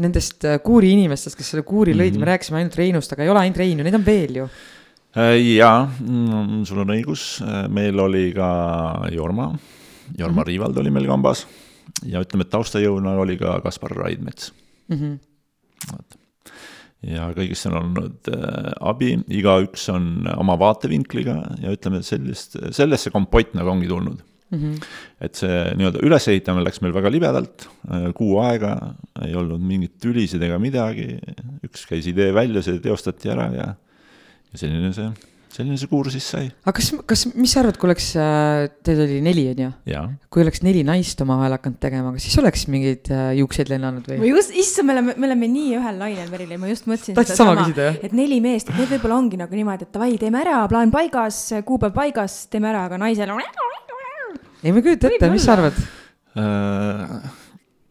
nendest 0.00 0.44
äh, 0.48 0.58
kuuri 0.64 0.92
inimestest, 0.96 1.38
kes 1.38 1.54
selle 1.54 1.64
kuuri 1.66 1.94
lõid 1.94 2.12
mm, 2.12 2.16
-hmm. 2.16 2.24
me 2.24 2.30
rääkisime 2.32 2.60
ainult 2.60 2.76
Reinust, 2.80 3.12
aga 3.12 3.24
ei 3.24 3.32
ole 3.32 3.42
ainult 3.44 3.60
Reinu, 3.60 3.86
neid 3.86 3.96
on 3.96 4.06
veel 4.06 4.36
ju. 4.42 4.48
Äh, 5.16 5.34
jaa, 5.56 5.86
mm, 5.86 6.62
sul 6.68 6.84
on 6.84 6.94
õigus, 6.94 7.24
äh, 7.44 7.64
meil 7.68 7.98
oli 7.98 8.30
ka 8.36 8.50
Jorma, 9.12 9.50
Jorma 10.18 10.32
mm 10.34 10.38
-hmm. 10.38 10.46
Riivald 10.46 10.76
oli 10.76 10.90
meil 10.90 11.06
kambas 11.06 11.46
ja 12.06 12.20
ütleme, 12.22 12.46
et 12.46 12.50
taustajõuna 12.50 13.18
oli 13.18 13.36
ka 13.36 13.60
Kaspar 13.60 13.90
Raidmets 13.90 14.52
mm. 14.88 14.96
-hmm 14.96 16.19
ja 17.06 17.28
kõigist 17.36 17.68
on 17.70 17.78
olnud 17.80 18.32
äh, 18.32 18.72
abi, 18.90 19.14
igaüks 19.32 19.86
on 19.92 20.28
oma 20.36 20.56
vaatevinkliga 20.60 21.36
ja 21.62 21.72
ütleme, 21.72 22.02
sellist, 22.06 22.58
sellesse 22.76 23.12
kompott 23.14 23.54
nagu 23.56 23.72
ongi 23.72 23.88
tulnud 23.88 24.20
mm. 24.50 24.58
-hmm. 24.58 24.90
et 25.24 25.40
see 25.40 25.62
nii-öelda 25.80 26.04
ülesehitamine 26.04 26.66
läks 26.66 26.82
meil 26.84 26.94
väga 26.96 27.12
libedalt, 27.12 27.68
äh, 27.88 28.10
kuu 28.16 28.38
aega, 28.44 28.74
ei 29.24 29.34
olnud 29.34 29.62
mingeid 29.64 29.96
tülisid 30.02 30.42
ega 30.44 30.60
midagi, 30.60 31.14
üks 31.66 31.86
käis 31.88 32.08
idee 32.10 32.34
välja, 32.36 32.62
see 32.62 32.80
teostati 32.84 33.32
ära 33.32 33.48
ja, 33.54 33.68
ja 34.52 34.64
selline 34.64 34.92
see 34.96 35.08
selline 35.50 35.78
see 35.80 35.90
kuur 35.90 36.08
siis 36.12 36.26
sai. 36.32 36.48
aga 36.62 36.72
kas, 36.76 36.90
kas, 37.10 37.24
mis 37.34 37.52
sa 37.54 37.62
arvad, 37.62 37.78
kui 37.80 37.88
oleks, 37.88 38.10
äh, 38.20 38.68
teil 38.86 39.02
oli 39.04 39.18
neli, 39.24 39.46
on 39.50 39.62
ju? 39.64 40.02
kui 40.32 40.44
oleks 40.44 40.62
neli 40.66 40.84
naist 40.86 41.20
omavahel 41.24 41.56
hakanud 41.56 41.80
tegema, 41.82 42.12
kas 42.14 42.26
siis 42.28 42.38
oleks 42.42 42.66
mingeid 42.70 43.10
äh, 43.14 43.32
juukseid 43.40 43.72
lennanud 43.72 44.06
või? 44.06 44.20
ma 44.22 44.30
just, 44.30 44.54
issand, 44.62 44.88
me 44.88 44.96
oleme, 44.96 45.16
me 45.18 45.28
oleme 45.30 45.50
nii 45.50 45.74
ühel 45.80 46.00
lainel, 46.04 46.30
Merilin, 46.30 46.62
ma 46.62 46.70
just 46.70 46.86
mõtlesin. 46.90 47.18
tahtsid 47.18 47.40
sama 47.40 47.56
küsida, 47.58 47.90
jah? 47.90 47.98
et 48.06 48.14
neli 48.16 48.38
meest, 48.44 48.70
et 48.70 48.78
need 48.78 48.94
võib-olla 48.94 49.18
ongi 49.18 49.42
nagu 49.42 49.58
niimoodi, 49.58 49.88
et 49.88 49.98
davai, 49.98 50.14
teeme 50.22 50.42
ära, 50.44 50.62
plaan 50.70 50.94
paigas, 50.94 51.42
kuupäev 51.66 51.98
paigas, 51.98 52.44
teeme 52.52 52.70
ära, 52.70 52.86
aga 52.86 53.02
naisel 53.02 53.34
on. 53.34 53.42
ei, 54.62 54.70
ma 54.70 54.78
ei 54.78 54.86
kujuta 54.86 55.10
ette, 55.10 55.34
mis 55.34 55.46
sa 55.48 55.58
arvad 55.58 55.82
uh...? 55.82 57.38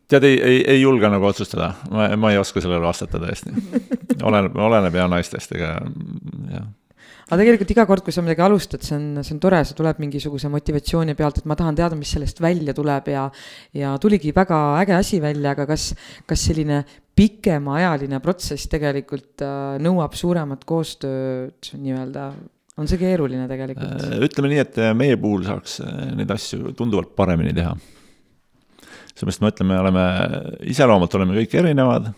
tead, 0.09 0.23
ei, 0.25 0.39
ei, 0.41 0.61
ei 0.73 0.79
julge 0.81 1.11
nagu 1.11 1.27
otsustada, 1.27 1.73
ma, 1.91 2.07
ma 2.17 2.31
ei 2.31 2.39
oska 2.39 2.63
sellele 2.63 2.81
vastata 2.81 3.19
tõesti. 3.21 3.51
oleneb, 4.27 4.55
oleneb 4.57 4.95
ja 4.95 5.11
naistest, 5.11 5.51
ega 5.59 5.75
jah 6.49 6.69
aga 7.29 7.37
tegelikult 7.43 7.71
iga 7.75 7.85
kord, 7.85 8.03
kui 8.05 8.13
sa 8.15 8.23
midagi 8.25 8.41
alustad, 8.41 8.83
see 8.85 8.95
on, 8.97 9.21
see 9.25 9.35
on 9.35 9.41
tore, 9.43 9.61
see 9.67 9.77
tuleb 9.77 9.99
mingisuguse 10.01 10.49
motivatsiooni 10.49 11.13
pealt, 11.17 11.41
et 11.41 11.49
ma 11.49 11.57
tahan 11.59 11.77
teada, 11.77 11.97
mis 11.99 12.09
sellest 12.15 12.41
välja 12.41 12.73
tuleb 12.77 13.11
ja. 13.13 13.27
ja 13.77 13.93
tuligi 14.01 14.33
väga 14.35 14.59
äge 14.81 14.95
asi 14.97 15.19
välja, 15.21 15.53
aga 15.53 15.67
kas, 15.69 15.91
kas 16.29 16.45
selline 16.49 16.81
pikemaajaline 17.19 18.21
protsess 18.23 18.69
tegelikult 18.71 19.43
äh, 19.45 19.75
nõuab 19.83 20.15
suuremat 20.17 20.65
koostööd 20.69 21.73
nii-öelda 21.77 22.31
on 22.79 22.89
see 22.89 23.01
keeruline 23.01 23.45
tegelikult? 23.51 23.93
Äh, 24.07 24.17
ütleme 24.25 24.53
nii, 24.53 24.63
et 24.63 24.81
meie 24.97 25.19
puhul 25.21 25.45
saaks 25.45 25.79
äh, 25.85 26.09
neid 26.17 26.33
asju 26.33 26.73
tunduvalt 26.79 27.13
paremini 27.19 27.53
teha. 27.53 27.75
seepärast 29.13 29.61
me 29.67 29.77
oleme, 29.77 30.07
iseloomult 30.71 31.19
oleme 31.19 31.37
kõik 31.43 31.59
erinevad 31.61 32.09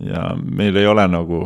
ja 0.00 0.30
meil 0.40 0.76
ei 0.80 0.88
ole 0.88 1.06
nagu 1.12 1.40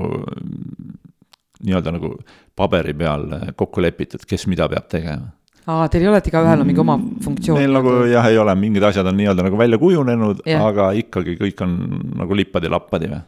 nii-öelda 1.64 1.95
nagu 1.97 2.14
paberi 2.57 2.95
peal 2.99 3.27
kokku 3.59 3.83
lepitud, 3.83 4.25
kes 4.29 4.47
mida 4.51 4.69
peab 4.71 4.87
tegema. 4.90 5.33
aa, 5.67 5.88
teil 5.88 6.05
ei 6.05 6.11
ole, 6.11 6.21
et 6.21 6.31
igaühel 6.31 6.62
on 6.62 6.69
mingi 6.69 6.83
oma 6.83 6.97
funktsioon? 7.25 7.61
meil 7.61 7.77
nagu 7.79 7.95
jah, 8.11 8.31
ei 8.31 8.40
ole, 8.40 8.55
mingid 8.61 8.85
asjad 8.90 9.09
on 9.11 9.17
nii-öelda 9.21 9.47
nagu 9.49 9.61
välja 9.61 9.81
kujunenud 9.83 10.43
yeah., 10.47 10.64
aga 10.64 10.90
ikkagi 11.01 11.38
kõik 11.40 11.62
on 11.67 11.79
nagu 12.21 12.40
lippadi-lappadi 12.40 13.12
või. 13.12 13.23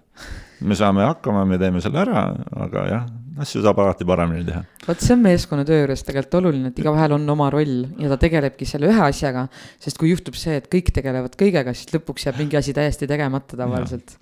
me 0.66 0.78
saame 0.78 1.06
hakkama, 1.08 1.46
me 1.48 1.58
teeme 1.60 1.82
selle 1.84 2.02
ära, 2.04 2.26
aga 2.66 2.84
jah, 2.90 3.08
asju 3.42 3.62
saab 3.64 3.80
alati 3.82 4.06
paremini 4.08 4.44
teha. 4.46 4.62
vot 4.86 5.02
see 5.02 5.16
on 5.16 5.24
meeskonnatöö 5.24 5.80
juures 5.82 6.06
tegelikult 6.06 6.38
oluline, 6.42 6.70
et 6.70 6.78
igaühel 6.84 7.16
on 7.16 7.26
oma 7.34 7.48
roll 7.52 7.82
ja 8.02 8.12
ta 8.12 8.20
tegelebki 8.20 8.68
selle 8.68 8.92
ühe 8.92 9.02
asjaga. 9.08 9.48
sest 9.82 9.98
kui 10.00 10.12
juhtub 10.12 10.38
see, 10.38 10.60
et 10.60 10.70
kõik 10.72 10.92
tegelevad 10.94 11.34
kõigega, 11.40 11.74
siis 11.76 11.90
lõpuks 11.96 12.28
jääb 12.28 12.40
mingi 12.44 12.60
asi 12.60 12.76
täiesti 12.76 13.08
tegemata 13.10 13.58
tavaliselt. 13.58 14.18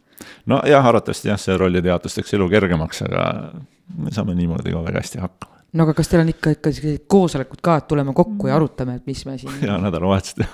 nojah, 0.50 0.90
arvatavasti 0.94 1.34
jah, 1.34 1.40
see 1.40 1.58
rollide 1.60 1.92
jaotus 1.92 2.16
teeks 2.16 2.34
elu 2.38 2.48
kergemaks, 2.56 3.04
aga 3.10 3.28
me 3.98 4.12
saame 4.14 4.34
niimoodi 4.38 4.72
ka 4.72 4.84
väga 4.84 5.02
hästi 5.02 5.20
hakkama. 5.22 5.54
No 5.74 5.82
aga 5.82 5.94
kas 5.98 6.06
teil 6.06 6.20
on 6.22 6.28
ikka, 6.30 6.52
ikka 6.54 6.70
sellised 6.70 7.02
koosolekud 7.10 7.58
ka, 7.64 7.80
et 7.80 7.88
tuleme 7.90 8.12
kokku 8.14 8.46
ja 8.46 8.54
arutame, 8.54 8.94
et 9.00 9.08
mis 9.10 9.24
me 9.26 9.34
siin. 9.40 9.56
ja 9.66 9.74
nädalavahetused 9.82 10.44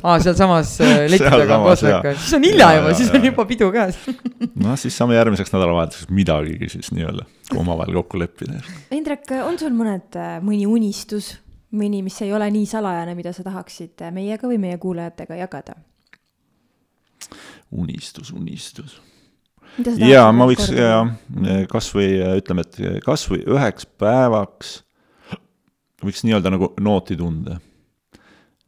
aa, 0.00 0.14
sealsamas 0.24 0.72
äh, 0.86 1.02
leti 1.12 1.26
taga 1.26 1.58
koosolek, 1.60 2.08
siis 2.22 2.38
on 2.38 2.46
hilja 2.48 2.70
juba, 2.78 2.94
siis 2.96 3.12
on 3.12 3.26
juba 3.28 3.44
pidu 3.50 3.68
käes. 3.74 3.98
Noh, 4.64 4.78
siis 4.80 4.96
saame 4.96 5.18
järgmiseks 5.18 5.52
nädalavahetuseks 5.52 6.14
midagigi 6.16 6.70
siis 6.72 6.88
nii-öelda 6.96 7.26
omavahel 7.60 8.00
kokku 8.00 8.22
leppida. 8.22 8.62
Indrek, 8.96 9.28
on 9.44 9.60
sul 9.60 9.76
mõned, 9.76 10.08
äh, 10.16 10.38
mõni 10.46 10.64
unistus, 10.70 11.34
mõni, 11.76 12.00
mis 12.06 12.16
ei 12.24 12.32
ole 12.32 12.48
nii 12.56 12.64
salajane, 12.70 13.18
mida 13.18 13.36
sa 13.36 13.44
tahaksid 13.44 14.08
äh, 14.08 14.14
meiega 14.16 14.48
või 14.48 14.56
meie 14.62 14.80
kuulajatega 14.80 15.36
jagada? 15.42 15.76
unistus, 17.70 18.32
unistus 18.32 18.96
ja 20.00 20.28
ma 20.34 20.46
võiks 20.50 20.70
ja 20.74 21.02
kasvõi 21.70 22.20
ütleme, 22.40 22.66
et 22.66 23.02
kasvõi 23.04 23.42
üheks 23.46 23.86
päevaks 24.00 24.80
võiks 26.04 26.24
nii-öelda 26.24 26.52
nagu 26.54 26.72
nooti 26.80 27.16
tunda. 27.18 27.58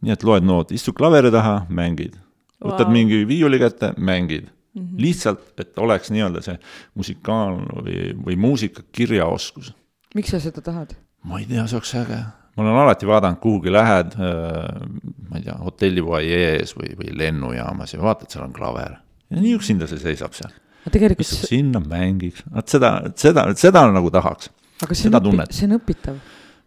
nii 0.03 0.13
et 0.15 0.25
loed 0.27 0.45
nooti, 0.45 0.75
istud 0.75 0.97
klaveri 0.99 1.31
taha, 1.31 1.63
mängid, 1.71 2.17
võtad 2.59 2.89
wow. 2.89 2.95
mingi 2.95 3.23
viiuli 3.29 3.61
kätte, 3.63 3.93
mängid 3.97 4.49
mm. 4.49 4.83
-hmm. 4.83 4.99
lihtsalt, 4.99 5.53
et 5.61 5.79
oleks 5.79 6.11
nii-öelda 6.11 6.43
see 6.43 6.59
musikaalne 6.99 7.83
või, 7.87 7.99
või 8.27 8.37
muusika 8.37 8.83
kirjaoskus. 8.93 9.75
miks 10.15 10.31
sa 10.31 10.41
seda 10.41 10.61
tahad? 10.61 10.97
ma 11.25 11.39
ei 11.39 11.47
tea, 11.47 11.67
see 11.67 11.79
oleks 11.79 11.95
äge 11.95 12.23
ma 12.57 12.65
olen 12.65 12.81
alati 12.83 13.07
vaadanud, 13.07 13.39
kuhugi 13.41 13.73
lähed, 13.73 14.17
ma 14.19 15.39
ei 15.39 15.45
tea, 15.45 15.55
hotelli 15.57 16.03
fuajees 16.05 16.75
või, 16.77 16.93
või 16.99 17.15
lennujaamas 17.17 17.95
ja 17.95 18.03
vaatad, 18.03 18.29
seal 18.31 18.45
on 18.45 18.53
klaver. 18.53 18.99
ja 19.31 19.41
nii 19.41 19.55
üksinda 19.57 19.87
see 19.87 20.03
seisab 20.03 20.37
seal 20.37 20.53
tegelikult. 20.91 21.27
istub 21.27 21.51
sinna, 21.51 21.83
mängiks, 21.85 22.45
vot 22.53 22.73
seda, 22.75 22.95
seda, 23.19 23.47
seda 23.59 23.85
nagu 23.93 24.11
tahaks. 24.15 24.51
aga 24.83 24.97
see 24.99 25.11
on, 25.11 25.21
õpi, 25.33 25.47
see 25.55 25.69
on 25.69 25.77
õpitav 25.79 26.17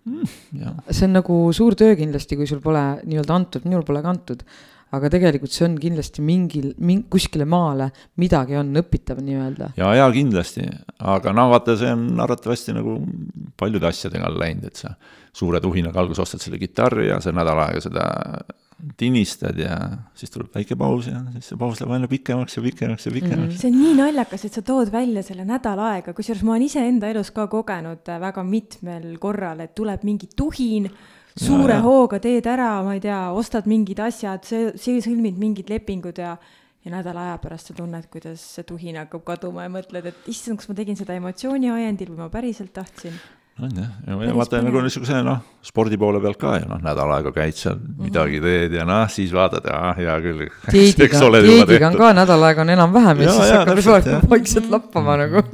mm,. 0.05 0.77
see 0.89 1.09
on 1.09 1.19
nagu 1.19 1.41
suur 1.55 1.75
töö 1.79 1.97
kindlasti, 1.99 2.37
kui 2.39 2.47
sul 2.49 2.63
pole 2.63 2.85
nii-öelda 3.03 3.35
antud, 3.35 3.67
minul 3.67 3.85
pole 3.87 4.03
ka 4.05 4.13
antud. 4.13 4.45
aga 4.95 5.09
tegelikult 5.11 5.51
see 5.51 5.65
on 5.67 5.75
kindlasti 5.81 6.23
mingil, 6.23 6.69
mingi, 6.77 7.07
kuskile 7.11 7.47
maale 7.49 7.89
midagi 8.21 8.55
on 8.59 8.71
õpitav 8.79 9.19
nii-öelda. 9.25 9.73
ja, 9.81 9.91
ja 9.99 10.07
kindlasti, 10.13 10.67
aga 11.15 11.35
no 11.35 11.49
vaata, 11.51 11.77
see 11.79 11.91
on 11.91 12.07
arvatavasti 12.23 12.77
nagu 12.77 12.99
paljude 13.59 13.89
asjadega 13.91 14.29
on 14.31 14.39
läinud, 14.39 14.69
et 14.71 14.85
sa 14.85 14.93
suure 15.35 15.59
tuhinaga 15.59 15.99
alguses 15.99 16.23
ostad 16.23 16.45
selle 16.45 16.61
kitarri 16.61 17.09
ja 17.09 17.19
sa 17.23 17.33
nädal 17.35 17.59
aega 17.65 17.83
seda 17.83 18.05
tinistad 18.97 19.57
ja 19.59 19.75
siis 20.17 20.31
tuleb 20.33 20.51
väike 20.55 20.75
paus 20.75 21.07
ja 21.07 21.21
siis 21.33 21.51
see 21.51 21.59
paus 21.59 21.79
läheb 21.79 21.93
aina 21.95 22.09
pikemaks 22.11 22.57
ja 22.57 22.63
pikemaks 22.65 23.07
ja 23.07 23.13
pikemaks 23.15 23.53
mm. 23.53 23.59
see 23.61 23.71
on 23.71 23.77
nii 23.79 23.93
naljakas, 24.01 24.43
et 24.47 24.57
sa 24.57 24.63
tood 24.67 24.91
välja 24.91 25.23
selle 25.23 25.45
nädal 25.47 25.79
aega, 25.79 26.13
kusjuures 26.15 26.43
ma 26.43 26.55
olen 26.55 26.65
iseenda 26.67 27.09
elus 27.13 27.31
ka 27.35 27.47
kogenud 27.51 28.11
äh, 28.11 28.19
väga 28.21 28.43
mitmel 28.43 29.07
korral, 29.23 29.63
et 29.63 29.75
tuleb 29.79 30.03
mingi 30.07 30.27
tuhin, 30.35 30.89
suure 31.39 31.71
ja, 31.71 31.79
ja. 31.79 31.85
hooga 31.87 32.19
teed 32.23 32.51
ära, 32.51 32.73
ma 32.83 32.97
ei 32.97 33.01
tea, 33.03 33.21
ostad 33.35 33.69
mingid 33.71 34.03
asjad, 34.03 34.43
see, 34.47 34.99
sõlmid 35.03 35.39
mingid 35.39 35.71
lepingud 35.71 36.21
ja 36.21 36.35
ja 36.85 36.91
nädala 36.93 37.23
aja 37.31 37.37
pärast 37.41 37.71
sa 37.71 37.73
tunned, 37.73 38.05
kuidas 38.13 38.43
see 38.57 38.67
tuhin 38.67 38.99
hakkab 38.99 39.23
kaduma 39.25 39.63
ja 39.65 39.71
mõtled, 39.73 40.05
et 40.11 40.27
issand, 40.29 40.59
kas 40.61 40.69
ma 40.69 40.75
tegin 40.77 40.99
seda 40.99 41.15
emotsiooni 41.17 41.71
ajendil 41.73 42.11
või 42.11 42.19
ma 42.21 42.27
päriselt 42.29 42.75
tahtsin 42.75 43.15
on 43.63 43.71
jah, 43.71 43.91
ja 44.27 44.33
vaata 44.35 44.59
nagu 44.63 44.81
niisuguse 44.83 45.21
noh, 45.23 45.37
spordi 45.63 45.97
poole 45.99 46.19
pealt 46.23 46.39
ka 46.41 46.57
ju 46.59 46.67
noh, 46.67 46.79
nädal 46.83 47.11
aega 47.15 47.31
käid 47.35 47.55
seal 47.55 47.77
mm, 47.77 47.85
-hmm. 47.85 48.07
midagi 48.09 48.41
teed 48.43 48.75
ja 48.75 48.85
noh, 48.87 49.05
siis 49.09 49.31
vaatad, 49.35 49.69
ah 49.71 49.93
hea 49.95 50.15
küll. 50.25 50.41
dieediga, 50.75 51.21
dieediga 51.47 51.91
on 51.91 51.99
ka 52.01 52.11
nädal 52.17 52.43
aega 52.49 52.65
on 52.65 52.73
enam-vähem 52.75 53.21
ja, 53.23 53.29
ja 53.29 53.37
siis 53.77 53.87
hakkab 53.87 54.29
vaikselt 54.29 54.69
lappama 54.69 55.15
nagu. 55.23 55.45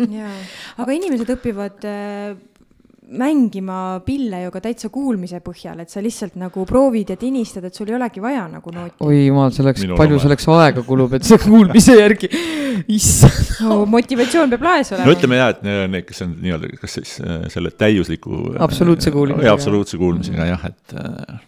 aga 0.82 0.98
inimesed 0.98 1.30
õpivad 1.36 1.86
äh, 1.86 2.34
mängima 3.12 4.00
pille 4.06 4.42
ju 4.46 4.52
ka 4.54 4.62
täitsa 4.64 4.90
kuulmise 4.94 5.42
põhjal, 5.44 5.82
et 5.84 5.92
sa 5.92 6.02
lihtsalt 6.04 6.38
nagu 6.40 6.64
proovid 6.68 7.12
ja 7.12 7.18
tinistad, 7.20 7.66
et 7.68 7.76
sul 7.76 7.90
ei 7.92 7.98
olegi 7.98 8.24
vaja 8.24 8.46
nagu 8.52 8.74
nooti. 8.74 8.96
oi 9.04 9.26
jumal, 9.26 9.52
selleks, 9.56 9.86
palju 10.00 10.18
oma. 10.18 10.24
selleks 10.24 10.48
aega 10.56 10.86
kulub, 10.88 11.18
et 11.18 11.28
see 11.28 11.40
kuulmise 11.42 11.98
järgi, 12.00 12.32
issand 12.96 13.54
no,. 13.68 13.82
motivatsioon 13.92 14.56
peab 14.56 14.66
laes 14.70 14.94
olema. 14.96 15.10
no 15.10 15.16
ütleme 15.18 15.40
jah, 15.42 15.54
et 15.56 15.64
need, 15.68 16.08
kes 16.08 16.26
on 16.26 16.34
nii-öelda, 16.40 16.72
kas 16.82 16.98
siis 17.00 17.14
äh, 17.26 17.46
selle 17.54 17.74
täiusliku. 17.76 18.42
absoluutse 18.64 19.14
kuulmisega. 19.14 19.48
ja 19.50 19.56
absoluutse 19.60 20.00
kuulmisega 20.02 20.50
jah, 20.54 20.68
et 20.72 20.98
äh, 20.98 21.40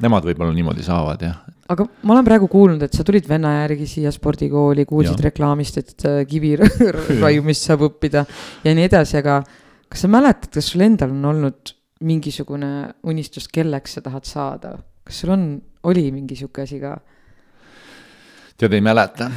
nemad 0.00 0.24
võib-olla 0.24 0.56
niimoodi 0.56 0.86
saavad 0.86 1.24
jah. 1.28 1.40
aga 1.70 1.84
ma 2.00 2.16
olen 2.16 2.28
praegu 2.32 2.48
kuulnud, 2.50 2.84
et 2.86 2.96
sa 2.96 3.04
tulid 3.06 3.28
venna 3.28 3.58
järgi 3.60 3.88
siia 3.98 4.12
spordikooli, 4.14 4.88
kuulsid 4.88 5.18
ja. 5.18 5.28
reklaamist, 5.28 5.82
et 5.84 6.08
äh, 6.08 6.22
kivi 6.28 6.56
raiumist 7.24 7.68
saab 7.68 7.90
õppida 7.90 8.24
ja 8.64 8.72
nii 8.78 8.88
edasi, 8.88 9.20
aga 9.20 9.42
kas 9.90 10.04
sa 10.06 10.10
mäletad, 10.10 10.52
kas 10.54 10.70
sul 10.72 10.84
endal 10.86 11.12
on 11.14 11.30
olnud 11.32 11.74
mingisugune 12.06 12.70
unistus, 13.10 13.48
kelleks 13.52 13.98
sa 13.98 14.04
tahad 14.04 14.28
saada, 14.28 14.74
kas 15.04 15.22
sul 15.22 15.34
on, 15.34 15.48
oli 15.90 16.06
mingi 16.14 16.38
sihuke 16.38 16.64
asi 16.64 16.80
ka? 16.82 16.96
tead, 18.60 18.76
ei 18.76 18.84
mäleta. 18.84 19.30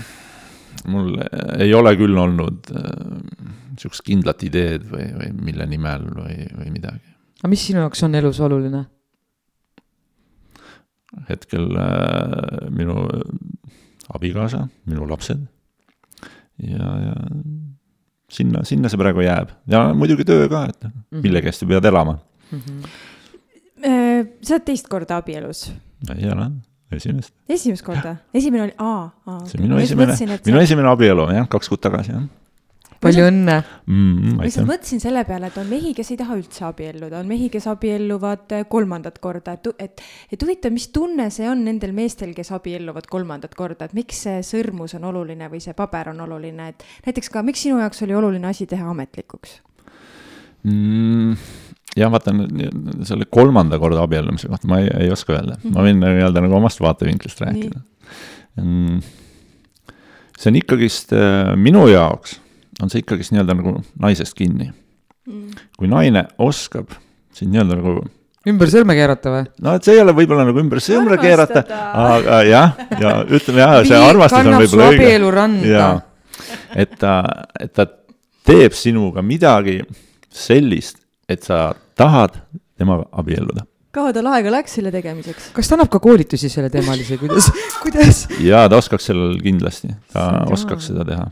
mul 0.92 1.16
ei 1.64 1.74
ole 1.74 1.94
küll 1.96 2.18
olnud 2.20 2.72
äh, 2.76 2.88
sihukest 3.80 4.04
kindlat 4.04 4.42
ideed 4.44 4.84
või, 4.90 5.06
või 5.16 5.30
mille 5.52 5.68
nimel 5.70 6.10
või, 6.18 6.38
või 6.58 6.74
midagi. 6.74 7.14
aga 7.40 7.52
mis 7.52 7.64
sinu 7.68 7.84
jaoks 7.84 8.04
on 8.08 8.20
elus 8.20 8.42
oluline? 8.44 8.84
hetkel 11.30 11.70
äh, 11.78 12.70
minu 12.74 13.06
abikaasa, 14.14 14.66
minu 14.90 15.08
lapsed 15.10 15.46
ja, 16.58 16.90
ja 17.08 17.16
sinna, 18.34 18.64
sinna 18.68 18.92
see 18.92 19.00
praegu 19.00 19.24
jääb 19.26 19.54
ja 19.70 19.86
muidugi 19.98 20.26
töö 20.28 20.50
ka, 20.50 20.66
et 20.70 20.84
mm 20.84 20.92
-hmm. 20.92 21.24
mille 21.26 21.42
käest 21.46 21.64
sa 21.64 21.70
pead 21.70 21.86
elama 21.86 22.18
mm. 22.52 22.60
-hmm. 22.60 24.28
sa 24.42 24.56
oled 24.56 24.66
teist 24.66 24.88
korda 24.88 25.18
abielus? 25.18 25.72
ei 26.18 26.30
ole, 26.32 26.52
esimest. 26.92 27.34
esimest 27.50 27.86
korda, 27.86 28.16
esimene 28.40 28.64
oli, 28.64 28.76
aa, 28.78 29.10
aa. 29.26 29.40
see 29.46 29.60
on 29.60 29.68
minu 29.68 29.78
esimene, 29.78 30.18
minu 30.46 30.60
esimene 30.60 30.90
abielu 30.90 31.30
jah, 31.34 31.50
kaks 31.50 31.70
kuud 31.70 31.82
tagasi 31.82 32.12
jah 32.12 32.24
palju 33.04 33.26
õnne 33.30 33.58
mm,! 33.62 34.36
ma 34.38 34.48
lihtsalt 34.48 34.70
mõtlesin 34.70 35.02
selle 35.04 35.24
peale, 35.28 35.50
et 35.52 35.60
on 35.62 35.68
mehi, 35.70 35.94
kes 35.98 36.14
ei 36.14 36.20
taha 36.20 36.38
üldse 36.40 36.66
abielluda, 36.68 37.20
on 37.20 37.30
mehi, 37.30 37.50
kes 37.54 37.68
abielluvad 37.72 38.56
eh, 38.58 38.64
kolmandat 38.70 39.20
korda, 39.24 39.58
et, 39.58 39.70
et, 39.84 40.06
et 40.34 40.46
huvitav, 40.46 40.74
mis 40.76 40.88
tunne 40.96 41.30
see 41.34 41.50
on 41.50 41.66
nendel 41.68 41.96
meestel, 41.96 42.34
kes 42.38 42.54
abielluvad 42.56 43.10
kolmandat 43.12 43.58
korda, 43.60 43.90
et 43.90 43.98
miks 43.98 44.24
see 44.28 44.40
sõrmus 44.48 44.96
on 45.00 45.10
oluline 45.12 45.52
või 45.52 45.62
see 45.64 45.76
paber 45.78 46.14
on 46.14 46.24
oluline, 46.26 46.72
et 46.74 46.88
näiteks 47.08 47.32
ka, 47.34 47.46
miks 47.46 47.66
sinu 47.68 47.82
jaoks 47.84 48.04
oli 48.08 48.18
oluline 48.18 48.50
asi 48.50 48.68
teha 48.70 48.90
ametlikuks 48.94 49.60
mm,? 50.64 51.36
jah, 51.98 52.12
vaata 52.12 52.34
selle 53.08 53.28
kolmanda 53.30 53.80
korda 53.82 54.04
abiellumise 54.06 54.50
kohta 54.52 54.70
ma 54.70 54.80
ei, 54.82 54.90
ei 55.06 55.12
oska 55.14 55.36
öelda 55.36 55.58
mm, 55.58 55.66
-hmm. 55.66 55.76
ma 55.76 55.88
võin 55.88 56.00
nii-öelda 56.02 56.46
nagu 56.46 56.58
omast 56.58 56.82
vaatevinklist 56.82 57.42
rääkida. 57.44 57.82
Mm, 58.62 59.02
see 60.38 60.50
on 60.52 60.58
ikkagist 60.60 61.14
äh, 61.14 61.54
minu 61.58 61.86
jaoks 61.92 62.40
on 62.82 62.92
see 62.92 63.04
ikkagist 63.04 63.34
nii-öelda 63.34 63.58
nagu 63.60 63.78
naisest 64.02 64.36
kinni 64.38 64.72
mm.. 64.72 65.64
kui 65.78 65.90
naine 65.92 66.28
oskab 66.42 66.94
sind 67.36 67.54
nii-öelda 67.54 67.80
nagu 67.80 68.04
ümber 68.50 68.72
sõrme 68.72 68.96
keerata 68.98 69.34
või? 69.34 69.44
no 69.64 69.76
et 69.78 69.88
see 69.88 69.98
ei 69.98 70.04
ole 70.04 70.16
võib-olla 70.18 70.48
nagu 70.50 70.64
ümber 70.64 70.82
sõrme 70.84 71.18
keerata, 71.22 71.64
aga 72.04 72.40
jah, 72.48 72.80
ja 73.00 73.14
ütleme 73.24 73.64
jah, 73.64 73.76
see 73.88 74.00
armastus 74.00 74.40
on 74.42 74.58
võib-olla 74.60 74.90
õige. 74.94 75.70
jaa, 75.72 75.92
et 76.86 76.98
ta, 77.00 77.20
et 77.60 77.74
ta 77.76 77.88
teeb 78.44 78.76
sinuga 78.76 79.24
midagi 79.26 79.80
sellist, 80.34 81.00
et 81.30 81.46
sa 81.46 81.70
tahad 82.00 82.42
temaga 82.80 83.08
abielluda 83.16 83.68
kaua 83.94 84.10
tal 84.10 84.26
aega 84.34 84.50
läks 84.56 84.80
selle 84.80 84.92
tegemiseks? 84.94 85.52
kas 85.56 85.70
ta 85.70 85.78
annab 85.78 85.92
ka 85.94 86.02
koolitusi 86.04 86.50
selleteemalisi, 86.52 87.20
kuidas, 87.22 87.52
kuidas? 87.84 88.26
jaa, 88.44 88.66
ta 88.68 88.82
oskaks 88.82 89.12
sellel 89.12 89.38
kindlasti, 89.44 89.94
ta 90.12 90.32
oskaks 90.52 90.92
seda 90.92 91.06
teha 91.08 91.30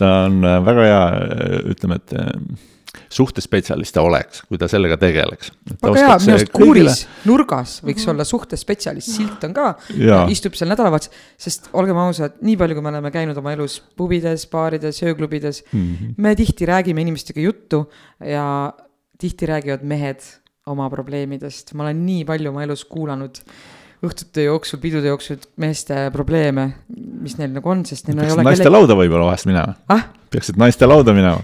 ta 0.00 0.10
on 0.26 0.42
äh, 0.44 0.58
väga 0.66 0.88
hea, 0.88 1.06
äh, 1.06 1.56
ütleme, 1.74 2.00
et 2.00 2.14
äh, 2.16 2.28
suhtespetsialist 3.10 3.94
ta 3.94 4.02
oleks, 4.06 4.42
kui 4.48 4.58
ta 4.58 4.66
sellega 4.70 4.96
tegeleks. 5.00 5.52
väga 5.82 5.94
hea, 5.94 6.16
minu 6.24 6.34
arust 6.36 6.52
kuuris 6.54 7.00
nurgas 7.28 7.76
võiks 7.84 8.02
mm 8.02 8.04
-hmm. 8.04 8.12
olla 8.14 8.26
suhtespetsialist, 8.26 9.12
silt 9.14 9.46
on 9.46 9.54
ka, 9.54 9.68
istub 10.32 10.58
seal 10.58 10.72
nädalavahetusel, 10.72 11.14
sest 11.38 11.70
olgem 11.72 11.98
ausad, 12.02 12.38
nii 12.42 12.56
palju, 12.58 12.78
kui 12.78 12.86
me 12.86 12.92
oleme 12.92 13.14
käinud 13.14 13.38
oma 13.38 13.54
elus 13.54 13.80
pubides, 13.96 14.46
baarides, 14.50 15.02
ööklubides 15.06 15.64
mm, 15.70 15.80
-hmm. 15.80 16.14
me 16.16 16.34
tihti 16.34 16.66
räägime 16.66 17.06
inimestega 17.06 17.40
juttu 17.40 17.84
ja 18.18 18.72
tihti 19.18 19.46
räägivad 19.46 19.82
mehed 19.82 20.22
oma 20.66 20.90
probleemidest, 20.90 21.74
ma 21.74 21.86
olen 21.86 22.06
nii 22.06 22.24
palju 22.24 22.50
oma 22.50 22.62
elus 22.62 22.84
kuulanud 22.84 23.42
õhtute 24.00 24.46
jooksul, 24.46 24.80
pidude 24.80 25.10
jooksul 25.10 25.40
meeste 25.60 26.06
probleeme, 26.14 26.70
mis 27.20 27.36
neil 27.36 27.52
nagu 27.52 27.68
on, 27.68 27.82
sest 27.88 28.08
neil 28.08 28.22
ei 28.24 28.32
ole 28.32 28.44
naiste 28.46 28.64
kellegi... 28.64 28.76
lauda 28.78 28.96
võib-olla 28.96 29.28
vahest 29.28 29.48
minema 29.50 29.74
ah?. 29.92 30.06
peaksid 30.32 30.60
naiste 30.60 30.88
lauda 30.88 31.12
minema. 31.16 31.42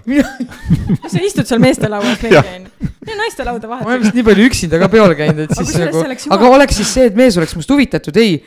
sa 1.12 1.20
istud 1.20 1.48
seal 1.48 1.60
meeste 1.60 1.90
lauas 1.92 2.22
Merilin, 2.24 2.68
ja 2.80 3.18
naiste 3.18 3.44
lauda 3.44 3.68
ma 3.68 3.82
olen 3.84 4.06
vist 4.06 4.16
nii 4.16 4.24
palju 4.30 4.46
üksinda 4.48 4.80
ka 4.80 4.88
peol 4.92 5.12
käinud, 5.18 5.42
et 5.44 5.52
Aga 5.52 5.66
siis 5.66 5.82
nagu 5.82 6.04
aga 6.38 6.52
oleks 6.56 6.80
siis 6.80 6.94
see, 6.96 7.10
et 7.10 7.18
mees 7.18 7.36
oleks 7.36 7.56
must 7.58 7.74
huvitatud, 7.74 8.16
ei. 8.22 8.38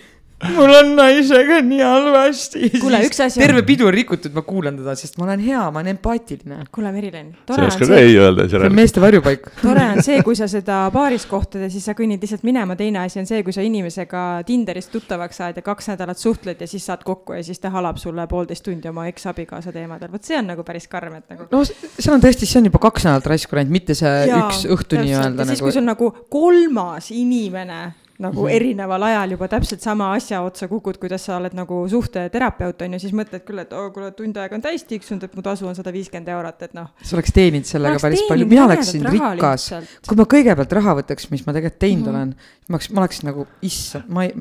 Mul 0.56 0.72
on 0.72 0.94
naisega 0.96 1.60
nii 1.66 1.82
halvasti. 1.84 2.70
Kuule, 2.80 3.02
üks 3.08 3.20
asi 3.24 3.40
on- 3.40 3.46
terve 3.46 3.64
pidu 3.68 3.88
on 3.90 3.94
rikutud, 3.94 4.34
ma 4.36 4.44
kuulan 4.48 4.78
teda, 4.80 4.96
sest 4.96 5.18
ma 5.20 5.26
olen 5.28 5.42
hea, 5.44 5.64
ma 5.72 5.82
olen 5.82 5.92
empaatiline. 5.96 6.60
kuule, 6.72 6.92
Merilin, 6.96 7.34
sa 7.48 7.56
ei 7.56 7.60
on 7.60 7.68
oska 7.68 7.80
ka 7.86 7.90
see, 7.92 8.06
ei 8.08 8.16
öelda, 8.18 8.48
see 8.50 8.60
on 8.60 8.76
meeste 8.76 9.04
varjupaik. 9.04 9.50
tore 9.66 9.86
on 9.96 10.04
see, 10.06 10.22
kui 10.24 10.38
sa 10.40 10.48
seda 10.52 10.80
baaris 10.96 11.26
kohtad 11.30 11.66
ja 11.66 11.70
siis 11.72 11.86
sa 11.90 11.96
kõnnid 11.98 12.24
lihtsalt 12.24 12.46
minema, 12.48 12.78
teine 12.80 13.04
asi 13.04 13.20
on 13.20 13.28
see, 13.30 13.44
kui 13.44 13.56
sa 13.56 13.66
inimesega 13.66 14.26
Tinderist 14.48 14.92
tuttavaks 14.96 15.42
saad 15.42 15.60
ja 15.60 15.66
kaks 15.66 15.92
nädalat 15.94 16.18
suhtled 16.22 16.62
ja 16.62 16.68
siis 16.68 16.86
saad 16.88 17.04
kokku 17.08 17.36
ja 17.38 17.44
siis 17.44 17.60
ta 17.60 17.72
halab 17.74 18.00
sulle 18.02 18.28
poolteist 18.32 18.64
tundi 18.64 18.90
oma 18.90 19.08
eksabikaasa 19.12 19.74
teemadel, 19.76 20.12
vot 20.12 20.24
see 20.24 20.40
on 20.40 20.48
nagu 20.54 20.64
päris 20.68 20.88
karm, 20.92 21.20
et 21.20 21.30
nagu 21.36 21.50
no 21.52 21.64
seal 21.68 22.16
on 22.16 22.24
tõesti, 22.24 22.48
see 22.50 22.62
on 22.62 22.70
juba 22.72 22.82
kaks 22.90 23.08
nädalat 23.10 23.32
raisku 23.34 23.60
läinud, 23.60 23.74
mitte 23.76 23.98
see 23.98 24.14
Jaa, 24.30 24.46
üks 24.46 24.64
õhtu 24.72 25.00
nii-öelda 25.04 25.44
ja 25.44 25.52
siis, 25.52 25.64
kui 25.64 25.74
nagu 25.74 25.80
sul 25.80 25.90
nagu 25.90 26.12
kolmas 26.32 27.12
inimene 27.16 27.82
nagu 28.20 28.42
mm 28.42 28.48
-hmm. 28.48 28.56
erineval 28.56 29.04
ajal 29.04 29.32
juba 29.32 29.48
täpselt 29.48 29.82
sama 29.82 30.12
asja 30.14 30.42
otsa 30.42 30.68
kukud, 30.68 30.98
kuidas 30.98 31.26
sa 31.26 31.38
oled 31.38 31.54
nagu 31.54 31.88
suhteterapeut 31.88 32.82
on 32.82 32.94
ju, 32.94 33.00
siis 33.00 33.14
mõtled 33.14 33.46
küll, 33.48 33.60
et 33.60 33.74
oo 33.74 33.86
oh, 33.86 33.94
kuule, 33.94 34.12
tund 34.12 34.38
aega 34.38 34.56
on 34.56 34.62
täis 34.62 34.84
tiksunud, 34.84 35.24
et 35.24 35.36
mu 35.36 35.42
tasu 35.42 35.68
on 35.68 35.76
sada 35.76 35.94
viiskümmend 35.94 36.28
eurot, 36.28 36.62
et 36.62 36.74
noh. 36.74 36.88
sa 37.02 37.16
oleks 37.16 37.32
teeninud 37.32 37.66
sellega 37.66 37.92
Oleks 37.92 38.02
päris 38.02 38.26
palju, 38.28 38.46
mina 38.46 38.66
oleksin 38.66 39.06
rikas 39.06 39.72
kui 40.08 40.18
ma 40.18 40.24
kõigepealt 40.24 40.72
raha 40.72 40.96
võtaks, 41.00 41.32
mis 41.32 41.46
ma 41.48 41.54
tegelikult 41.54 41.80
teinud 41.80 42.00
Mhm. 42.00 42.10
mm 42.10 42.16
-hmm. 42.16 42.16
olen, 42.16 42.36
ma 42.68 42.76
oleks, 42.76 42.90
ma 42.90 43.02
oleksin 43.02 43.26
nagu, 43.30 43.48
issand, 43.62 44.04
ma 44.08 44.24
ei, 44.24 44.34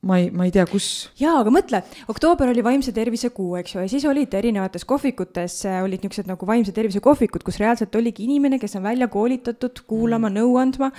ma 0.00 0.18
ei, 0.18 0.30
ma 0.30 0.44
ei 0.44 0.50
tea, 0.50 0.66
kus. 0.66 1.10
jaa, 1.18 1.40
aga 1.40 1.50
mõtle, 1.50 1.82
oktoober 2.08 2.48
oli 2.48 2.64
vaimse 2.64 2.92
tervise 2.92 3.30
kuu, 3.30 3.56
eks 3.56 3.74
ju, 3.74 3.80
ja 3.80 3.88
siis 3.88 4.04
olid 4.04 4.34
erinevates 4.34 4.84
kohvikutes 4.84 5.64
äh, 5.66 5.82
olid 5.84 6.02
niisugused 6.02 6.26
nagu 6.30 6.46
vaimse 6.46 6.72
tervise 6.72 7.00
kohvikud, 7.00 7.42
kus 7.42 7.58
reaalselt 7.58 7.94
oligi 7.94 8.24
inimene, 8.24 8.58
kes 8.58 8.76
on 8.76 8.82
välja 8.82 9.08
koolitatud 9.08 9.82
kuulama, 9.86 10.30
nõu 10.30 10.56
andma. 10.60 10.92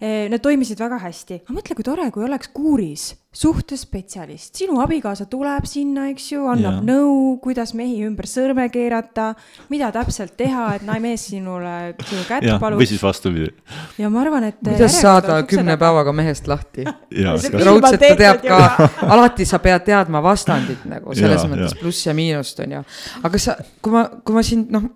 Need 0.00 0.40
toimisid 0.40 0.80
väga 0.80 0.96
hästi, 1.02 1.42
aga 1.44 1.52
mõtle, 1.52 1.74
kui 1.76 1.84
tore, 1.84 2.06
kui 2.14 2.24
oleks 2.24 2.48
kuuris 2.56 3.10
suhtespetsialist, 3.36 4.56
sinu 4.58 4.80
abikaasa 4.82 5.26
tuleb 5.30 5.66
sinna, 5.68 6.08
eks 6.10 6.24
ju, 6.32 6.46
annab 6.50 6.80
Jaa. 6.80 6.86
nõu, 6.88 7.36
kuidas 7.44 7.74
mehi 7.78 8.00
ümber 8.08 8.26
sõrme 8.26 8.64
keerata, 8.74 9.28
mida 9.70 9.92
täpselt 9.94 10.34
teha, 10.40 10.64
et 10.78 10.86
naismees 10.88 11.28
sinule 11.30 11.74
sinu 12.08 12.24
kätt 12.26 12.48
jah, 12.48 12.58
või 12.58 12.88
siis 12.90 13.02
vastupidi. 13.04 13.52
ja 14.00 14.10
ma 14.10 14.24
arvan, 14.24 14.48
et. 14.48 14.58
kuidas 14.64 14.98
saada 14.98 15.36
kümne? 15.46 15.76
päevaga 15.78 16.14
mehest 16.16 16.50
lahti? 16.50 16.88
ja 17.22 17.36
raudselt 17.36 18.00
ta 18.00 18.16
teab 18.24 18.42
ka 18.42 18.88
alati 19.14 19.46
sa 19.46 19.60
pead 19.62 19.84
teadma 19.86 20.24
vastandit 20.24 20.82
nagu 20.90 21.14
selles 21.14 21.44
Jaa, 21.44 21.52
mõttes 21.52 21.76
pluss 21.78 22.08
ja 22.08 22.16
miinust 22.16 22.64
on 22.64 22.80
ju. 22.80 22.82
aga 23.30 23.42
sa, 23.46 23.60
kui 23.78 23.94
ma, 23.94 24.08
kui 24.24 24.40
ma 24.40 24.42
sind 24.48 24.74
noh, 24.74 24.90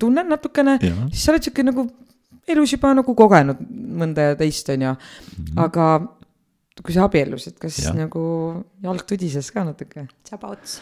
tunnen 0.00 0.26
natukene, 0.32 0.80
siis 0.80 1.22
sa 1.22 1.36
oled 1.36 1.46
sihuke 1.46 1.62
nagu 1.70 1.86
elus 2.48 2.74
juba 2.74 2.92
nagu 2.96 3.14
kogenud 3.16 3.62
mõnda 4.00 4.30
ja 4.30 4.36
teist 4.38 4.68
on 4.74 4.84
ju, 4.88 4.92
aga 5.64 5.88
kui 6.82 6.94
sa 6.94 7.06
abiellusid, 7.06 7.56
kas. 7.60 7.78
Jah. 7.86 7.96
nagu 7.96 8.22
jalg 8.82 9.06
tudises 9.08 9.50
ka 9.54 9.64
natuke? 9.66 10.08
Tšabauts. 10.26 10.80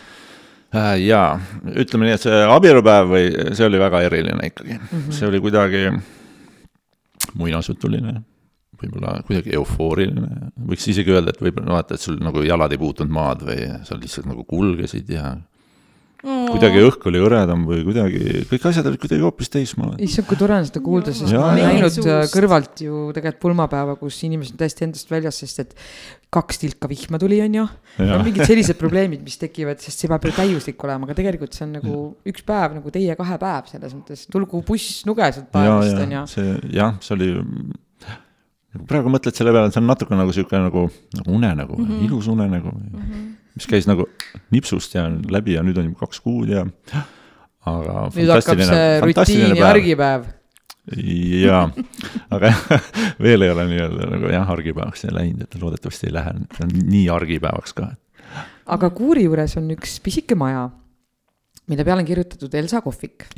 Äh, 0.72 0.96
jaa, 1.04 1.36
ütleme 1.68 2.08
nii, 2.08 2.16
et 2.16 2.24
see 2.24 2.42
abielupäev 2.48 3.10
või 3.10 3.24
see 3.52 3.66
oli 3.66 3.80
väga 3.82 4.00
eriline 4.06 4.46
ikkagi 4.48 4.78
mm. 4.78 4.86
-hmm. 4.88 5.12
see 5.12 5.26
oli 5.28 5.40
kuidagi 5.44 5.82
muinasjutuline, 7.36 8.14
võib-olla 8.80 9.18
kuidagi 9.26 9.52
eufooriline, 9.58 10.48
võiks 10.70 10.88
isegi 10.88 11.12
öelda, 11.12 11.34
et 11.34 11.44
võib-olla 11.44 11.68
no 11.68 11.76
vaata, 11.76 11.98
et 11.98 12.00
sul 12.00 12.16
nagu 12.24 12.40
jalad 12.46 12.72
ei 12.72 12.80
puutunud 12.80 13.12
maad 13.12 13.44
või 13.44 13.68
sa 13.84 14.00
lihtsalt 14.00 14.30
nagu 14.30 14.46
kulgesid 14.48 15.12
ja 15.12 15.34
kuidagi 16.22 16.82
õhk 16.86 17.06
oli 17.10 17.20
hõredam 17.22 17.64
või 17.66 17.80
kuidagi, 17.86 18.44
kõik 18.50 18.66
asjad 18.70 18.86
olid 18.86 19.00
kuidagi 19.02 19.24
hoopis 19.24 19.50
teismoodi. 19.50 20.06
issand, 20.06 20.28
kui 20.28 20.38
tore 20.38 20.54
on 20.60 20.68
seda 20.68 20.82
kuulda, 20.84 21.14
sest 21.16 21.34
Jaa, 21.34 21.42
ma 21.42 21.56
olen 21.56 21.66
näinud 21.66 21.98
äh, 22.06 22.20
kõrvalt 22.30 22.82
ju 22.84 23.02
tegelikult 23.16 23.42
pulmapäeva, 23.42 23.96
kus 23.98 24.20
inimesed 24.28 24.54
on 24.54 24.62
täiesti 24.62 24.86
endast 24.86 25.10
väljas, 25.10 25.40
sest 25.42 25.64
et 25.64 25.74
kaks 26.32 26.62
tilka 26.62 26.90
vihma 26.90 27.18
tuli, 27.22 27.40
on 27.44 27.58
ju. 27.58 27.66
mingid 28.22 28.46
sellised 28.46 28.78
probleemid, 28.80 29.24
mis 29.26 29.40
tekivad, 29.40 29.82
sest 29.82 30.04
see 30.04 30.12
peab 30.12 30.28
ju 30.28 30.34
täiuslik 30.38 30.86
olema, 30.86 31.10
aga 31.10 31.18
tegelikult 31.18 31.58
see 31.58 31.66
on 31.66 31.76
nagu 31.80 31.98
üks 32.30 32.46
päev 32.46 32.78
nagu 32.78 32.94
teie 32.94 33.18
kahe 33.18 33.38
päev 33.42 33.68
selles 33.74 33.98
mõttes, 33.98 34.24
tulgu 34.32 34.62
buss 34.66 35.02
nuge 35.08 35.26
sealt 35.26 35.48
ja, 35.48 35.52
taevast, 35.58 35.98
on 36.06 36.16
ja 36.16 36.22
ju. 36.22 36.32
see 36.36 36.76
jah, 36.78 36.96
see 37.02 37.18
oli, 37.18 37.30
praegu 38.88 39.10
mõtled 39.12 39.36
selle 39.36 39.52
peale, 39.54 39.74
see 39.74 39.82
on 39.82 39.90
natuke 39.90 40.16
nagu 40.16 40.32
sihuke 40.34 40.62
nagu, 40.70 40.86
nagu 41.18 41.36
unenägu 41.36 41.76
mm, 41.76 41.88
-hmm. 41.88 42.04
ilus 42.06 42.30
unenägu 42.32 42.70
mm, 42.70 42.98
-hmm. 42.98 43.30
Mis 43.56 43.68
käis 43.68 43.88
nagu 43.88 44.06
nipsust 44.54 44.94
ja 44.96 45.06
läbi 45.08 45.56
ja 45.56 45.64
nüüd 45.66 45.78
on 45.80 45.90
juba 45.90 46.06
kaks 46.06 46.22
kuud 46.24 46.52
ja 46.52 46.64
aga 47.68 48.06
nüüd 48.14 48.30
hakkab 48.32 48.62
see 48.66 48.86
rutiin 49.04 49.56
ja. 49.56 49.68
argipäev. 49.70 50.28
jaa, 51.42 51.64
aga 52.34 52.52
veel 53.24 53.46
ei 53.46 53.52
ole 53.54 53.66
nii-öelda 53.70 54.08
nagu 54.16 54.32
jah, 54.32 54.50
argipäevaks 54.50 55.06
läinud, 55.14 55.44
et 55.46 55.58
loodetavasti 55.60 56.10
ei 56.10 56.16
lähe 56.16 56.34
nii 56.80 57.04
argipäevaks 57.12 57.76
ka. 57.78 57.92
aga 58.76 58.90
kuuri 58.96 59.28
juures 59.28 59.56
on 59.60 59.70
üks 59.76 59.98
pisike 60.02 60.38
maja, 60.38 60.66
mille 61.70 61.86
peale 61.86 62.02
on 62.02 62.08
kirjutatud 62.08 62.54
Elsa 62.58 62.82
kohvik. 62.82 63.28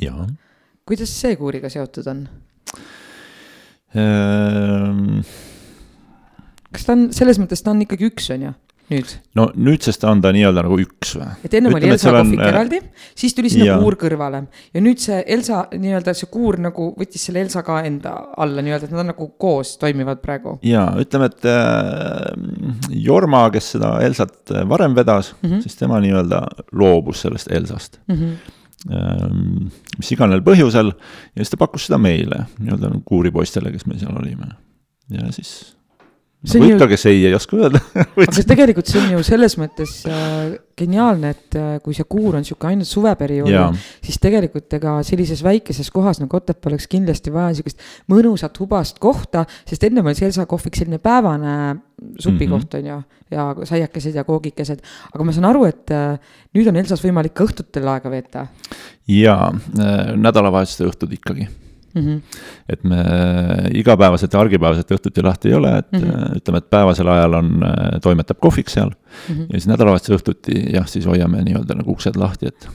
kuidas 0.85 1.13
see 1.21 1.37
kuuriga 1.37 1.69
seotud 1.69 2.09
on? 2.09 2.27
ehm, 3.93 5.19
kas 6.73 6.87
ta 6.87 6.97
on, 6.97 7.09
selles 7.13 7.37
mõttes 7.41 7.61
ta 7.61 7.75
on 7.75 7.85
ikkagi 7.85 8.09
üks, 8.09 8.31
on 8.33 8.49
ju, 8.49 8.55
nüüd? 8.91 9.11
no 9.37 9.47
nüüdsest 9.55 10.03
on 10.07 10.21
ta 10.21 10.31
nii-öelda 10.35 10.63
nagu 10.65 10.77
üks 10.81 11.15
või? 11.17 11.27
et 11.47 11.55
ennem 11.57 11.73
oli 11.73 11.81
Ütleme, 11.85 11.95
et 11.95 11.99
Elsa 11.99 12.07
seal 12.07 12.17
on, 12.19 12.29
kohvik 12.29 12.41
äh, 12.43 12.49
eraldi, 12.51 12.79
siis 13.21 13.35
tuli 13.37 13.51
sinna 13.53 13.69
jaa. 13.71 13.77
kuur 13.81 13.97
kõrvale 14.01 14.41
ja 14.75 14.83
nüüd 14.85 15.01
see 15.01 15.21
Elsa 15.35 15.61
nii-öelda 15.73 16.15
see 16.17 16.29
kuur 16.33 16.59
nagu 16.61 16.89
võttis 16.99 17.25
selle 17.27 17.41
Elsa 17.45 17.63
ka 17.65 17.79
enda 17.87 18.13
alla 18.41 18.65
nii-öelda, 18.65 18.89
et 18.89 18.95
nad 18.95 19.03
on 19.05 19.11
nagu 19.13 19.29
koos 19.41 19.75
toimivad 19.81 20.21
praegu. 20.23 20.57
jaa, 20.65 20.87
ütleme, 21.01 21.31
et 21.31 21.49
äh, 21.49 22.99
Jorma, 23.05 23.47
kes 23.53 23.73
seda 23.75 23.95
Elsat 24.05 24.53
äh, 24.53 24.67
varem 24.69 24.97
vedas 24.97 25.33
mm. 25.33 25.49
-hmm. 25.49 25.65
siis 25.65 25.81
tema 25.81 26.01
nii-öelda 26.03 26.43
loobus 26.73 27.25
sellest 27.25 27.51
Elsast 27.51 27.99
Mm 28.05 28.15
-hmm. 28.15 29.69
mis 29.97 30.11
iganes 30.11 30.41
põhjusel 30.45 30.91
ja 31.35 31.39
siis 31.39 31.49
ta 31.49 31.57
pakkus 31.57 31.87
seda 31.87 31.97
meile, 31.97 32.45
nii-öelda 32.59 32.91
kuuripoistele, 33.05 33.71
kes 33.71 33.85
me 33.85 33.97
seal 33.97 34.17
olime. 34.19 34.45
ja 35.09 35.31
siis, 35.31 35.74
Ju-, 36.45 36.87
kes 36.91 37.05
ei, 37.09 37.23
ei 37.29 37.33
oska 37.35 37.57
öelda. 37.57 37.81
aga 38.27 38.43
tegelikult 38.47 38.89
see 38.89 39.01
on 39.01 39.15
ju 39.15 39.23
selles 39.25 39.55
mõttes 39.59 39.95
äh, 40.09 40.55
geniaalne, 40.77 41.31
et 41.35 41.57
äh, 41.57 41.71
kui 41.83 41.95
see 41.97 42.05
kuur 42.09 42.37
on 42.37 42.45
sihuke 42.47 42.69
ainult 42.69 42.89
suveperioodil 42.89 43.55
Jaa., 43.55 43.71
siis 44.05 44.19
tegelikult 44.21 44.77
ega 44.77 44.97
sellises 45.07 45.41
väikeses 45.45 45.89
kohas 45.93 46.21
nagu 46.21 46.37
Otepää 46.37 46.71
oleks 46.71 46.87
kindlasti 46.91 47.33
vaja 47.33 47.55
sihukest 47.57 47.83
mõnusat 48.11 48.59
hubast 48.61 48.99
kohta, 49.03 49.45
sest 49.67 49.87
ennem 49.87 50.05
oli 50.05 50.17
see 50.17 50.29
Elsa 50.29 50.45
kohvik 50.49 50.77
selline 50.77 50.99
päevane 51.03 51.57
supikoht 52.19 52.73
Mhm. 52.75 52.79
on 52.81 52.89
ju, 52.91 53.01
ja 53.31 53.49
saiakesed 53.63 54.15
ja 54.15 54.23
koogikesed, 54.27 54.81
aga 55.13 55.23
ma 55.23 55.31
saan 55.31 55.49
aru, 55.49 55.65
et 55.65 55.91
äh, 55.95 56.17
nüüd 56.53 56.67
on 56.69 56.75
Elsas 56.81 57.03
võimalik 57.03 57.33
ka 57.33 57.47
õhtutel 57.47 57.87
aega 57.87 58.11
veeta 58.11 58.47
jaa, 59.07 59.53
nädalavahetuste 60.15 60.85
õhtud 60.89 61.13
ikkagi 61.15 61.47
mm. 61.95 62.01
-hmm. 62.01 62.21
et 62.69 62.83
me 62.83 63.03
igapäevaselt 63.73 64.33
ja 64.33 64.39
argipäevaselt 64.39 64.91
õhtuti 64.91 65.23
lahti 65.23 65.49
ei 65.49 65.53
ole, 65.53 65.77
et 65.77 65.91
mm. 65.91 65.99
-hmm. 65.99 66.37
ütleme, 66.41 66.57
et 66.57 66.69
päevasel 66.69 67.07
ajal 67.07 67.33
on, 67.41 67.51
toimetab 68.01 68.39
kohvik 68.39 68.69
seal 68.69 68.91
Mm 69.29 69.35
-hmm. 69.35 69.41
ja 69.41 69.59
siis 69.59 69.67
nädalavahetuse 69.67 70.15
õhtuti 70.15 70.73
jah, 70.73 70.87
siis 70.87 71.05
hoiame 71.05 71.41
nii-öelda 71.43 71.75
nagu 71.75 71.91
uksed 71.91 72.15
lahti, 72.19 72.47
et 72.47 72.67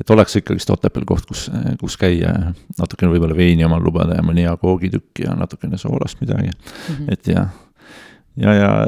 et 0.00 0.10
oleks 0.10 0.36
ikkagist 0.36 0.70
Otepääl 0.70 1.04
koht, 1.04 1.26
kus, 1.26 1.50
kus 1.80 1.96
käia, 1.96 2.52
natukene 2.78 3.12
võib-olla 3.12 3.36
veini 3.36 3.64
omal 3.66 3.82
lubada 3.82 4.18
ja 4.18 4.22
mõni 4.22 4.46
hea 4.46 4.56
koogitükk 4.56 5.24
ja 5.24 5.34
natukene 5.34 5.78
soolast 5.78 6.20
midagi, 6.20 6.50
Mhm. 6.88 7.08
et 7.12 7.28
jah. 7.28 7.48
ja, 8.36 8.54
ja, 8.54 8.86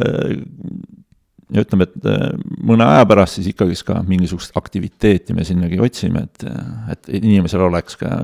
ja 1.51 1.63
ütleme, 1.65 1.89
et 1.89 2.07
äh, 2.07 2.29
mõne 2.63 2.87
aja 2.87 3.07
pärast 3.11 3.39
siis 3.39 3.51
ikkagist 3.51 3.85
ka 3.89 4.03
mingisugust 4.07 4.57
aktiviteeti 4.57 5.35
me 5.35 5.45
sinnagi 5.45 5.81
otsime, 5.83 6.23
et, 6.29 6.45
et 6.95 7.11
inimesel 7.23 7.61
oleks 7.67 7.97
ka 7.97 8.21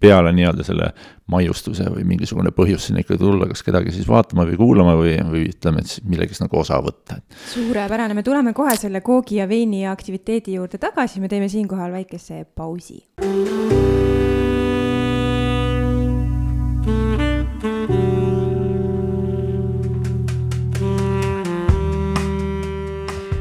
peale 0.00 0.32
nii-öelda 0.36 0.64
selle 0.66 0.90
maiustuse 1.32 1.88
või 1.90 2.04
mingisugune 2.08 2.52
põhjus 2.54 2.88
sinna 2.88 3.02
ikka 3.02 3.18
tulla, 3.20 3.48
kas 3.50 3.64
kedagi 3.66 3.94
siis 3.94 4.08
vaatama 4.08 4.46
või 4.48 4.58
kuulama 4.60 4.96
või, 4.98 5.16
või 5.30 5.46
ütleme, 5.50 5.82
et 5.82 5.96
millegist 6.04 6.44
nagu 6.44 6.60
osa 6.60 6.80
võtta, 6.84 7.20
suurepärane, 7.54 8.14
me 8.14 8.26
tuleme 8.26 8.54
kohe 8.56 8.76
selle 8.78 9.00
koogi 9.06 9.40
ja 9.40 9.48
veini 9.48 9.84
ja 9.84 9.96
aktiviteedi 9.96 10.58
juurde 10.58 10.80
tagasi, 10.82 11.20
me 11.20 11.32
teeme 11.32 11.48
siinkohal 11.52 11.92
väikese 11.96 12.44
pausi. 12.54 13.02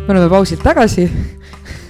me 0.06 0.14
oleme 0.14 0.30
pausilt 0.30 0.62
tagasi 0.62 1.08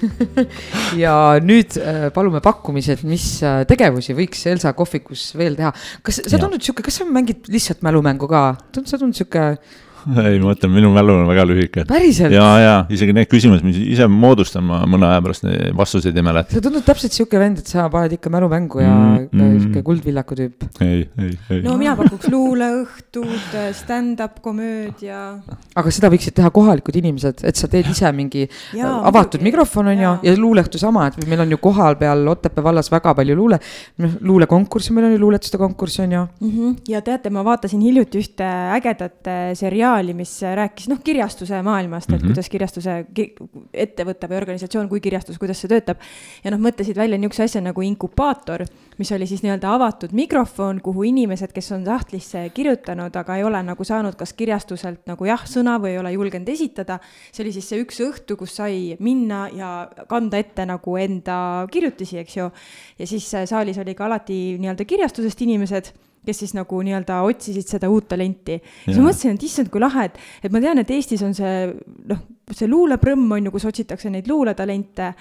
ja 1.04 1.14
nüüd 1.42 1.76
äh, 1.80 2.08
palume 2.14 2.42
pakkumised, 2.44 3.04
mis 3.08 3.26
äh, 3.46 3.64
tegevusi 3.68 4.16
võiks 4.16 4.44
Elsa 4.50 4.72
kohvikus 4.76 5.28
veel 5.38 5.58
teha. 5.58 5.72
kas 6.06 6.22
sa 6.26 6.40
tundud 6.40 6.62
sihuke, 6.62 6.84
kas 6.86 7.00
sa 7.00 7.08
mängid 7.08 7.48
lihtsalt 7.52 7.84
mälumängu 7.86 8.28
ka? 8.30 8.44
sa 8.82 8.98
tundud 8.98 9.16
sihuke 9.18 9.56
ei, 10.26 10.38
ma 10.40 10.52
mõtlen, 10.52 10.72
minu 10.72 10.90
mälu 10.94 11.14
on 11.20 11.28
väga 11.30 11.46
lühike. 11.48 11.84
päriselt? 11.88 12.34
ja, 12.34 12.46
ja 12.62 12.74
isegi 12.92 13.14
need 13.16 13.30
küsimused, 13.30 13.64
mis 13.66 13.78
ise 13.94 14.06
moodustan, 14.10 14.64
ma 14.66 14.82
mõne 14.88 15.08
aja 15.08 15.22
pärast 15.24 15.46
vastuseid 15.76 16.16
ei 16.16 16.26
mäleta. 16.26 16.56
sa 16.56 16.62
tundud 16.64 16.84
täpselt 16.86 17.16
sihuke 17.16 17.40
vend, 17.40 17.60
et 17.62 17.70
sa 17.70 17.88
paned 17.92 18.14
ikka 18.16 18.30
mälumängu 18.32 18.82
ja 18.82 18.92
mm, 18.92 19.28
mm. 19.32 19.56
sihuke 19.64 19.82
kuldvillaku 19.86 20.38
tüüp. 20.38 20.66
ei, 20.84 21.06
ei, 21.22 21.32
ei. 21.50 21.62
no 21.64 21.76
mina 21.80 21.96
pakuks 21.98 22.30
luuleõhtud, 22.32 23.56
stand-up 23.76 24.40
komöödia. 24.44 25.22
aga 25.76 25.94
seda 25.94 26.10
võiksid 26.12 26.36
teha 26.38 26.50
kohalikud 26.54 27.00
inimesed, 27.02 27.42
et 27.46 27.58
sa 27.58 27.70
teed 27.70 27.90
ise 27.92 28.10
mingi 28.16 28.46
ja, 28.46 28.92
avatud 29.10 29.40
muidugi. 29.40 29.48
mikrofon 29.50 29.92
on 29.92 30.04
ju, 30.04 30.14
ja 30.28 30.36
luuleõhtu 30.38 30.80
sama, 30.82 31.08
et 31.10 31.26
meil 31.26 31.44
on 31.46 31.56
ju 31.56 31.60
kohapeal 31.62 32.26
Otepää 32.36 32.64
vallas 32.64 32.90
väga 32.92 33.14
palju 33.16 33.36
luule, 33.38 33.58
noh 34.02 34.16
luulekonkursse, 34.26 34.94
meil 34.94 35.08
on 35.10 35.16
ju 35.16 35.20
luuletuste 35.22 35.58
konkurss 35.60 36.00
on 36.04 36.12
ju 36.12 36.22
mm. 36.22 36.50
-hmm. 36.50 36.76
ja 36.88 37.02
teate, 37.02 37.30
ma 37.30 37.44
vaatasin 37.44 37.80
hiljuti 37.80 38.22
ühte 38.22 38.46
ägedat 38.76 39.30
seriaali, 39.54 39.95
mis 40.14 40.32
rääkis 40.42 40.88
noh, 40.90 41.00
kirjastuse 41.04 41.62
maailmast, 41.62 42.10
et 42.10 42.16
mm 42.16 42.22
-hmm. 42.22 42.34
kuidas 42.34 42.48
kirjastuse 42.48 43.06
ettevõte 43.74 44.28
või 44.28 44.36
organisatsioon 44.36 44.88
kui 44.88 45.00
kirjastus, 45.00 45.38
kuidas 45.38 45.60
see 45.60 45.68
töötab. 45.68 45.98
ja 46.44 46.50
noh, 46.50 46.60
mõtlesid 46.60 46.96
välja 46.96 47.18
niisuguse 47.18 47.42
asja 47.42 47.60
nagu 47.60 47.82
inkubaator, 47.82 48.64
mis 48.98 49.12
oli 49.12 49.26
siis 49.26 49.42
nii-öelda 49.42 49.74
avatud 49.74 50.12
mikrofon, 50.12 50.80
kuhu 50.80 51.02
inimesed, 51.02 51.52
kes 51.52 51.72
on 51.72 51.84
sahtlisse 51.84 52.50
kirjutanud, 52.54 53.16
aga 53.16 53.36
ei 53.36 53.44
ole 53.44 53.62
nagu 53.62 53.84
saanud 53.84 54.14
kas 54.14 54.32
kirjastuselt 54.32 55.06
nagu 55.06 55.24
jah-sõna 55.24 55.78
või 55.80 55.94
ei 55.94 55.98
ole 55.98 56.12
julgenud 56.12 56.48
esitada. 56.48 56.98
see 57.32 57.44
oli 57.44 57.52
siis 57.52 57.68
see 57.68 57.82
üks 57.82 58.00
õhtu, 58.00 58.36
kus 58.36 58.56
sai 58.56 58.96
minna 59.00 59.48
ja 59.52 59.88
kanda 60.08 60.38
ette 60.38 60.66
nagu 60.66 60.96
enda 60.96 61.66
kirjutisi, 61.70 62.18
eks 62.18 62.36
ju. 62.36 62.50
ja 62.98 63.06
siis 63.06 63.30
saalis 63.44 63.78
oli 63.78 63.94
ka 63.94 64.04
alati 64.04 64.58
nii-öelda 64.58 64.84
kirjastusest 64.84 65.42
inimesed 65.42 65.92
kes 66.26 66.42
siis 66.42 66.54
nagu 66.56 66.82
nii-öelda 66.82 67.20
otsisid 67.26 67.68
seda 67.76 67.90
uut 67.92 68.08
talenti. 68.10 68.60
siis 68.84 68.98
ma 68.98 69.08
mõtlesin, 69.08 69.38
et 69.38 69.48
issand, 69.48 69.70
kui 69.72 69.82
lahe, 69.82 70.08
et, 70.10 70.20
et 70.42 70.52
ma 70.52 70.62
tean, 70.64 70.82
et 70.82 70.90
Eestis 70.96 71.22
on 71.26 71.34
see 71.36 71.56
noh, 72.10 72.22
see 72.52 72.68
luuleprõmm 72.70 73.38
on 73.38 73.48
ju, 73.48 73.54
kus 73.54 73.68
otsitakse 73.70 74.12
neid 74.12 74.28
luuletalente, 74.30 75.12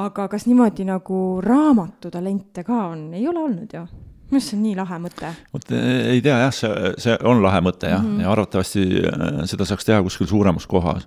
aga 0.00 0.26
kas 0.30 0.48
niimoodi 0.48 0.86
nagu 0.88 1.20
raamatutalente 1.44 2.64
ka 2.66 2.80
on, 2.94 3.06
ei 3.14 3.28
ole 3.30 3.46
olnud 3.48 3.78
ju? 3.78 3.86
minu 4.24 4.40
arust 4.40 4.50
see 4.50 4.56
on 4.56 4.62
nii 4.64 4.74
lahe 4.78 4.98
mõte. 5.02 5.30
vot 5.52 5.72
ei 5.76 6.20
tea 6.24 6.36
jah, 6.40 6.52
see, 6.56 6.92
see 7.04 7.16
on 7.28 7.42
lahe 7.44 7.60
mõte 7.62 7.90
jah 7.90 8.00
mm, 8.00 8.14
-hmm. 8.14 8.22
ja 8.24 8.30
arvatavasti 8.32 8.84
äh, 9.04 9.42
seda 9.50 9.66
saaks 9.68 9.84
teha 9.84 10.00
kuskil 10.02 10.26
suuremas 10.26 10.66
kohas. 10.66 11.06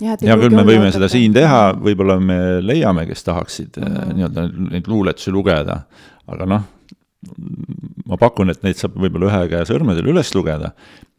hea 0.00 0.16
küll, 0.18 0.54
me 0.54 0.66
võime 0.66 0.90
seda 0.92 1.08
siin 1.08 1.32
teha, 1.32 1.72
võib-olla 1.78 2.18
me 2.20 2.38
leiame, 2.60 3.06
kes 3.06 3.24
tahaksid 3.24 3.78
mm 3.78 3.94
-hmm. 3.94 4.16
nii-öelda 4.18 4.48
neid 4.72 4.88
luuletusi 4.90 5.32
lugeda, 5.32 5.80
aga 6.26 6.46
noh 6.46 6.66
ma 8.06 8.18
pakun, 8.20 8.52
et 8.52 8.62
neid 8.66 8.78
saab 8.78 8.94
võib-olla 9.02 9.30
ühe 9.30 9.42
käe 9.50 9.66
sõrmedel 9.68 10.12
üles 10.12 10.30
lugeda 10.34 10.72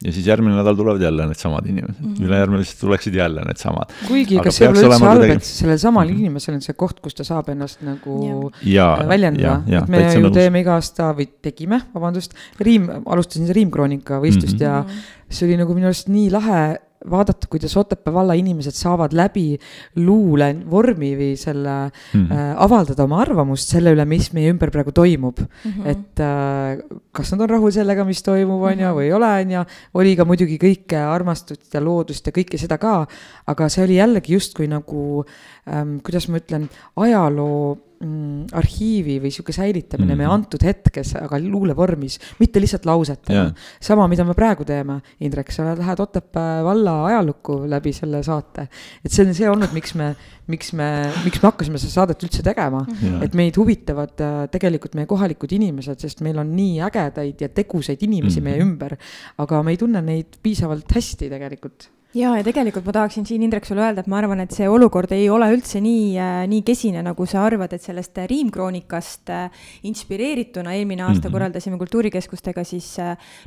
ja 0.04 0.12
siis 0.14 0.28
järgmine 0.28 0.54
nädal 0.54 0.76
tulevad 0.78 1.02
jälle 1.02 1.26
needsamad 1.26 1.66
inimesed 1.66 2.00
mm 2.00 2.14
-hmm., 2.14 2.26
ülejärgmine 2.26 2.64
siis 2.64 2.80
tuleksid 2.80 3.14
jälle 3.14 3.42
needsamad. 3.44 3.92
kuigi, 4.08 4.38
kas 4.38 4.56
see 4.56 4.66
ei 4.66 4.70
ole 4.70 4.84
üldse 4.84 5.04
halb, 5.04 5.24
et 5.34 5.44
sellel 5.44 5.78
samal 5.78 6.06
mm 6.06 6.14
-hmm. 6.14 6.18
inimesel 6.20 6.54
on 6.54 6.62
see 6.62 6.74
koht, 6.74 7.00
kus 7.00 7.14
ta 7.14 7.24
saab 7.24 7.48
ennast 7.48 7.82
nagu 7.82 8.50
ja. 8.64 8.88
väljendada, 9.08 9.62
et 9.82 9.88
me 9.88 10.02
ju 10.14 10.20
nagu... 10.20 10.34
teeme 10.34 10.60
iga 10.60 10.74
aasta 10.78 11.12
või 11.18 11.28
tegime, 11.42 11.80
vabandust, 11.94 12.34
Riim, 12.60 12.88
alustasin 13.06 13.54
Riimkroonika 13.54 14.20
võistlust 14.22 14.60
mm 14.60 14.66
-hmm. 14.66 14.94
ja 15.28 15.34
see 15.34 15.48
oli 15.48 15.56
nagu 15.56 15.74
minu 15.74 15.90
arust 15.90 16.08
nii 16.08 16.30
lahe 16.30 16.78
vaadata, 17.10 17.46
kuidas 17.50 17.76
Otepää 17.76 18.12
valla 18.14 18.34
inimesed 18.34 18.74
saavad 18.74 19.12
läbi 19.16 19.58
luule 19.96 20.50
vormi 20.70 21.12
või 21.18 21.36
selle 21.38 21.76
mm 21.88 22.26
äh, 22.28 22.54
avaldada 22.58 23.04
oma 23.04 23.20
arvamust 23.22 23.70
selle 23.70 23.92
üle, 23.94 24.04
mis 24.08 24.32
meie 24.34 24.50
ümber 24.52 24.70
praegu 24.74 24.92
toimub 24.92 25.38
mm. 25.40 25.70
-hmm. 25.70 25.86
et 25.86 26.20
äh, 26.20 26.82
kas 27.12 27.32
nad 27.32 27.44
on 27.46 27.50
rahul 27.50 27.72
sellega, 27.74 28.04
mis 28.04 28.22
toimub, 28.22 28.62
on 28.62 28.78
ju, 28.78 28.86
mhm. 28.86 28.96
või 28.98 29.04
ei 29.06 29.12
ole, 29.12 29.30
on 29.42 29.50
ju. 29.50 29.64
oli 29.94 30.16
ka 30.16 30.24
muidugi 30.24 30.58
kõike 30.58 30.98
armastust 30.98 31.74
ja 31.74 31.80
loodust 31.80 32.26
ja 32.26 32.32
kõike 32.32 32.58
seda 32.58 32.78
ka, 32.78 33.06
aga 33.46 33.68
see 33.68 33.84
oli 33.84 34.00
jällegi 34.00 34.34
justkui 34.34 34.68
nagu 34.68 35.24
ähm,, 35.68 35.98
kuidas 36.04 36.28
ma 36.28 36.42
ütlen, 36.42 36.68
ajaloo 36.96 37.87
mm, 38.00 38.48
arhiivi 38.58 39.18
või 39.22 39.32
sihuke 39.34 39.52
säilitamine 39.54 40.06
mm 40.06 40.14
-hmm. 40.14 40.22
meie 40.22 40.30
antud 40.32 40.64
hetkes, 40.64 41.14
aga 41.20 41.40
luulevormis, 41.42 42.18
mitte 42.38 42.60
lihtsalt 42.62 42.86
lausetena 42.86 43.48
yeah.. 43.48 43.68
sama, 43.80 44.08
mida 44.08 44.24
me 44.24 44.34
praegu 44.38 44.64
teeme, 44.68 45.00
Indrek, 45.20 45.52
sa 45.52 45.74
lähed 45.78 46.00
Otepää 46.00 46.64
valla 46.64 47.04
ajalukku 47.06 47.62
läbi 47.70 47.92
selle 47.92 48.22
saate. 48.22 48.68
et 49.04 49.12
see 49.12 49.26
on 49.26 49.34
see 49.34 49.50
olnud, 49.50 49.72
miks 49.72 49.94
me, 49.94 50.14
miks 50.46 50.72
me, 50.72 50.88
miks 51.24 51.42
me 51.42 51.50
hakkasime 51.50 51.78
seda 51.78 51.92
saadet 51.92 52.22
üldse 52.22 52.42
tegema 52.42 52.84
mm. 52.86 52.94
-hmm. 52.94 53.24
et 53.24 53.34
meid 53.34 53.56
huvitavad 53.56 54.20
äh, 54.20 54.48
tegelikult 54.50 54.94
meie 54.94 55.06
kohalikud 55.06 55.52
inimesed, 55.52 56.00
sest 56.00 56.20
meil 56.20 56.38
on 56.38 56.56
nii 56.56 56.80
ägedaid 56.80 57.40
ja 57.40 57.48
tegusaid 57.48 58.02
inimesi 58.02 58.40
mm 58.40 58.46
-hmm. 58.46 58.50
meie 58.50 58.62
ümber. 58.62 58.96
aga 59.38 59.62
me 59.62 59.70
ei 59.70 59.76
tunne 59.76 60.02
neid 60.02 60.38
piisavalt 60.42 60.92
hästi 60.94 61.28
tegelikult 61.28 61.90
ja, 62.16 62.30
ja 62.36 62.44
tegelikult 62.46 62.86
ma 62.88 62.94
tahaksin 62.96 63.26
siin, 63.28 63.42
Indrek, 63.44 63.66
sulle 63.68 63.82
öelda, 63.84 64.02
et 64.04 64.08
ma 64.10 64.18
arvan, 64.20 64.40
et 64.40 64.54
see 64.54 64.68
olukord 64.70 65.12
ei 65.16 65.28
ole 65.32 65.50
üldse 65.52 65.82
nii 65.84 66.16
äh,, 66.16 66.38
nii 66.48 66.62
kesine, 66.66 67.02
nagu 67.04 67.26
sa 67.28 67.44
arvad, 67.44 67.74
et 67.76 67.84
sellest 67.84 68.18
äh, 68.22 68.28
riimkroonikast 68.30 69.32
äh, 69.34 69.60
inspireerituna 69.90 70.74
eelmine 70.78 71.04
aasta 71.04 71.20
mm 71.20 71.28
-hmm. 71.28 71.36
korraldasime 71.36 71.78
Kultuurikeskustega 71.78 72.64
siis 72.64 72.96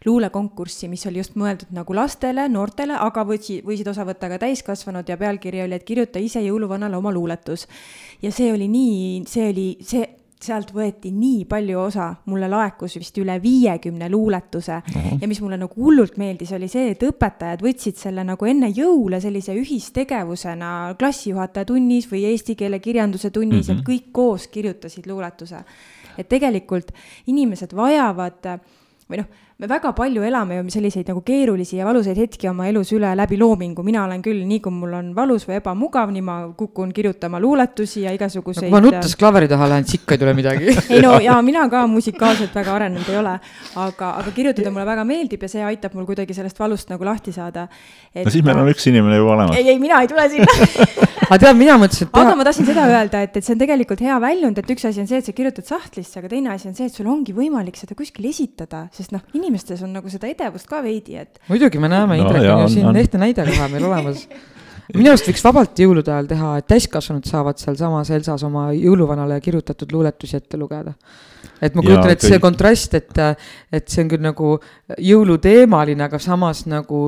luulekonkurssi, 0.06 0.88
mis 0.88 1.06
oli 1.08 1.18
just 1.18 1.36
mõeldud 1.36 1.74
nagu 1.74 1.96
lastele, 1.96 2.48
noortele, 2.50 2.94
aga 3.00 3.26
võtsid, 3.26 3.66
võisid 3.66 3.90
osa 3.90 4.06
võtta 4.06 4.30
ka 4.30 4.40
täiskasvanud 4.40 5.10
ja 5.10 5.18
pealkiri 5.18 5.64
oli, 5.64 5.76
et 5.76 5.84
kirjuta 5.84 6.20
ise 6.20 6.42
jõuluvanale 6.42 6.98
oma 6.98 7.12
luuletus. 7.12 7.68
ja 8.22 8.32
see 8.32 8.54
oli 8.54 8.68
nii, 8.68 9.24
see 9.28 9.50
oli, 9.50 9.78
see 9.82 10.21
sealt 10.44 10.74
võeti 10.74 11.12
nii 11.16 11.46
palju 11.50 11.80
osa, 11.80 12.08
mulle 12.26 12.50
laekus 12.52 12.98
vist 13.00 13.18
üle 13.22 13.38
viiekümne 13.42 14.10
luuletuse 14.10 14.78
uh 14.78 14.96
-huh. 14.96 15.18
ja 15.22 15.28
mis 15.28 15.42
mulle 15.42 15.58
nagu 15.58 15.76
hullult 15.76 16.18
meeldis, 16.18 16.52
oli 16.52 16.68
see, 16.68 16.92
et 16.92 17.04
õpetajad 17.04 17.62
võtsid 17.62 17.96
selle 17.96 18.24
nagu 18.24 18.46
enne 18.46 18.72
jõule 18.76 19.22
sellise 19.22 19.54
ühistegevusena 19.54 20.96
klassijuhataja 21.00 21.66
tunnis 21.66 22.12
või 22.12 22.26
eesti 22.32 22.56
keele 22.56 22.80
kirjanduse 22.80 23.30
tunnis 23.30 23.70
uh, 23.70 23.76
-huh. 23.76 23.80
et 23.80 23.88
mhm. 23.88 23.92
kõik 23.92 24.12
koos 24.12 24.48
kirjutasid 24.48 25.08
luuletuse. 25.08 25.64
et 26.18 26.30
tegelikult 26.30 26.92
inimesed 27.28 27.76
vajavad 27.76 28.60
või 29.10 29.18
noh 29.18 29.26
me 29.62 29.68
väga 29.70 29.92
palju 29.94 30.24
elame 30.26 30.56
ju 30.58 30.72
selliseid 30.74 31.10
nagu 31.12 31.22
keerulisi 31.22 31.78
ja 31.78 31.86
valusaid 31.86 32.18
hetki 32.18 32.48
oma 32.50 32.66
elus 32.66 32.90
üle 32.96 33.12
läbi 33.14 33.38
loomingu, 33.38 33.84
mina 33.86 34.08
olen 34.08 34.24
küll, 34.26 34.40
nii 34.50 34.58
kui 34.64 34.74
mul 34.74 34.96
on 34.98 35.12
valus 35.14 35.46
või 35.46 35.60
ebamugav, 35.60 36.10
nii 36.10 36.24
ma 36.26 36.38
kukun 36.58 36.90
kirjutama 36.98 37.38
luuletusi 37.44 38.08
ja 38.08 38.14
igasuguseid. 38.16 38.72
kui 38.72 38.74
ma 38.74 38.82
nuttes 38.82 39.14
klaveri 39.22 39.50
taha 39.52 39.68
lähen, 39.70 39.86
sikka 39.86 40.18
ei 40.18 40.24
tule 40.24 40.34
midagi 40.34 40.74
ei 40.96 41.04
no 41.06 41.20
ja 41.22 41.36
mina 41.46 41.68
ka 41.70 41.84
musikaalselt 41.92 42.58
väga 42.58 42.74
arenenud 42.80 43.14
ei 43.14 43.20
ole, 43.22 43.36
aga, 43.86 44.10
aga 44.24 44.34
kirjutada 44.34 44.74
mulle 44.74 44.88
väga 44.90 45.06
meeldib 45.06 45.46
ja 45.46 45.52
see 45.54 45.62
aitab 45.70 45.94
mul 45.94 46.10
kuidagi 46.10 46.34
sellest 46.34 46.58
valust 46.58 46.90
nagu 46.90 47.06
lahti 47.06 47.36
saada. 47.36 47.68
no 48.18 48.34
siis 48.34 48.42
meil 48.48 48.64
on 48.64 48.74
üks 48.74 48.90
inimene 48.90 49.22
juba 49.22 49.38
olemas. 49.38 49.62
ei, 49.62 49.70
ei 49.76 49.80
mina 49.84 50.02
ei 50.02 50.10
tule 50.10 50.26
sinna 50.34 50.50
aga 51.32 51.38
tead, 51.46 51.62
mina 51.62 51.78
mõtlesin, 51.80 52.10
et 52.10 52.18
aga 52.24 52.34
ma 52.36 52.50
tahtsin 52.50 52.68
seda 52.68 52.90
öelda, 52.90 53.22
et, 53.30 53.38
et 53.38 53.46
see 53.46 53.54
on 53.54 53.62
tegelikult 53.62 54.02
hea 54.04 54.18
väljund, 54.26 54.58
et 54.58 54.74
üks 54.74 54.90
asi 54.90 55.06
on 55.06 55.08
see, 55.08 55.22
et 55.22 55.30
sa 55.30 55.38
kirjutad 55.38 55.70
sahtlisse, 55.70 56.18
aga 56.18 56.34
teine 56.34 56.52
asi 56.58 56.68
on 56.68 56.76
see, 56.76 56.90
et 56.90 56.98
sul 56.98 57.08
ongi 57.14 57.36
võimalik 57.38 57.78
seda 57.78 57.96
kuskil 57.96 58.26
esitada, 58.28 58.88
sest 58.96 59.14
noh, 59.14 59.22
inimene 59.38 59.51
inimestes 59.52 59.84
on 59.84 59.92
nagu 60.00 60.12
seda 60.12 60.32
edevust 60.32 60.70
ka 60.72 60.82
veidi, 60.86 61.20
et. 61.22 61.44
muidugi 61.52 61.82
me 61.82 61.92
näeme 61.92 62.18
no,, 62.18 62.24
Indrek 62.24 62.48
on 62.56 62.66
ju 62.66 62.74
siin 62.78 63.04
ehtne 63.04 63.26
näide 63.28 63.46
kohe 63.52 63.68
meil 63.76 63.92
olemas 63.92 64.26
minu 64.98 65.12
arust 65.12 65.28
võiks 65.30 65.44
vabalt 65.46 65.80
jõulude 65.80 66.12
ajal 66.12 66.30
teha, 66.30 66.54
et 66.60 66.68
täiskasvanud 66.70 67.28
saavad 67.28 67.60
sealsamas 67.62 68.12
Elsas 68.16 68.44
oma 68.48 68.70
jõuluvanale 68.76 69.38
kirjutatud 69.44 69.92
luuletusi 69.94 70.38
ette 70.40 70.60
lugeda. 70.60 70.94
et 71.62 71.76
ma 71.78 71.84
kujutan 71.86 72.12
ette 72.12 72.28
see 72.28 72.40
kontrast, 72.42 72.96
et, 72.98 73.20
et 73.72 73.88
see 73.90 74.04
on 74.04 74.12
küll 74.12 74.24
nagu 74.24 74.52
jõuluteemaline, 74.98 76.04
aga 76.08 76.20
samas 76.22 76.66
nagu 76.70 77.02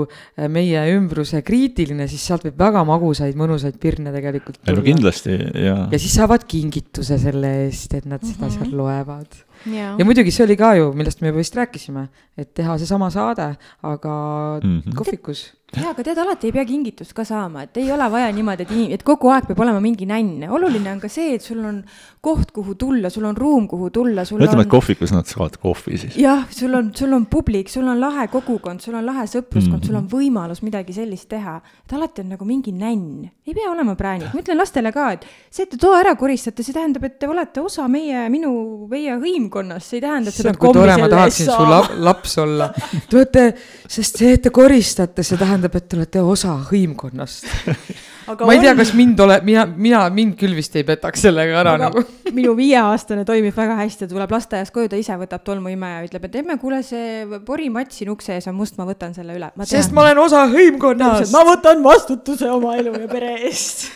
meie 0.49 0.83
ümbruse 0.93 1.41
kriitiline, 1.45 2.07
siis 2.07 2.25
sealt 2.27 2.45
võib 2.47 2.59
väga 2.61 2.83
magusaid, 2.87 3.37
mõnusaid 3.39 3.79
pirne 3.81 4.13
tegelikult 4.15 4.61
tulla. 4.61 4.77
no 4.77 4.85
kindlasti, 4.85 5.37
jaa. 5.65 5.87
ja 5.91 6.01
siis 6.01 6.15
saavad 6.19 6.45
kingituse 6.47 7.19
selle 7.21 7.55
eest, 7.65 7.93
et 7.93 8.05
nad 8.05 8.23
seda 8.23 8.45
mm 8.45 8.49
-hmm. 8.49 8.59
seal 8.61 8.77
loevad 8.77 9.43
ja. 9.65 9.95
ja 9.99 10.05
muidugi 10.05 10.31
see 10.31 10.45
oli 10.47 10.57
ka 10.59 10.73
ju, 10.79 10.91
millest 10.97 11.21
me 11.21 11.31
juba 11.31 11.43
vist 11.43 11.55
rääkisime, 11.55 12.07
et 12.37 12.53
teha 12.53 12.77
seesama 12.77 13.09
saade, 13.13 13.55
aga 13.81 14.15
mm 14.63 14.79
-hmm. 14.79 14.95
kohvikus 14.95 15.51
jaa, 15.81 15.91
aga 15.93 16.05
tead, 16.05 16.19
alati 16.21 16.49
ei 16.49 16.53
pea 16.55 16.65
kingitust 16.67 17.13
ka 17.17 17.25
saama, 17.27 17.65
et 17.65 17.77
ei 17.81 17.89
ole 17.93 18.05
vaja 18.11 18.29
niimoodi, 18.35 18.65
et 18.65 18.73
inim-, 18.73 18.93
et 18.93 19.03
kogu 19.05 19.31
aeg 19.33 19.47
peab 19.49 19.61
olema 19.65 19.81
mingi 19.83 20.05
nänn. 20.09 20.45
oluline 20.53 20.91
on 20.91 21.01
ka 21.01 21.09
see, 21.11 21.33
et 21.37 21.45
sul 21.45 21.63
on 21.65 21.79
koht, 22.23 22.51
kuhu 22.55 22.75
tulla, 22.79 23.09
sul 23.13 23.25
on 23.27 23.37
ruum, 23.37 23.67
kuhu 23.71 23.89
tulla, 23.93 24.25
sul 24.27 24.41
ütleme 24.41 24.63
on. 24.63 24.67
et 24.67 24.71
kohvikus 24.71 25.13
nad 25.15 25.29
saavad 25.29 25.57
kohvi 25.61 25.97
siis. 26.01 26.17
jah, 26.19 26.45
sul 26.53 26.73
on, 26.77 26.91
sul 26.95 27.13
on 27.15 27.25
publik, 27.31 27.71
sul 27.73 27.87
on 27.89 28.01
lahe 28.01 28.27
kogukond, 28.33 28.83
sul 28.83 28.97
on 28.99 29.05
lahe 29.07 29.25
sõpruskond 29.29 29.79
mm, 29.79 29.81
-hmm. 29.81 29.87
sul 29.89 29.99
on 29.99 30.09
võimalus 30.11 30.63
midagi 30.65 30.95
sellist 30.95 31.29
teha. 31.31 31.59
et 31.85 31.97
alati 31.97 32.21
on 32.25 32.33
nagu 32.35 32.45
mingi 32.45 32.71
nänn, 32.75 33.29
ei 33.47 33.53
pea 33.53 33.71
olema 33.71 33.95
präänik, 33.99 34.33
ma 34.33 34.43
ütlen 34.43 34.59
lastele 34.61 34.93
ka, 34.93 35.11
et 35.17 35.25
see, 35.49 35.65
et 35.65 35.73
te 35.73 35.81
toa 35.81 35.99
ära 36.03 36.15
koristate, 36.19 36.63
see 36.63 36.75
tähendab, 36.75 37.03
et 37.09 37.17
te 37.19 37.27
olete 37.27 37.61
osa 37.61 37.87
meie, 37.87 38.27
minu, 38.29 38.53
meie 38.91 39.17
hõimkonnast, 39.17 39.52
see 39.83 39.99
ei 39.99 40.05
tähenda, 40.05 40.31
et 40.31 40.37
sa 40.37 40.47
pead 40.49 40.61
kommi 40.61 40.87
selle 40.87 41.19
eest 41.25 41.43
saama. 41.49 41.81
laps 42.07 42.37
olla. 42.43 42.69
Te 43.09 43.19
olete, 43.19 43.45
sest 43.87 44.23
see, 44.23 44.33
et 44.37 44.47
te 44.47 44.53
koristate, 44.53 45.25
see 45.25 45.39
tähendab, 45.39 45.75
et 45.79 45.87
te 45.89 45.99
olete 45.99 46.25
osa 46.33 46.57
hõimkonnast 46.71 47.47
Aga 48.27 48.47
ma 48.47 48.53
ei 48.53 48.61
on... 48.61 48.63
tea, 48.63 48.73
kas 48.79 48.93
mind 48.95 49.19
ole, 49.19 49.37
mina, 49.43 49.65
mina, 49.67 50.03
mind 50.13 50.37
küll 50.39 50.55
vist 50.55 50.75
ei 50.79 50.85
petaks 50.87 51.25
sellega 51.25 51.57
ära 51.59 51.75
aga 51.75 51.89
nagu. 51.89 52.03
minu 52.37 52.55
viieaastane 52.55 53.25
toimib 53.27 53.55
väga 53.57 53.75
hästi, 53.81 54.05
ta 54.05 54.15
tuleb 54.15 54.31
lasteaiast 54.31 54.73
koju, 54.75 54.91
ta 54.93 54.99
ise 54.99 55.17
võtab 55.19 55.43
tolmuimeja 55.47 55.99
ja 55.99 56.07
ütleb, 56.07 56.27
et 56.29 56.39
emme, 56.39 56.57
kuule, 56.61 56.79
see 56.87 57.41
porimatt 57.47 57.91
siin 57.95 58.13
ukse 58.13 58.37
ees 58.37 58.47
on 58.51 58.55
must, 58.57 58.79
ma 58.79 58.87
võtan 58.87 59.15
selle 59.17 59.35
üle. 59.35 59.51
sest 59.67 59.95
ma 59.95 60.07
olen 60.07 60.23
osa 60.23 60.45
hõimkonnast. 60.53 61.33
ma 61.35 61.43
võtan 61.51 61.83
vastutuse 61.83 62.51
oma 62.51 62.77
elu 62.79 62.95
ja 63.03 63.11
pere 63.11 63.35
eest 63.49 63.89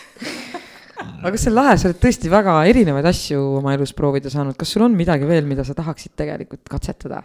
aga 0.98 1.38
see 1.38 1.52
on 1.52 1.58
lahe, 1.58 1.78
sa 1.78 1.90
oled 1.90 2.00
tõesti 2.02 2.32
väga 2.32 2.60
erinevaid 2.70 3.08
asju 3.10 3.42
oma 3.60 3.74
elus 3.78 3.94
proovida 3.98 4.32
saanud, 4.34 4.58
kas 4.60 4.76
sul 4.76 4.86
on 4.88 4.96
midagi 4.98 5.28
veel, 5.30 5.46
mida 5.50 5.66
sa 5.68 5.76
tahaksid 5.78 6.16
tegelikult 6.18 6.66
katsetada? 6.72 7.24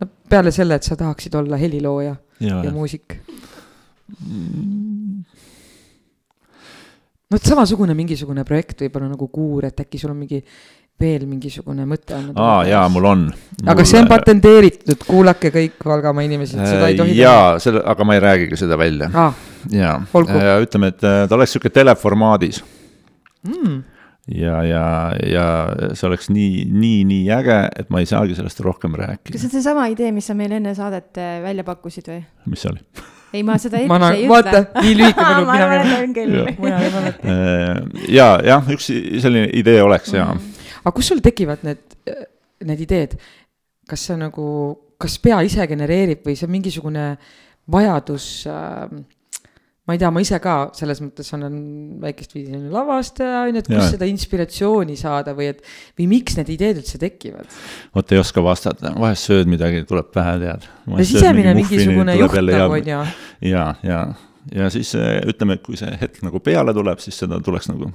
no 0.00 0.08
peale 0.30 0.52
selle, 0.54 0.78
et 0.80 0.86
sa 0.86 0.96
tahaksid 0.96 1.34
olla 1.36 1.58
helilooja 1.60 2.14
ja, 2.40 2.60
ja 2.64 2.72
muusik 2.72 3.18
mm.. 4.16 5.22
no 7.30 7.40
et 7.40 7.48
samasugune 7.48 7.96
mingisugune 7.98 8.44
projekt 8.48 8.86
võib-olla 8.86 9.10
nagu 9.12 9.28
Kuur, 9.32 9.68
et 9.68 9.84
äkki 9.84 10.00
sul 10.00 10.14
on 10.14 10.20
mingi 10.22 10.40
veel 11.00 11.24
mingisugune 11.28 11.86
mõte 11.88 12.16
on? 12.16 12.32
aa 12.40 12.64
jaa, 12.68 12.82
mul 12.92 13.08
on. 13.12 13.28
aga 13.72 13.86
see 13.88 14.00
on 14.02 14.08
patenteeritud, 14.10 15.04
kuulake 15.06 15.52
kõik 15.54 15.86
Valgamaa 15.92 16.26
inimesed, 16.28 16.60
seda 16.64 16.90
ei 16.90 16.98
tohi 16.98 17.16
jaa, 17.20 17.56
selle, 17.62 17.84
aga 17.92 18.08
ma 18.08 18.16
ei 18.16 18.24
räägigi 18.24 18.60
seda 18.64 18.80
välja 18.80 19.12
ah,. 19.12 19.46
jaa, 19.72 19.96
ja 20.32 20.60
ütleme, 20.64 20.92
et 20.94 21.04
äh, 21.04 21.24
ta 21.28 21.36
oleks 21.36 21.56
sihuke 21.56 21.72
teleformaadis 21.72 22.64
mm 23.48 23.80
ja, 24.28 24.62
ja, 24.64 24.84
ja 25.26 25.44
see 25.96 26.06
oleks 26.08 26.28
nii, 26.32 26.64
nii, 26.70 27.04
nii 27.08 27.30
äge, 27.34 27.56
et 27.80 27.88
ma 27.92 28.02
ei 28.02 28.08
saagi 28.08 28.36
sellest 28.38 28.60
rohkem 28.64 28.94
rääkida. 28.98 29.32
kas 29.34 29.42
see 29.42 29.50
on 29.50 29.54
seesama 29.56 29.86
idee, 29.92 30.10
mis 30.14 30.28
sa 30.30 30.36
meile 30.38 30.60
enne 30.60 30.74
saadet 30.76 31.18
äh, 31.20 31.38
välja 31.44 31.64
pakkusid 31.66 32.10
või? 32.10 32.20
mis 32.50 32.64
see 32.64 32.72
oli? 32.72 32.84
ei, 33.32 33.42
ma 33.46 33.56
seda 33.62 33.80
ette 33.82 34.10
ei 34.10 34.26
ütle. 34.26 34.30
vaata, 34.30 34.62
nii 34.84 34.96
lühike 34.98 35.26
minul, 35.26 35.48
mina 35.50 35.70
mäletan 35.72 36.14
küll. 36.16 36.38
mina 36.58 36.82
ei 36.84 36.94
mäleta. 36.94 37.34
Äh, 37.34 37.82
ja, 38.12 38.30
jah, 38.52 38.72
üks 38.76 38.90
selline 38.90 39.50
idee 39.62 39.80
oleks 39.82 40.14
ja 40.16 40.30
mm.. 40.34 40.66
aga 40.82 40.94
kust 40.96 41.14
sul 41.14 41.24
tekivad 41.24 41.66
need, 41.66 41.84
need 42.68 42.86
ideed? 42.86 43.18
kas 43.90 44.04
see 44.06 44.18
nagu, 44.20 44.44
kas 45.00 45.16
pea 45.22 45.40
ise 45.46 45.64
genereerib 45.66 46.22
või 46.26 46.36
see 46.38 46.46
on 46.46 46.54
mingisugune 46.54 47.06
vajadus 47.70 48.28
äh, 48.50 48.84
ma 49.90 49.96
ei 49.96 49.98
tea, 49.98 50.10
ma 50.14 50.22
ise 50.22 50.38
ka 50.38 50.54
selles 50.76 51.00
mõttes 51.02 51.26
olen 51.34 51.54
väikest 52.02 52.34
viisi 52.36 52.54
ju 52.54 52.70
lavastaja, 52.70 53.42
on 53.48 53.56
ju, 53.56 53.62
et 53.64 53.68
kust 53.68 53.80
ja. 53.80 53.88
seda 53.96 54.06
inspiratsiooni 54.06 54.94
saada 54.98 55.34
või 55.34 55.48
et, 55.50 55.64
või 55.98 56.06
miks 56.12 56.36
need 56.38 56.52
ideed 56.54 56.78
üldse 56.78 57.00
tekivad? 57.02 57.48
vot 57.96 58.12
ei 58.14 58.20
oska 58.20 58.44
vastata, 58.44 58.92
vahest 58.94 59.26
sööd 59.26 59.50
midagi, 59.50 59.82
tuleb 59.88 60.12
pähe, 60.14 60.36
tead. 60.44 60.68
ja 60.94 61.06
sisemine 61.08 61.54
mingisugune 61.58 62.14
juhtav 62.20 62.76
on 62.76 62.90
ju. 62.92 63.00
ja, 63.50 63.64
ja, 63.82 64.02
ja 64.54 64.68
siis 64.70 64.92
eh, 64.94 65.16
ütleme, 65.32 65.58
et 65.58 65.64
kui 65.66 65.80
see 65.80 65.90
hetk 66.02 66.22
nagu 66.26 66.42
peale 66.44 66.74
tuleb, 66.76 67.02
siis 67.02 67.18
seda 67.24 67.40
tuleks 67.42 67.66
nagu 67.72 67.90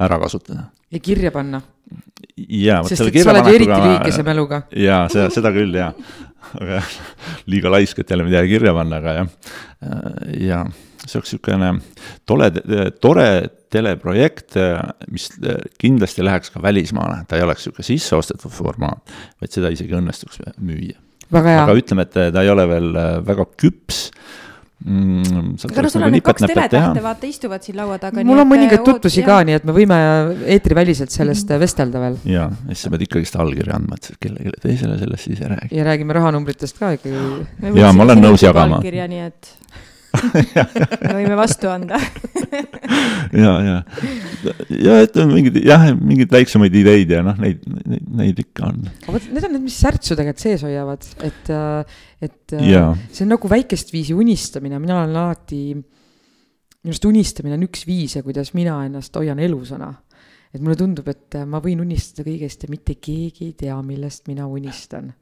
ära 0.00 0.20
kasutada. 0.22 0.68
ja 0.94 1.00
kirja 1.02 1.32
panna. 1.34 1.62
jaa, 2.36 2.84
vot 2.84 2.94
selle 2.94 3.10
kirja 3.16 3.34
panekuga. 3.34 3.80
lühikese 3.88 4.26
mäluga. 4.28 4.62
jaa, 4.70 5.02
seda, 5.10 5.26
seda 5.34 5.50
küll 5.56 5.74
jaa, 5.80 5.90
aga 6.60 6.78
liiga 7.50 7.74
laisk, 7.74 8.04
et 8.04 8.14
jälle 8.14 8.28
midagi 8.28 8.54
kirja 8.54 8.76
panna, 8.78 9.02
aga 9.02 9.16
jah, 9.18 9.34
jaa 10.46 10.62
see 11.10 11.20
oleks 11.20 11.34
niisugune 11.34 11.72
tore, 12.28 12.50
tore 13.02 13.28
teleprojekt, 13.70 14.58
mis 15.10 15.28
kindlasti 15.80 16.26
läheks 16.26 16.52
ka 16.54 16.62
välismaale, 16.62 17.22
ta 17.28 17.38
ei 17.38 17.46
oleks 17.46 17.66
niisugune 17.66 17.86
sisseostetud 17.86 18.54
formaat, 18.54 19.14
vaid 19.42 19.54
seda 19.54 19.72
isegi 19.74 19.96
õnnestuks 19.98 20.42
müüa. 20.58 20.98
aga 21.30 21.72
ütleme, 21.78 22.06
et 22.08 22.14
ta 22.16 22.42
ei 22.42 22.50
ole 22.50 22.66
veel 22.70 22.92
väga 23.26 23.46
küps 23.60 24.08
mm,. 24.84 25.56
aga 25.68 25.82
no 25.84 25.90
sul 25.92 26.04
on 26.06 26.14
need 26.14 26.24
kaks 26.24 26.44
teletähte, 26.46 27.02
vaata, 27.04 27.28
istuvad 27.28 27.64
siin 27.66 27.76
laua 27.78 27.98
taga. 28.02 28.24
mul 28.26 28.42
on 28.42 28.48
mõningaid 28.48 28.84
tutvusi 28.86 29.24
ka, 29.26 29.40
nii 29.46 29.58
et 29.60 29.68
me 29.68 29.74
võime 29.76 29.98
eetriväliselt 30.56 31.12
sellest 31.12 31.46
mm 31.46 31.54
-hmm. 31.54 31.64
vestelda 31.66 32.02
veel. 32.06 32.18
ja, 32.24 32.48
siis 32.70 32.86
sa 32.86 32.94
pead 32.94 33.06
ikkagist 33.06 33.36
allkirja 33.36 33.76
andma, 33.76 34.00
et 34.00 34.10
kellelegi 34.20 34.56
teisele 34.62 34.98
sellest 34.98 35.28
siis 35.28 35.40
ei 35.40 35.52
räägi. 35.52 35.76
ja 35.76 35.84
räägime 35.84 36.16
rahanumbritest 36.16 36.78
ka 36.78 36.92
ikkagi. 36.96 37.16
ja 37.80 37.92
ma 37.92 38.08
olen 38.08 38.24
nõus 38.24 38.44
jagama. 38.46 38.80
allkirja, 38.80 39.08
nii 39.08 39.26
et 39.26 39.54
me 40.14 41.12
võime 41.14 41.36
vastu 41.38 41.70
anda. 41.70 42.00
Ja, 43.30 43.52
ja, 43.62 43.74
ja 44.74 44.94
et 45.04 45.14
on 45.22 45.30
mingid 45.30 45.54
jah, 45.62 45.84
mingeid 45.94 46.32
väiksemaid 46.32 46.74
ideid 46.74 47.12
ja 47.14 47.20
noh, 47.22 47.36
neid, 47.38 47.60
neid, 47.68 48.08
neid 48.18 48.40
ikka 48.42 48.64
on. 48.66 48.80
aga 48.88 49.14
vot 49.14 49.28
need 49.30 49.46
on 49.46 49.54
need, 49.54 49.64
mis 49.68 49.76
särtsu 49.78 50.16
tegelikult 50.18 50.42
sees 50.42 50.64
hoiavad, 50.66 51.06
et, 51.28 51.50
äh, 51.54 52.00
et 52.26 52.56
äh, 52.56 52.64
ja. 52.72 52.82
see 53.12 53.22
on 53.26 53.30
nagu 53.36 53.50
väikest 53.52 53.94
viisi 53.94 54.16
unistamine, 54.18 54.80
mina 54.82 54.98
olen 54.98 55.14
alati, 55.14 55.62
minu 55.78 56.90
arust 56.90 57.06
unistamine 57.06 57.54
on 57.54 57.68
üks 57.68 57.86
viise, 57.86 58.24
kuidas 58.26 58.50
mina 58.58 58.80
ennast 58.88 59.14
hoian 59.20 59.38
elusana. 59.42 59.92
Et 60.50 60.58
mulle 60.58 60.74
tundub, 60.74 61.06
et 61.12 61.36
ma 61.46 61.60
võin 61.62 61.78
unistada 61.84 62.26
kõigest 62.26 62.66
ja 62.66 62.72
mitte 62.72 62.96
keegi 62.98 63.52
ei 63.52 63.54
tea, 63.60 63.76
millest 63.86 64.26
mina 64.26 64.48
unistan 64.50 65.12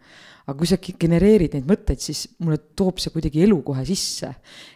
aga 0.49 0.57
kui 0.57 0.69
sa 0.71 0.79
genereerid 0.81 1.55
neid 1.57 1.69
mõtteid, 1.69 2.01
siis 2.01 2.25
mulle 2.41 2.59
toob 2.79 3.03
see 3.03 3.13
kuidagi 3.13 3.43
elu 3.45 3.59
kohe 3.67 3.85
sisse. 3.89 4.31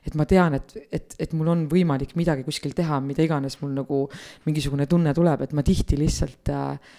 et 0.05 0.16
ma 0.18 0.27
tean, 0.29 0.59
et, 0.59 0.75
et, 0.93 1.16
et 1.25 1.33
mul 1.33 1.49
on 1.49 1.64
võimalik 1.70 2.12
midagi 2.20 2.45
kuskil 2.45 2.77
teha, 2.77 3.01
mida 3.01 3.25
iganes 3.25 3.57
mul 3.62 3.73
nagu 3.81 4.03
mingisugune 4.47 4.87
tunne 4.91 5.14
tuleb, 5.16 5.47
et 5.47 5.55
ma 5.57 5.64
tihti 5.64 5.97
lihtsalt 6.01 6.53
äh, 6.53 6.93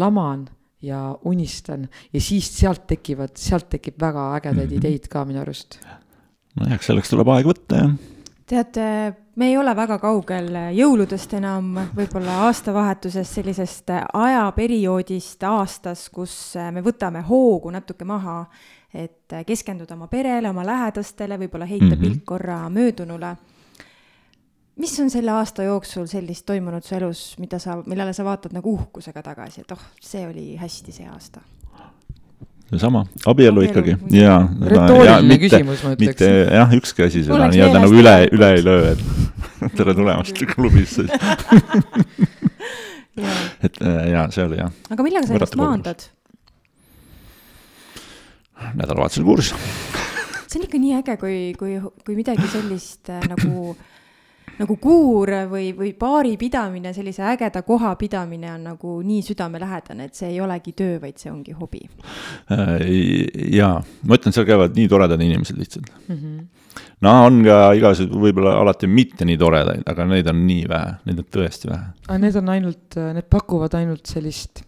laman 0.00 0.46
ja 0.84 1.02
unistan 1.28 1.86
ja 2.12 2.20
siis 2.20 2.48
sealt 2.56 2.86
tekivad, 2.88 3.36
sealt 3.40 3.68
tekib 3.76 4.00
väga 4.00 4.32
ägedaid 4.38 4.70
-hmm. 4.70 4.80
ideid 4.80 5.08
ka 5.08 5.24
minu 5.24 5.44
arust. 5.44 5.78
nojah, 6.60 6.80
selleks 6.80 7.12
tuleb 7.12 7.28
aeg 7.28 7.52
võtta, 7.52 7.84
jah 7.84 7.94
teate, 8.46 9.14
me 9.36 9.46
ei 9.46 9.56
ole 9.58 9.72
väga 9.76 9.98
kaugel 10.02 10.50
jõuludest 10.76 11.32
enam, 11.38 11.72
võib-olla 11.96 12.42
aastavahetusest, 12.48 13.38
sellisest 13.40 13.92
ajaperioodist 14.12 15.42
aastas, 15.48 16.08
kus 16.14 16.36
me 16.72 16.84
võtame 16.84 17.24
hoogu 17.28 17.72
natuke 17.74 18.06
maha, 18.08 18.42
et 18.94 19.34
keskenduda 19.46 19.96
oma 19.96 20.08
perele, 20.12 20.50
oma 20.50 20.66
lähedastele, 20.66 21.38
võib-olla 21.40 21.66
heita 21.66 21.86
mm 21.86 21.92
-hmm. 21.92 22.00
pilk 22.00 22.24
korra 22.24 22.68
möödunule. 22.68 23.36
mis 24.76 25.00
on 25.00 25.10
selle 25.10 25.30
aasta 25.30 25.62
jooksul 25.62 26.06
sellist 26.06 26.46
toimunud 26.46 26.82
su 26.82 26.94
elus, 26.94 27.38
mida 27.38 27.58
sa, 27.58 27.82
millele 27.86 28.12
sa 28.12 28.24
vaatad 28.24 28.52
nagu 28.52 28.72
uhkusega 28.72 29.22
tagasi, 29.22 29.60
et 29.60 29.72
oh, 29.72 29.82
see 30.00 30.26
oli 30.28 30.56
hästi 30.56 30.92
see 30.92 31.08
aasta? 31.08 31.40
Seesama, 32.74 33.04
abielu 33.30 33.64
ikkagi 33.68 33.96
ja. 34.14 34.38
retooriline 34.60 35.38
küsimus, 35.42 35.84
ma 35.86 35.94
ütleks. 35.96 36.24
jah, 36.58 36.74
ükski 36.78 37.06
asi 37.06 37.24
seda 37.26 37.48
nii-öelda 37.52 37.84
nagu 37.84 38.00
üle, 38.02 38.16
üle 38.34 38.50
ei 38.56 38.64
löö, 38.66 38.92
et 38.94 39.04
tere 39.78 39.94
tulemast 39.96 40.42
klubisse 40.54 41.06
et 43.62 43.80
äh, 43.80 44.10
ja 44.10 44.26
see 44.34 44.44
oli 44.44 44.58
jah. 44.58 44.74
aga 44.90 45.06
millega 45.06 45.28
sa 45.28 45.38
ennast 45.38 45.58
maandad? 45.60 46.06
nädalavahetusel 48.74 49.26
kuurs. 49.26 49.52
see 50.48 50.60
on 50.60 50.66
ikka 50.66 50.80
nii 50.82 50.94
äge, 51.00 51.18
kui, 51.20 51.38
kui, 51.58 51.78
kui 52.06 52.18
midagi 52.18 52.48
sellist 52.52 53.12
äh, 53.12 53.22
nagu 54.58 54.76
kuur 54.80 55.32
või, 55.50 55.68
või 55.76 55.92
baari 55.98 56.34
pidamine, 56.40 56.92
sellise 56.94 57.24
ägeda 57.32 57.64
koha 57.66 57.94
pidamine 58.00 58.52
on 58.54 58.66
nagu 58.70 58.96
nii 59.04 59.22
südamelähedane, 59.26 60.08
et 60.08 60.18
see 60.18 60.30
ei 60.34 60.40
olegi 60.44 60.74
töö, 60.78 60.98
vaid 61.02 61.18
see 61.20 61.32
ongi 61.32 61.54
hobi. 61.58 61.82
Äh, 62.54 62.74
jaa, 63.54 63.78
ma 64.04 64.18
ütlen, 64.18 64.34
seal 64.36 64.46
käivad 64.48 64.76
nii 64.78 64.90
toredad 64.90 65.22
inimesed 65.24 65.58
lihtsalt 65.58 65.90
mm. 66.08 66.16
-hmm. 66.16 66.84
no 67.06 67.14
on 67.26 67.42
ka 67.46 67.58
igasugu, 67.78 68.20
võib-olla 68.26 68.56
alati 68.60 68.90
mitte 68.90 69.26
nii 69.28 69.38
toredaid, 69.40 69.84
aga 69.90 70.08
neid 70.10 70.30
on 70.30 70.46
nii 70.46 70.68
vähe, 70.70 70.96
neid 71.08 71.22
on 71.24 71.30
tõesti 71.38 71.70
vähe. 71.70 71.92
aga 72.08 72.18
need 72.26 72.40
on 72.40 72.54
ainult, 72.56 73.00
need 73.18 73.30
pakuvad 73.30 73.78
ainult 73.80 74.06
sellist 74.06 74.64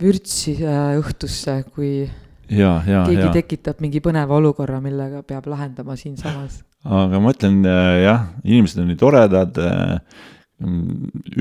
vürtsi 0.00 0.58
äh, 0.64 0.94
õhtusse, 0.98 1.62
kui 1.74 2.04
ja, 2.50 2.82
ja, 2.86 3.04
keegi 3.06 3.26
ja. 3.26 3.32
tekitab 3.32 3.80
mingi 3.84 4.00
põneva 4.04 4.40
olukorra, 4.40 4.80
millega 4.84 5.22
peab 5.22 5.46
lahendama 5.52 5.96
siinsamas 5.96 6.62
aga 6.84 7.20
ma 7.20 7.32
ütlen 7.32 7.64
äh, 7.64 8.04
jah, 8.04 8.26
inimesed 8.44 8.82
on 8.82 8.90
nii 8.92 9.00
toredad, 9.00 9.58
äh, 9.60 9.98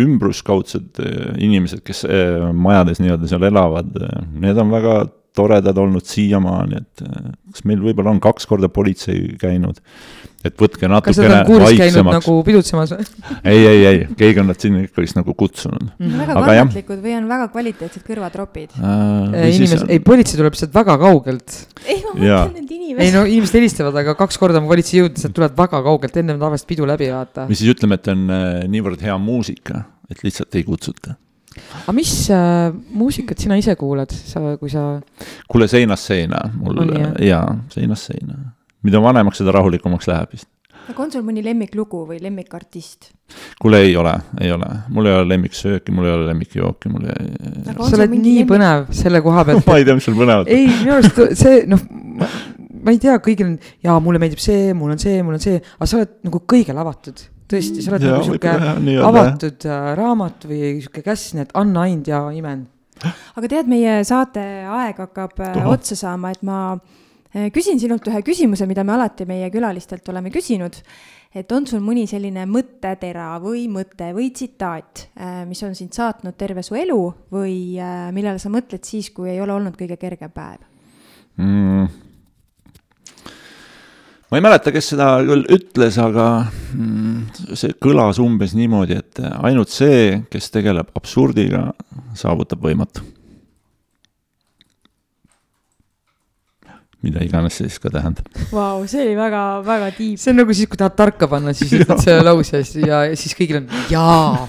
ümbruskaudsed 0.03 1.01
äh, 1.03 1.33
inimesed, 1.43 1.83
kes 1.85 2.03
majades 2.57 3.01
nii-öelda 3.03 3.29
seal 3.29 3.45
elavad, 3.47 3.91
need 4.33 4.59
on 4.59 4.73
väga 4.73 4.95
toredad 5.35 5.77
olnud 5.81 6.05
siiamaani, 6.05 6.83
et 6.83 7.05
kas 7.53 7.65
meil 7.69 7.81
võib-olla 7.81 8.13
on 8.13 8.21
kaks 8.23 8.45
korda 8.49 8.69
politsei 8.69 9.33
käinud 9.41 9.81
et 10.43 10.59
võtke 10.59 10.89
natukene 10.91 11.41
vaiksemaks. 11.47 12.17
nagu 12.17 12.35
pidutsemas 12.45 12.91
või? 12.93 13.05
ei, 13.51 13.61
ei, 13.69 13.85
ei, 13.87 14.01
keegi 14.19 14.41
on 14.43 14.49
nad 14.51 14.59
sinna 14.59 14.83
ikkagist 14.83 15.17
nagu 15.17 15.35
kutsunud 15.39 15.85
mm.. 15.87 16.17
väga 16.19 16.35
kannatlikud 16.49 16.99
või 17.03 17.15
on 17.19 17.29
väga 17.31 17.47
kvaliteetsed 17.53 18.05
kõrvatropid 18.07 18.75
äh,? 18.75 19.47
inimesed, 19.53 19.85
ei 19.87 20.03
politsei 20.03 20.39
tuleb 20.41 20.59
sealt 20.59 20.75
väga 20.75 20.97
kaugelt. 21.01 21.57
ei, 21.85 22.01
ma 22.03 22.13
mõtlen 22.17 22.53
need 22.59 22.75
inimesed. 22.77 23.03
ei 23.05 23.15
no 23.15 23.23
inimesed 23.29 23.59
helistavad, 23.61 23.99
aga 24.03 24.17
kaks 24.19 24.39
korda 24.41 24.59
on 24.59 24.67
politsei 24.69 24.99
jõudnud, 24.99 25.23
sealt 25.23 25.35
tulevad 25.37 25.57
väga 25.63 25.83
kaugelt, 25.87 26.21
ennem 26.23 26.41
tavaliselt 26.41 26.71
pidu 26.73 26.89
läbi 26.89 27.11
vaata. 27.13 27.47
või 27.47 27.59
siis 27.59 27.75
ütleme, 27.77 27.99
et 28.01 28.11
on 28.11 28.27
äh, 28.27 28.47
niivõrd 28.73 29.07
hea 29.07 29.15
muusika, 29.21 29.85
et 30.11 30.27
lihtsalt 30.27 30.59
ei 30.59 30.67
kutsuta 30.67 31.15
aga 31.83 31.95
mis 31.95 32.15
äh, 32.33 32.73
muusikat 32.97 33.43
sina 33.43 33.59
ise 33.59 33.75
kuulad, 33.79 34.11
sa, 34.13 34.57
kui 34.61 34.71
sa? 34.73 34.99
kuule, 35.51 35.69
seinast 35.71 36.11
seina, 36.11 36.41
mul, 36.57 36.83
jaa, 37.21 37.47
seinast 37.73 38.13
seina 38.13 38.41
mida 38.83 39.01
vanemaks, 39.03 39.41
seda 39.41 39.55
rahulikumaks 39.55 40.09
läheb 40.11 40.35
vist. 40.35 40.49
aga 40.83 40.99
on 40.99 41.11
sul 41.13 41.23
mõni 41.25 41.43
lemmiklugu 41.45 42.03
või 42.09 42.19
lemmikartist? 42.23 43.11
kuule, 43.61 43.79
ei 43.87 43.95
ole, 43.99 44.13
ei 44.43 44.51
ole, 44.51 44.69
mul 44.93 45.07
ei 45.09 45.17
ole 45.19 45.29
lemmiksööki, 45.31 45.93
mul 45.95 46.09
ei 46.09 46.15
ole 46.17 46.27
lemmikjooki, 46.31 46.91
mul 46.91 47.07
ei. 47.13 47.29
sa 47.69 47.77
oled 47.97 48.11
nii 48.11 48.23
lemmik... 48.41 48.49
põnev 48.51 48.89
selle 48.95 49.23
koha 49.25 49.45
pealt 49.47 49.67
ma 49.69 49.79
ei 49.79 49.87
tea, 49.87 49.97
mis 49.99 50.09
sul 50.09 50.17
põnevat. 50.19 50.51
ei, 50.51 50.67
minu 50.81 50.97
arust 50.97 51.21
see 51.39 51.63
noh, 51.71 51.85
ma 52.83 52.95
ei 52.95 52.99
tea, 53.03 53.15
kõigil 53.23 53.53
on, 53.53 53.59
jaa, 53.85 53.99
mulle 54.03 54.21
meeldib 54.23 54.43
see, 54.43 54.73
mul 54.77 54.95
on 54.95 55.01
see, 55.01 55.21
mul 55.23 55.39
on 55.39 55.43
see, 55.43 55.61
aga 55.77 55.89
sa 55.89 56.01
oled 56.01 56.17
nagu 56.27 56.43
kõigele 56.53 56.83
avatud. 56.83 57.23
Tõesti, 57.53 57.83
sa 57.83 57.93
oled 57.93 58.05
ja, 58.05 58.11
nagu 58.13 58.27
sihuke 58.27 58.53
avatud 59.07 59.67
äh, 59.69 59.87
raamat 59.99 60.47
või 60.49 60.61
sihuke 60.81 61.03
käsn, 61.05 61.43
et 61.45 61.55
anna 61.59 61.87
ainult 61.87 62.09
ja 62.09 62.25
imen. 62.35 62.67
aga 63.03 63.49
tead, 63.49 63.71
meie 63.71 64.01
saate 64.07 64.43
aeg 64.69 65.01
hakkab 65.05 65.39
äh, 65.39 65.57
Toho. 65.57 65.73
otsa 65.75 65.97
saama, 65.99 66.33
et 66.33 66.45
ma 66.45 66.59
äh, 66.75 67.49
küsin 67.53 67.81
sinult 67.81 68.07
ühe 68.09 68.23
küsimuse, 68.25 68.67
mida 68.69 68.85
me 68.87 68.95
alati 68.97 69.27
meie 69.29 69.51
külalistelt 69.53 70.09
oleme 70.13 70.33
küsinud 70.33 70.79
et 71.33 71.49
on 71.55 71.65
sul 71.65 71.81
mõni 71.81 72.05
selline 72.05 72.45
mõttetera 72.45 73.31
või 73.41 73.65
mõte 73.73 74.11
või 74.13 74.27
tsitaat, 74.29 75.07
mis 75.49 75.63
on 75.65 75.73
sind 75.73 75.89
saatnud 75.97 76.37
terve 76.37 76.61
su 76.61 76.77
elu 76.77 76.99
või 77.33 77.55
millele 78.13 78.37
sa 78.37 78.51
mõtled 78.53 78.85
siis, 78.85 79.09
kui 79.09 79.31
ei 79.31 79.41
ole 79.41 79.55
olnud 79.55 79.73
kõige 79.79 79.97
kergem 79.97 80.29
päev 80.29 80.61
mm.? 81.41 82.12
Ma 84.33 84.39
ei 84.39 84.41
mäleta, 84.41 84.71
kes 84.73 84.87
seda 84.95 85.07
küll 85.21 85.43
ütles, 85.53 85.99
aga 86.01 86.47
mm, 86.73 87.51
see 87.53 87.75
kõlas 87.77 88.17
umbes 88.17 88.55
niimoodi, 88.57 88.97
et 88.97 89.19
ainult 89.45 89.69
see, 89.69 90.23
kes 90.33 90.49
tegeleb 90.49 90.89
absurdiga, 90.97 91.67
saavutab 92.17 92.65
võimatu 92.65 93.05
mida 97.03 97.23
iganes 97.23 97.57
see 97.59 97.67
siis 97.67 97.81
ka 97.83 97.91
tähendab. 97.91 98.27
Vau, 98.53 98.85
see 98.87 99.03
oli 99.03 99.15
väga, 99.17 99.43
väga 99.65 99.89
tiib. 99.97 100.19
see 100.21 100.31
on 100.31 100.39
nagu 100.39 100.55
siis, 100.55 100.69
kui 100.71 100.79
tahad 100.79 100.95
tarka 100.95 101.27
panna, 101.31 101.53
siis 101.57 101.73
ütled 101.77 101.99
selle 102.03 102.23
lause 102.23 102.63
ja 102.79 103.03
siis 103.19 103.35
kõigil 103.37 103.59
on 103.59 103.67
jaa, 103.91 104.47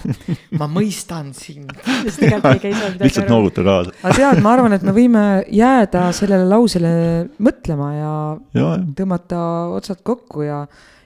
ma 0.61 0.71
mõistan 0.71 1.33
sind. 1.37 1.75
lihtsalt 3.05 3.31
nooguta 3.31 3.67
kaasa. 3.67 3.95
aga 4.03 4.17
tead, 4.17 4.43
ma 4.45 4.55
arvan, 4.55 4.79
et 4.79 4.87
me 4.87 4.95
võime 4.95 5.27
jääda 5.51 6.07
sellele 6.17 6.47
lausele 6.49 6.95
mõtlema 7.43 7.93
ja, 7.97 8.17
ja 8.57 8.73
tõmmata 8.97 9.45
otsad 9.75 10.05
kokku 10.07 10.47
ja 10.47 10.65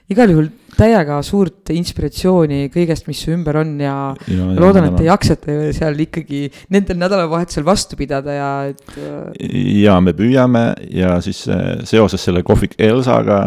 igal 0.09 0.33
juhul 0.33 0.49
täiega 0.79 1.17
suurt 1.25 1.69
inspiratsiooni 1.73 2.69
kõigest, 2.73 3.07
mis 3.09 3.19
su 3.23 3.33
ümber 3.33 3.59
on 3.61 3.73
ja, 3.83 3.95
ja, 4.31 4.47
loodan, 4.59 4.87
et 4.89 4.97
te 4.99 5.07
jaksate 5.07 5.57
seal 5.75 5.99
ikkagi 6.05 6.45
nendel 6.73 6.99
nädalavahetusel 7.01 7.65
vastu 7.67 7.99
pidada 7.99 8.35
ja 8.35 8.51
et. 8.71 8.85
Äh, 8.95 9.49
ja 9.83 9.99
me 10.03 10.15
püüame 10.17 10.63
ja 10.93 11.17
siis 11.25 11.43
äh, 11.51 11.83
seoses 11.89 12.23
selle 12.25 12.43
kohvik 12.47 12.77
Elsaga, 12.79 13.41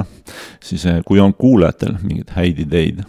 siis 0.63 0.85
äh, 0.91 1.01
kui 1.09 1.23
on 1.23 1.35
kuulajatel 1.39 1.97
mingeid 2.03 2.37
häid 2.37 2.63
ideid, 2.67 3.03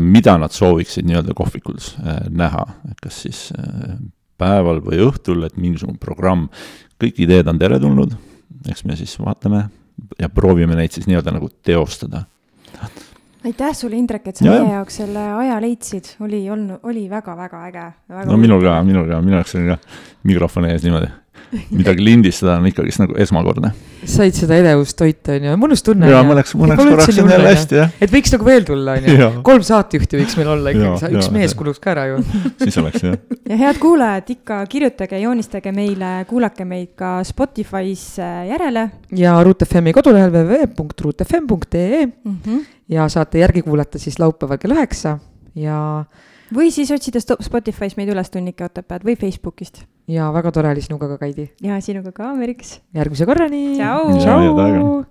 mida 0.00 0.32
nad 0.40 0.54
sooviksid 0.54 1.04
nii-öelda 1.04 1.34
kohvikus 1.36 1.90
näha, 2.32 2.62
kas 3.02 3.18
siis 3.26 3.40
päeval 4.40 4.78
või 4.84 5.02
õhtul, 5.04 5.42
et 5.44 5.58
mingisugune 5.60 6.00
programm, 6.00 6.46
kõik 7.02 7.20
ideed 7.26 7.50
on 7.50 7.60
teretulnud, 7.60 8.14
eks 8.70 8.86
me 8.88 8.96
siis 8.96 9.12
vaatame 9.20 9.66
ja 10.20 10.28
proovime 10.28 10.76
neid 10.78 10.94
siis 10.94 11.06
nii-öelda 11.10 11.36
nagu 11.36 11.50
teostada. 11.64 12.24
aitäh 13.44 13.76
sulle, 13.76 13.96
Indrek, 13.96 14.26
et 14.26 14.36
sa 14.36 14.46
ja, 14.46 14.56
meie 14.58 14.74
jaoks 14.74 14.96
selle 15.02 15.22
aja 15.38 15.60
leidsid, 15.62 16.16
oli 16.20 16.42
olnud, 16.50 16.80
oli 16.82 17.06
väga-väga 17.10 17.62
äge. 17.68 17.86
no 18.26 18.36
minul 18.40 18.62
ka, 18.64 18.80
minul 18.84 19.08
ka, 19.08 19.20
minu 19.22 19.38
jaoks 19.38 19.54
oli 19.54 19.70
ka 19.70 19.78
mikrofoni 20.26 20.72
ees 20.72 20.86
niimoodi 20.86 21.12
midagi 21.78 22.04
lindistada 22.04 22.56
on 22.60 22.66
ikkagist 22.70 23.00
nagu 23.02 23.16
esmakordne. 23.20 23.72
said 24.06 24.36
seda 24.36 24.58
edevustoitu, 24.60 25.34
on 25.36 25.46
ju, 25.48 25.54
mõnus 25.60 25.82
tunne. 25.86 26.08
jaa, 26.10 26.22
mõneks, 26.26 26.54
mõneks 26.58 26.82
korraks 26.82 27.20
on 27.22 27.32
jälle 27.32 27.52
hästi, 27.52 27.78
jah. 27.80 27.94
et 28.02 28.12
võiks 28.12 28.34
nagu 28.34 28.48
veel 28.48 28.66
tulla, 28.68 28.96
on 28.98 29.08
ju. 29.10 29.30
kolm 29.46 29.64
saatejuhti 29.66 30.20
võiks 30.20 30.36
meil 30.40 30.52
olla 30.54 30.74
ikkagi, 30.74 31.10
üks 31.20 31.30
mees 31.34 31.56
kuluks 31.58 31.82
ka 31.82 31.92
ära 31.94 32.06
ju. 32.12 32.20
siis 32.64 32.78
oleks, 32.82 33.06
jah. 33.06 33.18
ja 33.50 33.60
head 33.64 33.80
kuulajad, 33.82 34.30
ikka 34.36 34.60
kirjutage, 34.70 35.20
joonistage 35.24 35.74
meile, 35.76 36.12
kuulake 36.30 36.68
meid 36.68 36.94
ka 36.98 37.16
Spotify's 37.26 38.06
äh, 38.22 38.46
järele. 38.52 38.88
ja 39.16 39.36
Ruut 39.46 39.66
FM-i 39.66 39.94
kodulehel 39.96 40.32
www.ruutfm.ee 40.34 42.06
mm 42.06 42.38
-hmm. 42.46 42.64
ja 42.88 43.08
saate 43.08 43.42
järgi 43.42 43.62
kuulata 43.62 43.98
siis 43.98 44.18
laupäeval 44.22 44.58
kell 44.62 44.76
üheksa 44.76 45.18
ja 45.56 46.04
või 46.54 46.70
siis 46.70 46.90
otsida 46.94 47.20
Spotify's 47.20 47.96
meid 47.98 48.10
üles 48.12 48.30
Tunnike 48.30 48.66
Otepääd 48.66 49.06
või 49.06 49.16
Facebookist. 49.18 49.84
Ja 50.08 50.30
väga 50.32 50.52
tore 50.52 50.70
oli 50.70 50.82
sinuga 50.82 51.08
ka, 51.08 51.18
Kaidi. 51.18 51.50
ja 51.62 51.80
sinuga 51.80 52.12
ka, 52.12 52.34
Meriks. 52.34 52.80
järgmise 52.94 53.26
korrani. 53.26 53.76
tšau. 53.78 54.18
tšau. 54.22 55.04